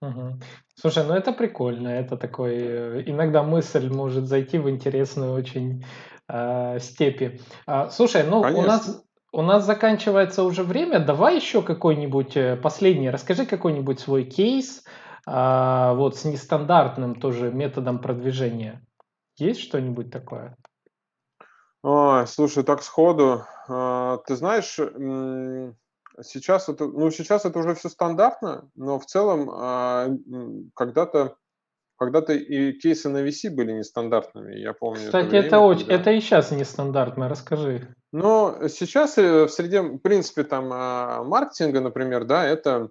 Угу. 0.01 0.41
Слушай, 0.77 1.05
ну 1.07 1.15
это 1.15 1.33
прикольно, 1.33 1.89
это 1.89 2.17
такой, 2.17 2.57
э, 2.57 3.03
иногда 3.07 3.43
мысль 3.43 3.89
может 3.89 4.27
зайти 4.27 4.59
в 4.59 4.69
интересную 4.69 5.33
очень 5.33 5.85
э, 6.29 6.79
степи. 6.81 7.41
А, 7.67 7.89
слушай, 7.91 8.23
ну 8.25 8.43
Конечно. 8.43 8.63
у 8.63 8.67
нас 8.67 9.04
у 9.35 9.43
нас 9.43 9.67
заканчивается 9.67 10.45
уже 10.45 10.63
время. 10.63 11.01
Давай 11.01 11.37
еще 11.37 11.61
какой-нибудь 11.61 12.37
э, 12.37 12.57
последний. 12.57 13.11
Расскажи 13.11 13.47
какой-нибудь 13.47 13.99
свой 13.99 14.23
кейс 14.25 14.85
а, 15.27 15.95
вот 15.95 16.17
с 16.17 16.25
нестандартным 16.25 17.17
тоже 17.17 17.51
методом 17.51 17.99
продвижения. 17.99 18.81
Есть 19.37 19.61
что-нибудь 19.61 20.13
такое? 20.13 20.57
Ой, 21.83 22.27
слушай, 22.29 22.63
так 22.63 22.83
сходу. 22.85 23.45
А, 23.69 24.19
ты 24.19 24.37
знаешь, 24.37 24.79
сейчас 26.23 26.69
это, 26.69 26.87
ну, 26.87 27.11
сейчас 27.11 27.45
это 27.45 27.59
уже 27.59 27.75
все 27.75 27.89
стандартно, 27.89 28.71
но 28.77 29.01
в 29.01 29.07
целом 29.07 29.51
а, 29.51 30.11
когда-то 30.75 31.35
когда-то 31.97 32.35
и 32.35 32.73
кейсы 32.73 33.09
на 33.09 33.27
VC 33.27 33.51
были 33.51 33.73
нестандартными, 33.73 34.57
я 34.57 34.73
помню. 34.73 35.07
Кстати, 35.07 35.27
это, 35.27 35.31
время, 35.31 35.47
это, 35.47 35.59
очень, 35.61 35.87
когда... 35.87 35.95
это 35.95 36.11
и 36.11 36.21
сейчас 36.21 36.51
нестандартно, 36.51 37.29
расскажи. 37.29 37.95
Но 38.15 38.69
сейчас 38.69 39.19
э, 39.19 39.47
в 39.47 39.49
среде, 39.49 39.83
в 39.83 39.99
принципе, 39.99 40.45
там 40.45 40.71
а, 40.73 41.25
маркетинга, 41.25 41.81
например, 41.81 42.25
да, 42.25 42.47
это, 42.47 42.91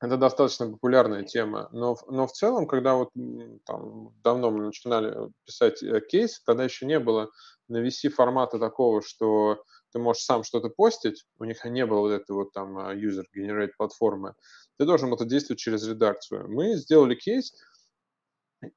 это 0.00 0.16
достаточно 0.16 0.70
популярная 0.70 1.24
тема. 1.24 1.68
Но, 1.72 1.98
но 2.08 2.26
в 2.26 2.32
целом, 2.32 2.66
когда 2.66 2.94
вот 2.94 3.10
там 3.66 4.14
давно 4.24 4.50
мы 4.50 4.64
начинали 4.64 5.30
писать 5.44 5.82
э, 5.82 6.00
кейс, 6.00 6.40
тогда 6.40 6.64
еще 6.64 6.86
не 6.86 6.98
было 6.98 7.28
на 7.68 7.86
VC 7.86 8.08
формата 8.08 8.58
такого, 8.58 9.02
что 9.02 9.62
ты 9.92 9.98
можешь 9.98 10.22
сам 10.22 10.42
что-то 10.42 10.70
постить, 10.70 11.26
у 11.38 11.44
них 11.44 11.62
не 11.66 11.84
было 11.84 12.00
вот 12.00 12.12
этой 12.12 12.32
вот 12.32 12.54
там 12.54 12.78
а, 12.78 12.94
user 12.94 13.24
generate 13.36 13.72
платформы, 13.76 14.32
ты 14.78 14.86
должен 14.86 15.12
это 15.12 15.26
действовать 15.26 15.60
через 15.60 15.86
редакцию. 15.86 16.50
Мы 16.50 16.76
сделали 16.76 17.14
кейс, 17.14 17.52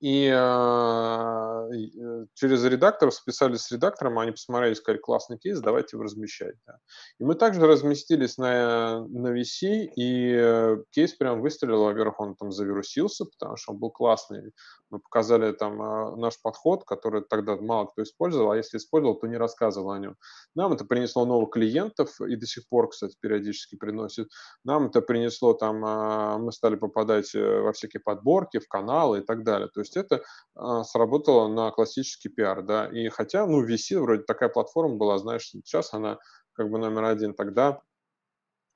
и 0.02 0.30
э, 0.34 2.26
через 2.34 2.64
редакторов 2.66 3.14
списались 3.14 3.62
с 3.62 3.72
редактором, 3.72 4.20
они 4.20 4.32
посмотрели, 4.32 4.74
сказали, 4.74 5.00
классный 5.00 5.38
кейс, 5.38 5.60
давайте 5.60 5.96
его 5.96 6.04
размещать. 6.04 6.56
Да. 6.68 6.80
И 7.20 7.24
мы 7.24 7.36
также 7.36 7.66
разместились 7.66 8.38
на, 8.38 9.06
на 9.08 9.30
VC, 9.30 9.86
и 9.96 10.34
э, 10.34 10.78
кейс 10.92 11.14
прям 11.14 11.42
выстрелил, 11.42 11.84
во-первых, 11.84 12.20
он 12.20 12.36
там 12.36 12.52
завирусился, 12.52 13.26
потому 13.26 13.56
что 13.56 13.72
он 13.72 13.80
был 13.80 13.90
классный. 13.90 14.52
Мы 14.90 15.00
показали 15.00 15.54
там 15.54 15.82
э, 15.82 16.16
наш 16.18 16.42
подход, 16.42 16.84
который 16.84 17.22
тогда 17.22 17.56
мало 17.56 17.86
кто 17.86 18.04
использовал, 18.04 18.52
а 18.52 18.58
если 18.58 18.78
использовал, 18.78 19.16
то 19.16 19.28
не 19.28 19.38
рассказывал 19.38 19.92
о 19.92 20.00
нем. 20.00 20.16
Нам 20.56 20.74
это 20.74 20.84
принесло 20.84 21.26
новых 21.26 21.52
клиентов, 21.52 22.20
и 22.20 22.36
до 22.36 22.46
сих 22.46 22.68
пор, 22.68 22.90
кстати, 22.90 23.16
периодически 23.20 23.76
приносит. 23.76 24.30
Нам 24.66 24.88
это 24.88 25.02
принесло 25.02 25.54
там, 25.54 25.86
э, 25.86 26.38
мы 26.40 26.52
стали 26.52 26.76
попадать 26.76 27.34
э, 27.34 27.62
во 27.62 27.72
всякие 27.72 28.02
подборки, 28.02 28.60
в 28.60 28.68
каналы 28.68 29.20
и 29.20 29.22
так 29.22 29.44
далее. 29.44 29.68
То 29.74 29.82
есть 29.82 29.97
это 29.97 30.24
а, 30.55 30.84
сработало 30.84 31.47
на 31.47 31.72
классический 31.72 32.30
пиар, 32.30 32.63
да, 32.63 32.88
и 32.88 33.09
хотя, 33.09 33.45
ну, 33.45 33.65
VC 33.65 33.99
вроде 33.99 34.24
такая 34.24 34.49
платформа 34.49 34.95
была, 34.95 35.17
знаешь, 35.17 35.49
сейчас 35.49 35.93
она 35.93 36.17
как 36.53 36.70
бы 36.70 36.78
номер 36.78 37.05
один, 37.05 37.34
тогда 37.34 37.82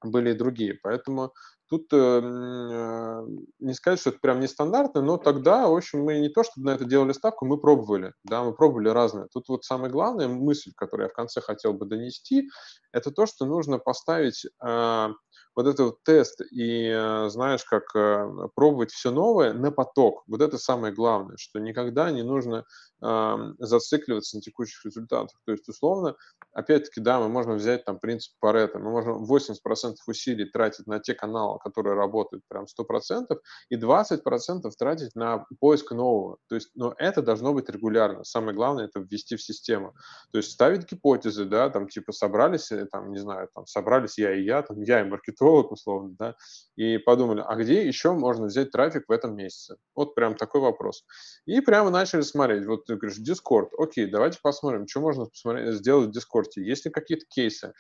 были 0.04 0.32
и 0.32 0.38
другие, 0.38 0.80
поэтому 0.84 1.34
тут 1.70 1.92
э, 1.92 1.98
э, 1.98 3.22
не 3.60 3.74
сказать, 3.74 4.00
что 4.00 4.12
это 4.12 4.20
прям 4.20 4.40
нестандартно, 4.40 5.02
но 5.02 5.18
тогда, 5.18 5.68
в 5.68 5.76
общем, 5.76 6.04
мы 6.04 6.20
не 6.20 6.30
то, 6.30 6.44
чтобы 6.44 6.68
на 6.68 6.76
это 6.76 6.86
делали 6.86 7.14
ставку, 7.14 7.46
мы 7.46 7.58
пробовали, 7.60 8.14
да, 8.24 8.44
мы 8.44 8.54
пробовали 8.54 8.90
разные. 8.90 9.28
Тут 9.34 9.50
вот 9.50 9.64
самая 9.64 9.90
главная 9.90 10.28
мысль, 10.28 10.72
которую 10.76 11.06
я 11.06 11.10
в 11.10 11.16
конце 11.16 11.42
хотел 11.42 11.74
бы 11.74 11.86
донести, 11.86 12.50
это 12.92 13.12
то, 13.12 13.26
что 13.26 13.46
нужно 13.46 13.80
поставить 13.80 14.46
э, 14.46 15.10
вот 15.56 15.68
этот 15.68 15.80
вот 15.80 16.04
тест 16.04 16.42
и, 16.52 16.88
э, 16.88 17.30
знаешь, 17.30 17.64
как 17.64 17.84
э, 17.96 18.48
пробовать 18.56 18.92
все 18.92 19.12
новое 19.12 19.54
на 19.54 19.72
поток. 19.72 20.24
Вот 20.28 20.42
это 20.42 20.58
самое 20.58 20.94
главное, 20.94 21.38
что 21.38 21.60
никогда 21.60 22.10
не 22.12 22.24
нужно 22.24 22.66
э, 23.02 23.36
зацикливаться 23.60 24.38
на 24.38 24.42
текущих 24.42 24.84
результатах. 24.86 25.40
То 25.46 25.52
есть, 25.52 25.68
условно, 25.70 26.16
опять-таки, 26.54 27.02
да, 27.02 27.20
мы 27.20 27.30
можем 27.30 27.56
взять 27.56 27.86
там 27.86 28.00
принцип 28.00 28.34
Паретта, 28.40 28.80
мы 28.80 28.92
можем 28.92 29.24
80% 29.26 29.96
усилий 30.08 30.46
тратить 30.46 30.88
на 30.88 31.00
те 31.00 31.14
каналы, 31.14 31.60
которые 31.60 31.96
работают 31.96 32.44
прям 32.48 32.66
100%, 32.66 33.38
и 33.70 33.76
20% 33.76 34.72
тратить 34.78 35.16
на 35.16 35.46
поиск 35.60 35.92
нового. 35.92 36.38
То 36.48 36.56
есть, 36.56 36.70
но 36.76 36.96
это 36.98 37.22
должно 37.22 37.54
быть 37.54 37.70
регулярно. 37.70 38.24
Самое 38.24 38.56
главное 38.56 38.86
это 38.86 39.00
ввести 39.00 39.36
в 39.36 39.44
систему. 39.44 39.94
То 40.32 40.38
есть 40.38 40.52
ставить 40.52 40.90
гипотезы, 40.90 41.46
да, 41.46 41.70
там 41.70 41.88
типа 41.88 42.12
собрались, 42.12 42.72
там, 42.92 43.12
не 43.12 43.20
знаю, 43.20 43.50
там 43.54 43.68
собрались 43.68 44.18
я 44.18 44.34
и 44.36 44.44
я, 44.44 44.62
там 44.64 44.82
я 44.82 45.02
и 45.02 45.04
маркетолог, 45.04 45.43
условно, 45.44 46.16
да, 46.18 46.36
и 46.76 46.98
подумали, 46.98 47.44
а 47.46 47.56
где 47.56 47.86
еще 47.86 48.14
можно 48.14 48.46
взять 48.46 48.72
трафик 48.72 49.06
в 49.08 49.12
этом 49.12 49.36
месяце? 49.36 49.78
Вот 49.96 50.16
прям 50.16 50.36
такой 50.36 50.62
вопрос. 50.62 51.06
И 51.46 51.62
прямо 51.62 51.90
начали 51.90 52.22
смотреть. 52.22 52.66
Вот 52.66 52.86
ты 52.86 52.96
говоришь, 52.96 53.20
Discord, 53.20 53.70
окей, 53.78 54.08
давайте 54.08 54.40
посмотрим, 54.42 54.88
что 54.88 55.02
можно 55.02 55.26
посмотреть, 55.26 55.76
сделать 55.76 56.16
в 56.16 56.18
Discord. 56.18 56.50
Есть 56.56 56.86
ли 56.86 56.92
какие-то 56.92 57.26
кейсы? 57.30 57.74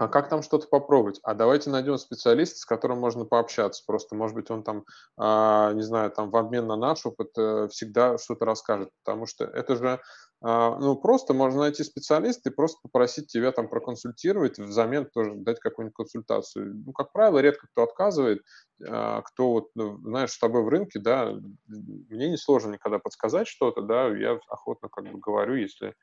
А 0.00 0.08
как 0.08 0.30
там 0.30 0.40
что-то 0.42 0.66
попробовать? 0.66 1.20
А 1.24 1.34
давайте 1.34 1.68
найдем 1.68 1.98
специалиста, 1.98 2.56
с 2.58 2.64
которым 2.64 2.98
можно 3.00 3.26
пообщаться. 3.26 3.82
Просто, 3.86 4.14
может 4.14 4.34
быть, 4.34 4.50
он 4.50 4.62
там, 4.62 4.86
э, 5.20 5.72
не 5.74 5.82
знаю, 5.82 6.10
там 6.10 6.30
в 6.30 6.36
обмен 6.36 6.66
на 6.66 6.76
наш 6.76 7.04
опыт 7.04 7.28
э, 7.36 7.68
всегда 7.70 8.16
что-то 8.16 8.46
расскажет, 8.46 8.88
потому 9.04 9.26
что 9.26 9.44
это 9.44 9.76
же, 9.76 9.86
э, 9.86 9.98
ну, 10.40 10.96
просто 10.96 11.34
можно 11.34 11.60
найти 11.60 11.84
специалиста 11.84 12.48
и 12.48 12.54
просто 12.54 12.78
попросить 12.82 13.26
тебя 13.26 13.52
там 13.52 13.68
проконсультировать, 13.68 14.58
взамен 14.58 15.04
тоже 15.04 15.34
дать 15.34 15.60
какую-нибудь 15.60 15.96
консультацию. 15.96 16.82
Ну, 16.86 16.92
как 16.92 17.12
правило, 17.12 17.38
редко 17.40 17.66
кто 17.70 17.82
отказывает, 17.82 18.40
э, 18.82 19.20
кто 19.26 19.50
вот, 19.50 19.68
ну, 19.74 19.98
знаешь, 19.98 20.32
с 20.32 20.38
тобой 20.38 20.62
в 20.62 20.68
рынке, 20.68 20.98
да, 20.98 21.34
мне 21.66 22.30
несложно 22.30 22.72
никогда 22.72 22.98
подсказать 23.00 23.48
что-то, 23.48 23.82
да, 23.82 24.08
я 24.16 24.38
охотно 24.48 24.88
как 24.88 25.04
бы 25.04 25.18
говорю, 25.18 25.56
если 25.56 25.94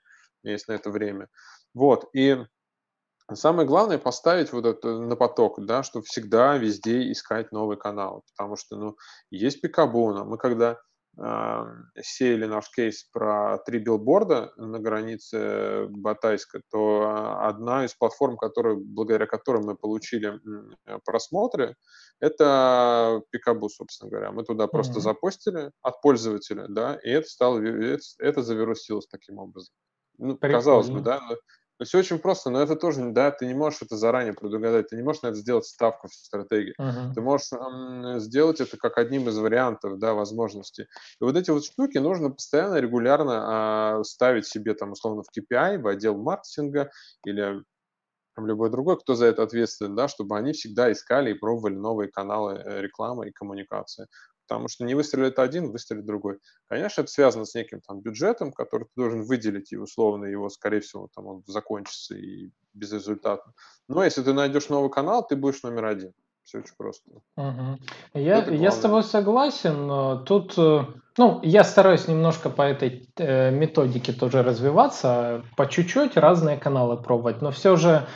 есть 0.43 0.67
на 0.67 0.73
это 0.73 0.91
время. 0.91 1.29
Вот, 1.73 2.07
и 2.13 2.37
Самое 3.33 3.67
главное 3.67 3.97
поставить 3.97 4.53
вот 4.53 4.65
это 4.65 4.99
на 4.99 5.15
поток, 5.17 5.65
да, 5.65 5.83
чтобы 5.83 6.05
всегда 6.05 6.57
везде 6.57 7.11
искать 7.11 7.51
новый 7.51 7.75
канал, 7.75 8.23
потому 8.31 8.55
что, 8.55 8.77
ну, 8.77 8.95
есть 9.29 9.59
пикабуна. 9.59 10.23
Мы 10.23 10.37
когда 10.37 10.79
э, 11.17 11.63
сеяли 12.01 12.45
наш 12.45 12.71
кейс 12.71 13.03
про 13.11 13.57
три 13.65 13.79
билборда 13.79 14.53
на 14.55 14.79
границе 14.79 15.87
Батайска, 15.89 16.61
то 16.71 17.37
одна 17.41 17.83
из 17.83 17.93
платформ, 17.95 18.37
которые, 18.37 18.77
благодаря 18.77 19.25
которой 19.25 19.61
мы 19.61 19.75
получили 19.75 20.39
просмотры, 21.03 21.75
это 22.21 23.21
Пикабу, 23.31 23.67
собственно 23.67 24.09
говоря. 24.09 24.31
Мы 24.31 24.43
туда 24.43 24.65
mm-hmm. 24.65 24.69
просто 24.69 25.01
запостили 25.01 25.71
от 25.81 26.01
пользователя, 26.01 26.67
да, 26.69 26.95
и 27.03 27.09
это 27.09 27.27
стало, 27.27 27.59
это, 27.59 28.03
это 28.19 28.41
завирусилось 28.41 29.07
таким 29.07 29.37
образом. 29.39 29.73
Ну, 30.17 30.35
Прикольно. 30.35 30.57
казалось 30.57 30.89
бы, 30.89 31.01
да, 31.01 31.21
но 31.79 31.85
все 31.85 31.99
очень 31.99 32.19
просто, 32.19 32.49
но 32.49 32.61
это 32.61 32.75
тоже, 32.75 33.11
да, 33.11 33.31
ты 33.31 33.45
не 33.45 33.53
можешь 33.53 33.81
это 33.81 33.97
заранее 33.97 34.33
предугадать, 34.33 34.89
ты 34.89 34.95
не 34.95 35.03
можешь 35.03 35.21
на 35.21 35.27
это 35.27 35.37
сделать 35.37 35.65
ставку 35.65 36.07
в 36.07 36.13
стратегии. 36.13 36.73
Uh-huh. 36.79 37.13
Ты 37.13 37.21
можешь 37.21 37.51
эм, 37.53 38.19
сделать 38.19 38.59
это 38.61 38.77
как 38.77 38.97
одним 38.97 39.29
из 39.29 39.37
вариантов, 39.37 39.99
да, 39.99 40.13
возможностей. 40.13 40.83
И 41.21 41.23
вот 41.23 41.35
эти 41.35 41.51
вот 41.51 41.65
штуки 41.65 41.99
нужно 41.99 42.31
постоянно, 42.31 42.75
регулярно 42.75 43.99
э, 43.99 44.03
ставить 44.03 44.47
себе 44.47 44.73
там 44.73 44.93
условно 44.93 45.23
в 45.23 45.37
KPI, 45.37 45.79
в 45.79 45.87
отдел 45.87 46.17
маркетинга 46.17 46.89
или 47.25 47.63
там, 48.35 48.47
любой 48.47 48.69
другой, 48.69 48.99
кто 48.99 49.15
за 49.15 49.25
это 49.25 49.43
ответственен, 49.43 49.95
да, 49.95 50.07
чтобы 50.07 50.37
они 50.37 50.53
всегда 50.53 50.91
искали 50.91 51.31
и 51.31 51.33
пробовали 51.33 51.75
новые 51.75 52.09
каналы 52.09 52.53
э, 52.53 52.81
рекламы 52.81 53.29
и 53.29 53.31
коммуникации 53.31 54.07
потому 54.47 54.67
что 54.69 54.85
не 54.85 54.95
выстрелит 54.95 55.39
один, 55.39 55.71
выстрелит 55.71 56.05
другой. 56.05 56.39
Конечно, 56.67 57.01
это 57.01 57.11
связано 57.11 57.45
с 57.45 57.53
неким 57.53 57.81
там 57.81 57.99
бюджетом, 57.99 58.51
который 58.51 58.85
ты 58.85 58.91
должен 58.95 59.23
выделить, 59.23 59.71
и 59.73 59.77
условно 59.77 60.25
его, 60.25 60.49
скорее 60.49 60.79
всего, 60.79 61.09
там 61.13 61.27
он 61.27 61.43
закончится 61.47 62.15
и 62.15 62.51
без 62.73 62.93
результата. 62.93 63.43
Но 63.87 64.03
если 64.03 64.23
ты 64.23 64.33
найдешь 64.33 64.69
новый 64.69 64.89
канал, 64.89 65.25
ты 65.27 65.35
будешь 65.35 65.63
номер 65.63 65.85
один. 65.85 66.13
Все 66.43 66.59
очень 66.59 66.75
просто. 66.77 67.11
Угу. 67.35 67.77
Я, 68.13 68.45
я 68.45 68.71
с 68.71 68.79
тобой 68.79 69.03
согласен. 69.03 70.23
Тут, 70.23 70.53
э, 70.57 70.85
ну, 71.17 71.41
я 71.43 71.65
стараюсь 71.65 72.07
немножко 72.07 72.49
по 72.49 72.61
этой 72.61 73.09
э, 73.17 73.51
методике 73.51 74.13
тоже 74.13 74.43
развиваться, 74.43 75.43
по 75.57 75.67
чуть-чуть 75.67 76.15
разные 76.15 76.55
каналы 76.55 76.95
пробовать, 76.95 77.41
но 77.41 77.51
все 77.51 77.75
же, 77.75 78.07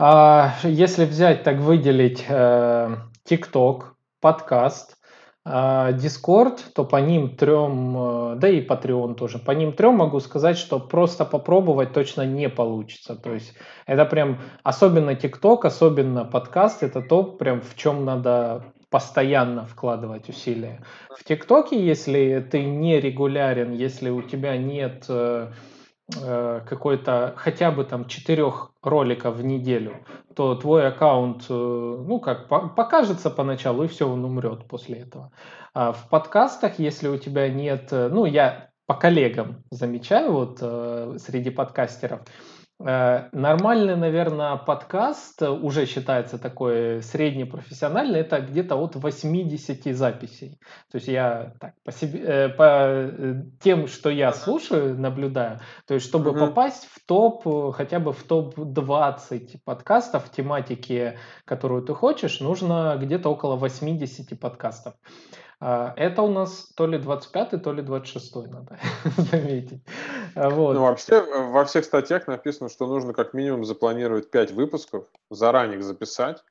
э, 0.00 0.46
если 0.64 1.04
взять 1.04 1.44
так 1.44 1.58
выделить 1.58 2.24
э, 2.28 2.96
TikTok, 3.24 3.82
подкаст, 4.20 4.96
а, 4.96 4.99
Discord, 5.46 6.58
то 6.74 6.84
по 6.84 6.96
ним 6.96 7.34
трем, 7.36 7.96
э, 7.96 8.36
да 8.36 8.48
и 8.48 8.64
Patreon 8.64 9.14
тоже, 9.14 9.38
по 9.38 9.52
ним 9.52 9.72
трем 9.72 9.94
могу 9.94 10.20
сказать, 10.20 10.58
что 10.58 10.78
просто 10.78 11.24
попробовать 11.24 11.92
точно 11.94 12.26
не 12.26 12.48
получится. 12.50 13.16
То 13.16 13.32
есть 13.32 13.54
это 13.86 14.04
прям, 14.04 14.38
особенно 14.62 15.10
TikTok, 15.10 15.60
особенно 15.62 16.24
подкаст, 16.24 16.82
это 16.82 17.00
то, 17.00 17.24
прям 17.24 17.62
в 17.62 17.74
чем 17.74 18.04
надо 18.04 18.64
постоянно 18.90 19.64
вкладывать 19.64 20.28
усилия. 20.28 20.82
В 21.16 21.24
ТикТоке, 21.24 21.82
если 21.82 22.46
ты 22.50 22.64
не 22.64 23.00
регулярен, 23.00 23.72
если 23.72 24.10
у 24.10 24.20
тебя 24.20 24.56
нет 24.56 25.06
Э, 25.08 25.52
какой-то 26.66 27.34
хотя 27.36 27.70
бы 27.70 27.84
там 27.84 28.06
четырех 28.06 28.72
роликов 28.82 29.36
в 29.36 29.44
неделю, 29.44 29.96
то 30.34 30.54
твой 30.54 30.88
аккаунт, 30.88 31.44
э, 31.48 31.52
ну 31.52 32.20
как, 32.20 32.48
покажется 32.48 33.30
поначалу, 33.30 33.84
и 33.84 33.88
все, 33.88 34.08
он 34.08 34.24
умрет 34.24 34.66
после 34.66 35.00
этого. 35.00 35.32
А 35.74 35.92
в 35.92 36.08
подкастах, 36.08 36.78
если 36.78 37.08
у 37.08 37.18
тебя 37.18 37.48
нет, 37.48 37.88
э, 37.92 38.08
ну 38.08 38.24
я 38.24 38.70
по 38.86 38.94
коллегам 38.94 39.62
замечаю 39.70 40.32
вот 40.32 40.58
среди 40.58 41.50
подкастеров, 41.50 42.22
Э, 42.22 42.59
нормальный, 42.80 43.94
наверное, 43.94 44.56
подкаст 44.56 45.42
уже 45.42 45.84
считается 45.84 46.38
такой 46.38 47.02
среднепрофессиональный, 47.02 48.20
это 48.20 48.40
где-то 48.40 48.76
от 48.76 48.96
80 48.96 49.94
записей. 49.94 50.58
То 50.90 50.96
есть 50.96 51.08
я 51.08 51.52
так, 51.60 51.74
по, 51.84 51.92
себе, 51.92 52.20
э, 52.20 52.48
по 52.48 52.62
э, 52.64 53.42
тем, 53.60 53.86
что 53.86 54.08
я 54.08 54.32
слушаю, 54.32 54.98
наблюдаю, 54.98 55.60
то 55.86 55.92
есть 55.94 56.06
чтобы 56.06 56.30
угу. 56.30 56.38
попасть 56.40 56.88
в 56.90 57.04
топ, 57.04 57.44
хотя 57.74 58.00
бы 58.00 58.14
в 58.14 58.22
топ-20 58.22 59.58
подкастов 59.62 60.26
в 60.26 60.30
тематике, 60.30 61.18
которую 61.44 61.82
ты 61.82 61.92
хочешь, 61.92 62.40
нужно 62.40 62.96
где-то 62.98 63.28
около 63.28 63.56
80 63.56 64.40
подкастов. 64.40 64.94
А, 65.60 65.92
это 65.96 66.22
у 66.22 66.30
нас 66.30 66.72
то 66.74 66.86
ли 66.86 66.98
25 66.98 67.62
то 67.62 67.72
ли 67.72 67.82
26 67.82 68.34
надо 68.46 68.78
заметить. 69.16 69.82
А, 70.34 70.48
вот. 70.48 70.74
Ну, 70.74 70.80
вообще, 70.80 71.22
во 71.22 71.64
всех 71.66 71.84
статьях 71.84 72.26
написано, 72.26 72.70
что 72.70 72.86
нужно 72.86 73.12
как 73.12 73.34
минимум 73.34 73.64
запланировать 73.64 74.30
5 74.30 74.52
выпусков, 74.52 75.04
заранее 75.30 75.78
их 75.78 75.84
записать, 75.84 76.42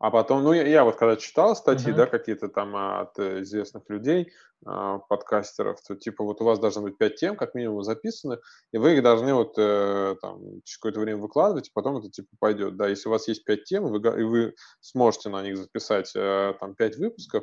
а 0.00 0.10
потом, 0.10 0.44
ну, 0.44 0.52
я, 0.52 0.66
я 0.66 0.84
вот 0.84 0.96
когда 0.96 1.16
читал 1.16 1.56
статьи, 1.56 1.92
uh-huh. 1.92 1.96
да, 1.96 2.06
какие-то 2.06 2.48
там 2.48 2.76
от 2.76 3.18
известных 3.18 3.82
людей, 3.88 4.32
э, 4.64 4.98
подкастеров, 5.08 5.80
то 5.82 5.96
типа 5.96 6.22
вот 6.22 6.40
у 6.40 6.44
вас 6.44 6.60
должно 6.60 6.82
быть 6.82 6.96
пять 6.96 7.16
тем, 7.16 7.34
как 7.34 7.54
минимум, 7.54 7.82
записаны, 7.82 8.38
и 8.72 8.78
вы 8.78 8.94
их 8.94 9.02
должны 9.02 9.34
вот 9.34 9.54
э, 9.56 10.14
там 10.20 10.40
через 10.62 10.78
какое-то 10.78 11.00
время 11.00 11.20
выкладывать, 11.20 11.68
и 11.68 11.72
потом 11.72 11.96
это 11.96 12.10
типа 12.10 12.28
пойдет. 12.38 12.76
Да, 12.76 12.86
если 12.86 13.08
у 13.08 13.12
вас 13.12 13.26
есть 13.26 13.44
пять 13.44 13.64
тем, 13.64 13.86
вы, 13.86 13.98
и 13.98 14.22
вы 14.22 14.54
сможете 14.80 15.30
на 15.30 15.42
них 15.42 15.56
записать 15.56 16.12
э, 16.14 16.54
там 16.60 16.76
пять 16.76 16.96
выпусков, 16.96 17.42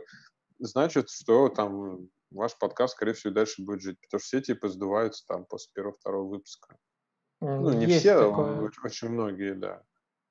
значит, 0.59 1.09
что 1.09 1.49
там 1.49 2.09
ваш 2.31 2.57
подкаст, 2.57 2.93
скорее 2.93 3.13
всего, 3.13 3.33
дальше 3.33 3.63
будет 3.63 3.81
жить, 3.81 3.97
потому 4.01 4.19
что 4.19 4.27
все 4.27 4.41
типа 4.41 4.69
сдуваются 4.69 5.25
там 5.27 5.45
после 5.45 5.71
первого-второго 5.73 6.27
выпуска. 6.27 6.75
Ну, 7.41 7.71
не 7.73 7.85
Есть 7.85 7.99
все, 7.99 8.29
такое. 8.29 8.61
очень, 8.61 8.81
очень 8.83 9.09
многие, 9.09 9.53
да. 9.53 9.81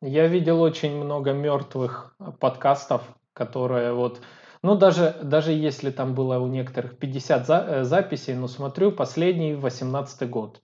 Я 0.00 0.26
видел 0.26 0.60
очень 0.60 0.96
много 0.96 1.32
мертвых 1.32 2.16
подкастов, 2.40 3.02
которые 3.32 3.92
вот 3.94 4.20
ну, 4.64 4.76
даже, 4.76 5.14
даже 5.22 5.52
если 5.52 5.90
там 5.90 6.14
было 6.14 6.38
у 6.38 6.46
некоторых 6.46 6.98
50 6.98 7.46
за, 7.46 7.56
э, 7.58 7.84
записей, 7.84 8.34
но 8.34 8.48
смотрю, 8.48 8.92
последний 8.92 9.54
18 9.54 10.30
год. 10.30 10.62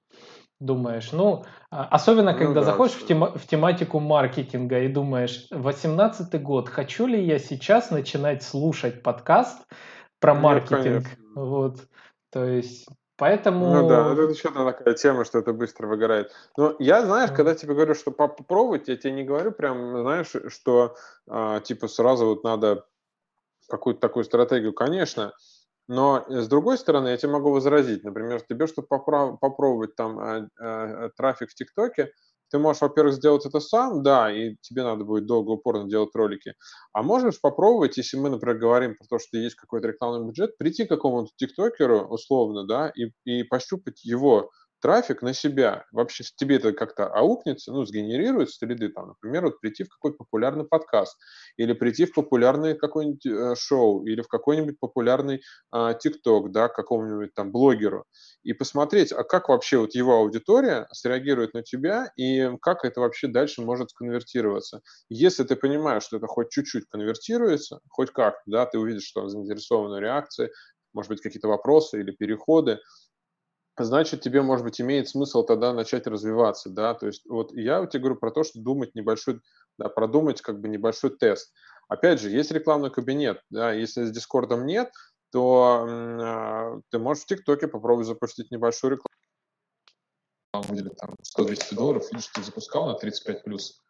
Думаешь, 0.61 1.11
ну, 1.13 1.45
а, 1.71 1.87
особенно 1.87 2.33
ну, 2.33 2.39
когда 2.39 2.61
да, 2.61 2.67
заходишь 2.67 2.95
в, 2.95 3.07
тема, 3.07 3.33
в 3.37 3.47
тематику 3.47 3.99
маркетинга 3.99 4.81
и 4.81 4.89
думаешь, 4.89 5.47
18 5.51 6.43
год, 6.43 6.69
хочу 6.69 7.07
ли 7.07 7.25
я 7.25 7.39
сейчас 7.39 7.91
начинать 7.91 8.43
слушать 8.43 9.03
подкаст 9.03 9.67
про 10.21 10.35
Нет, 10.35 10.43
маркетинг? 10.43 11.05
Конечно. 11.05 11.17
Вот, 11.35 11.79
то 12.31 12.45
есть 12.45 12.87
Поэтому... 13.21 13.75
Ну 13.75 13.87
да, 13.87 14.15
это 14.15 14.23
еще 14.23 14.49
одна 14.49 14.73
такая 14.73 14.95
тема, 14.95 15.27
что 15.27 15.41
это 15.41 15.53
быстро 15.53 15.87
выгорает. 15.87 16.33
Но 16.57 16.75
я, 16.79 17.05
знаешь, 17.05 17.31
когда 17.31 17.55
тебе 17.55 17.75
говорю, 17.75 17.95
что 17.95 18.13
попробовать, 18.13 18.89
я 18.89 18.97
тебе 18.97 19.13
не 19.13 19.25
говорю 19.25 19.53
прям, 19.53 20.01
знаешь, 20.01 20.33
что 20.49 20.97
а, 21.29 21.61
типа 21.61 21.87
сразу 21.87 22.25
вот 22.25 22.45
надо 22.45 22.87
какую-то 23.69 24.01
такую 24.01 24.25
стратегию, 24.25 24.73
конечно, 24.73 25.35
но 25.91 26.25
с 26.29 26.47
другой 26.47 26.79
стороны, 26.79 27.09
я 27.09 27.17
тебе 27.17 27.33
могу 27.33 27.51
возразить, 27.51 28.05
например, 28.05 28.41
тебе, 28.43 28.69
чтобы 28.69 28.87
попробовать 28.87 29.97
там 29.97 30.21
э, 30.21 30.49
э, 30.63 31.11
трафик 31.17 31.51
в 31.51 31.55
ТикТоке, 31.57 32.13
ты 32.49 32.61
можешь, 32.61 32.81
во-первых, 32.81 33.15
сделать 33.15 33.45
это 33.45 33.59
сам, 33.59 34.05
да, 34.05 34.31
и 34.33 34.55
тебе 34.61 34.85
надо 34.85 35.05
будет 35.05 35.27
долго, 35.27 35.51
упорно 35.51 35.89
делать 35.89 36.15
ролики. 36.15 36.55
А 36.93 37.03
можешь 37.03 37.41
попробовать, 37.41 37.97
если 37.97 38.19
мы, 38.19 38.31
например, 38.31 38.59
говорим 38.59 38.95
про 38.95 39.05
то, 39.09 39.19
что 39.19 39.37
есть 39.37 39.57
какой-то 39.57 39.89
рекламный 39.89 40.29
бюджет, 40.29 40.57
прийти 40.59 40.85
к 40.85 40.89
какому-то 40.91 41.33
тиктокеру, 41.35 42.07
условно, 42.07 42.65
да, 42.65 42.93
и, 42.95 43.11
и 43.25 43.43
пощупать 43.43 44.05
его 44.05 44.53
трафик 44.81 45.23
на 45.23 45.33
себя. 45.33 45.85
Вообще 45.93 46.25
тебе 46.37 46.57
это 46.57 46.73
как-то 46.73 47.07
аукнется, 47.07 47.73
ну, 47.73 47.85
сгенерирует 47.85 48.51
среды, 48.51 48.89
там, 48.89 49.09
например, 49.09 49.45
вот 49.45 49.61
прийти 49.61 49.85
в 49.85 49.89
какой-то 49.89 50.19
популярный 50.19 50.65
подкаст, 50.65 51.17
или 51.57 51.73
прийти 51.73 52.07
в 52.07 52.15
популярный 52.15 52.75
какой-нибудь 52.75 53.27
э, 53.27 53.55
шоу, 53.57 54.05
или 54.07 54.23
в 54.23 54.29
какой-нибудь 54.29 54.79
популярный 54.81 55.43
э, 55.75 55.95
ТикТок, 56.01 56.53
да, 56.53 56.69
какому-нибудь 56.69 57.35
там 57.35 57.53
блогеру, 57.53 58.05
и 58.43 58.53
посмотреть, 58.53 59.13
а 59.13 59.25
как 59.25 59.49
вообще 59.49 59.79
вот 59.79 59.95
его 59.95 60.17
аудитория 60.17 60.87
среагирует 60.93 61.55
на 61.55 61.63
тебя, 61.63 62.11
и 62.17 62.51
как 62.63 62.85
это 62.85 63.01
вообще 63.01 63.29
дальше 63.29 63.63
может 63.63 63.93
конвертироваться. 63.93 64.81
Если 65.09 65.45
ты 65.45 65.57
понимаешь, 65.57 66.05
что 66.05 66.17
это 66.17 66.27
хоть 66.27 66.51
чуть-чуть 66.51 66.87
конвертируется, 66.89 67.81
хоть 67.89 68.11
как, 68.11 68.37
да, 68.47 68.67
ты 68.67 68.79
увидишь, 68.79 69.05
что 69.05 69.29
заинтересованная 69.29 70.01
реакция, 70.01 70.51
может 70.93 71.11
быть, 71.11 71.21
какие-то 71.21 71.49
вопросы 71.49 72.01
или 72.01 72.11
переходы, 72.11 72.81
значит, 73.85 74.21
тебе, 74.21 74.43
может 74.43 74.65
быть, 74.65 74.81
имеет 74.81 75.09
смысл 75.09 75.43
тогда 75.43 75.73
начать 75.73 76.07
развиваться, 76.07 76.71
да, 76.71 76.95
то 76.95 77.07
есть 77.07 77.27
вот 77.29 77.53
я 77.53 77.85
тебе 77.87 78.01
говорю 78.01 78.17
про 78.17 78.31
то, 78.31 78.45
что 78.45 78.61
думать 78.61 78.95
небольшой, 78.95 79.41
да, 79.79 79.89
продумать 79.89 80.41
как 80.41 80.61
бы 80.61 80.69
небольшой 80.69 81.11
тест. 81.17 81.53
Опять 81.89 82.21
же, 82.21 82.31
есть 82.31 82.53
рекламный 82.53 82.91
кабинет, 82.91 83.43
да, 83.51 83.73
если 83.73 84.05
с 84.05 84.11
Дискордом 84.11 84.67
нет, 84.67 84.93
то 85.33 85.87
э, 85.89 86.81
ты 86.91 86.99
можешь 86.99 87.25
в 87.25 87.27
ТикТоке 87.27 87.69
попробовать 87.69 88.07
запустить 88.07 88.51
небольшую 88.51 88.93
рекламу. 88.93 89.11
Там 90.53 91.15
100-200 91.39 91.75
долларов, 91.75 92.05
видишь, 92.13 92.29
ты 92.29 92.43
запускал 92.43 92.87
на 92.87 92.97
35+, 92.97 93.43
плюс, 93.45 93.81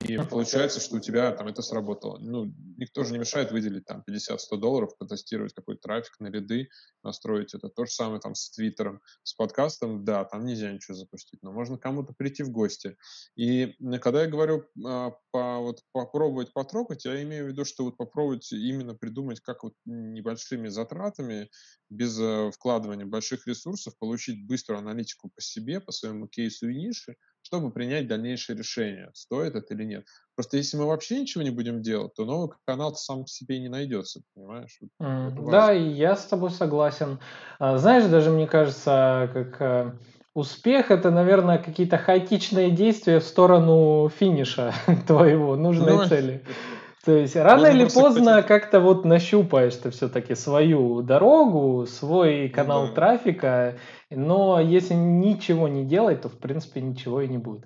и 0.00 0.18
получается, 0.18 0.80
что 0.80 0.96
у 0.96 1.00
тебя 1.00 1.32
там 1.32 1.48
это 1.48 1.62
сработало. 1.62 2.18
Ну, 2.18 2.52
никто 2.76 3.04
же 3.04 3.12
не 3.12 3.18
мешает 3.18 3.52
выделить 3.52 3.84
там 3.84 4.02
50-100 4.08 4.56
долларов, 4.58 4.96
потестировать 4.98 5.54
какой-то 5.54 5.80
трафик 5.82 6.18
на 6.20 6.28
ряды, 6.28 6.68
настроить 7.02 7.54
это. 7.54 7.68
То 7.68 7.84
же 7.84 7.92
самое 7.92 8.20
там 8.20 8.34
с 8.34 8.50
Твиттером, 8.50 9.00
с 9.22 9.34
подкастом, 9.34 10.04
да, 10.04 10.24
там 10.24 10.44
нельзя 10.44 10.72
ничего 10.72 10.94
запустить, 10.96 11.42
но 11.42 11.52
можно 11.52 11.78
кому-то 11.78 12.12
прийти 12.12 12.42
в 12.42 12.50
гости. 12.50 12.96
И 13.36 13.76
когда 14.00 14.22
я 14.22 14.28
говорю 14.28 14.64
а, 14.84 15.12
по, 15.30 15.58
вот, 15.58 15.80
попробовать 15.92 16.52
потрогать, 16.52 17.04
я 17.04 17.22
имею 17.22 17.46
в 17.46 17.48
виду, 17.48 17.64
что 17.64 17.84
вот 17.84 17.96
попробовать 17.96 18.50
именно 18.52 18.94
придумать, 18.94 19.40
как 19.40 19.62
вот 19.64 19.74
небольшими 19.84 20.68
затратами, 20.68 21.50
без 21.90 22.18
э, 22.18 22.50
вкладывания 22.52 23.04
больших 23.04 23.46
ресурсов, 23.46 23.96
получить 23.98 24.46
быструю 24.46 24.78
аналитику 24.78 25.30
по 25.34 25.40
себе, 25.42 25.78
по 25.80 25.92
своему 25.92 26.26
кейсу 26.26 26.68
и 26.70 26.74
нише, 26.74 27.16
чтобы 27.42 27.70
принять 27.70 28.08
дальнейшее 28.08 28.56
решение, 28.56 29.10
стоит 29.14 29.54
это 29.54 29.74
или 29.74 29.84
нет. 29.84 30.06
Просто 30.34 30.56
если 30.56 30.76
мы 30.76 30.86
вообще 30.86 31.20
ничего 31.20 31.42
не 31.42 31.50
будем 31.50 31.82
делать, 31.82 32.14
то 32.14 32.24
новый 32.24 32.50
канал 32.64 32.94
сам 32.94 33.22
по 33.22 33.28
себе 33.28 33.60
не 33.60 33.68
найдется, 33.68 34.22
понимаешь? 34.34 34.78
Mm, 35.00 35.50
да, 35.50 35.72
я 35.72 36.16
с 36.16 36.24
тобой 36.24 36.50
согласен. 36.50 37.18
А, 37.58 37.76
знаешь, 37.78 38.04
даже 38.04 38.30
мне 38.30 38.46
кажется, 38.46 39.30
как 39.32 39.60
э, 39.60 39.92
успех 40.34 40.90
это, 40.90 41.10
наверное, 41.10 41.58
какие-то 41.58 41.98
хаотичные 41.98 42.70
действия 42.70 43.20
в 43.20 43.24
сторону 43.24 44.08
финиша 44.08 44.72
твоего 45.06 45.56
нужной 45.56 45.98
ну, 45.98 46.06
цели. 46.06 46.44
То 47.04 47.16
есть 47.16 47.34
рано 47.34 47.62
Можно 47.62 47.66
или 47.66 47.88
поздно 47.88 48.42
как-то 48.44 48.78
вот 48.78 49.04
нащупаешь 49.04 49.74
ты 49.74 49.90
все-таки 49.90 50.36
свою 50.36 51.02
дорогу, 51.02 51.84
свой 51.86 52.48
канал 52.48 52.86
да. 52.86 52.92
трафика, 52.92 53.74
но 54.08 54.60
если 54.60 54.94
ничего 54.94 55.66
не 55.66 55.84
делать, 55.84 56.20
то 56.20 56.28
в 56.28 56.38
принципе 56.38 56.80
ничего 56.80 57.22
и 57.22 57.28
не 57.28 57.38
будет. 57.38 57.64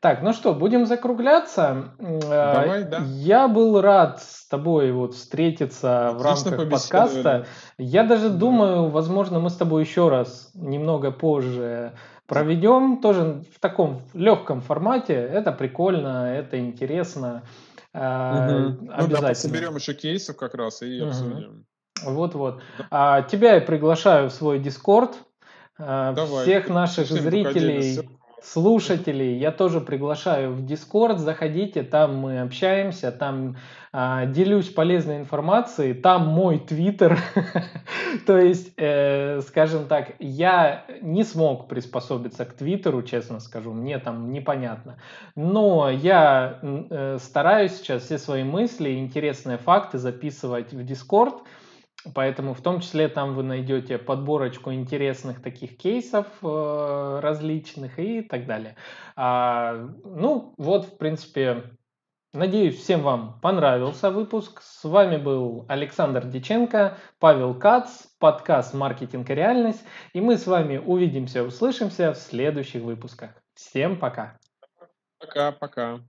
Так, 0.00 0.20
ну 0.20 0.34
что, 0.34 0.52
будем 0.52 0.84
закругляться. 0.84 1.94
Давай, 1.98 2.84
да. 2.84 2.98
Я 3.06 3.48
был 3.48 3.80
рад 3.80 4.20
с 4.20 4.46
тобой 4.48 4.92
вот 4.92 5.14
встретиться 5.14 6.08
Отлично 6.08 6.18
в 6.18 6.52
рамках 6.52 6.70
подкаста. 6.70 7.46
Я 7.78 8.04
даже 8.04 8.28
да. 8.28 8.36
думаю, 8.36 8.90
возможно, 8.90 9.40
мы 9.40 9.48
с 9.48 9.56
тобой 9.56 9.82
еще 9.84 10.10
раз 10.10 10.50
немного 10.52 11.10
позже 11.10 11.92
проведем, 12.26 12.98
тоже 12.98 13.44
в 13.54 13.60
таком 13.60 14.02
легком 14.12 14.60
формате. 14.60 15.14
Это 15.14 15.52
прикольно, 15.52 16.34
это 16.34 16.58
интересно. 16.58 17.44
Угу. 17.94 18.00
Ну 18.00 19.06
да, 19.08 19.34
соберем 19.34 19.76
еще 19.76 19.94
кейсов 19.94 20.36
как 20.36 20.54
раз 20.54 20.82
и 20.82 21.00
угу. 21.00 21.08
обсудим. 21.08 21.66
Вот-вот. 22.02 22.60
А, 22.90 23.22
тебя 23.22 23.54
я 23.54 23.60
приглашаю 23.60 24.28
в 24.30 24.32
свой 24.32 24.58
Дискорд. 24.58 25.16
А, 25.78 26.12
Давай. 26.12 26.42
Всех 26.42 26.68
наших 26.68 27.06
Всем 27.06 27.18
зрителей, 27.18 28.08
слушателей 28.42 29.38
я 29.38 29.52
тоже 29.52 29.80
приглашаю 29.80 30.52
в 30.52 30.66
Дискорд. 30.66 31.20
Заходите, 31.20 31.84
там 31.84 32.16
мы 32.16 32.40
общаемся, 32.40 33.12
там 33.12 33.56
делюсь 33.94 34.70
полезной 34.70 35.18
информацией, 35.18 35.94
там 35.94 36.26
мой 36.26 36.58
твиттер, 36.58 37.16
то 38.26 38.36
есть, 38.36 38.72
э, 38.76 39.40
скажем 39.42 39.86
так, 39.86 40.14
я 40.18 40.84
не 41.00 41.22
смог 41.22 41.68
приспособиться 41.68 42.44
к 42.44 42.54
твиттеру, 42.54 43.04
честно 43.04 43.38
скажу, 43.38 43.72
мне 43.72 44.00
там 44.00 44.32
непонятно, 44.32 44.98
но 45.36 45.88
я 45.90 46.58
э, 46.60 47.18
стараюсь 47.20 47.76
сейчас 47.76 48.02
все 48.02 48.18
свои 48.18 48.42
мысли, 48.42 48.98
интересные 48.98 49.58
факты 49.58 49.98
записывать 49.98 50.72
в 50.72 50.84
Дискорд, 50.84 51.42
Поэтому 52.12 52.52
в 52.52 52.60
том 52.60 52.80
числе 52.80 53.08
там 53.08 53.34
вы 53.34 53.42
найдете 53.42 53.96
подборочку 53.96 54.70
интересных 54.74 55.40
таких 55.40 55.78
кейсов 55.78 56.26
э, 56.42 57.20
различных 57.22 57.98
и 57.98 58.20
так 58.20 58.44
далее. 58.44 58.76
А, 59.16 59.88
ну, 60.04 60.52
вот, 60.58 60.84
в 60.84 60.98
принципе, 60.98 61.62
Надеюсь, 62.34 62.80
всем 62.80 63.02
вам 63.02 63.38
понравился 63.40 64.10
выпуск. 64.10 64.60
С 64.60 64.82
вами 64.82 65.18
был 65.18 65.66
Александр 65.68 66.26
Диченко, 66.26 66.98
Павел 67.20 67.54
Кац, 67.54 68.06
подкаст 68.18 68.74
«Маркетинг 68.74 69.30
и 69.30 69.34
реальность». 69.36 69.84
И 70.14 70.20
мы 70.20 70.36
с 70.36 70.48
вами 70.48 70.78
увидимся, 70.78 71.44
услышимся 71.44 72.12
в 72.12 72.16
следующих 72.16 72.82
выпусках. 72.82 73.30
Всем 73.54 73.96
пока. 74.00 74.36
Пока-пока. 75.20 76.00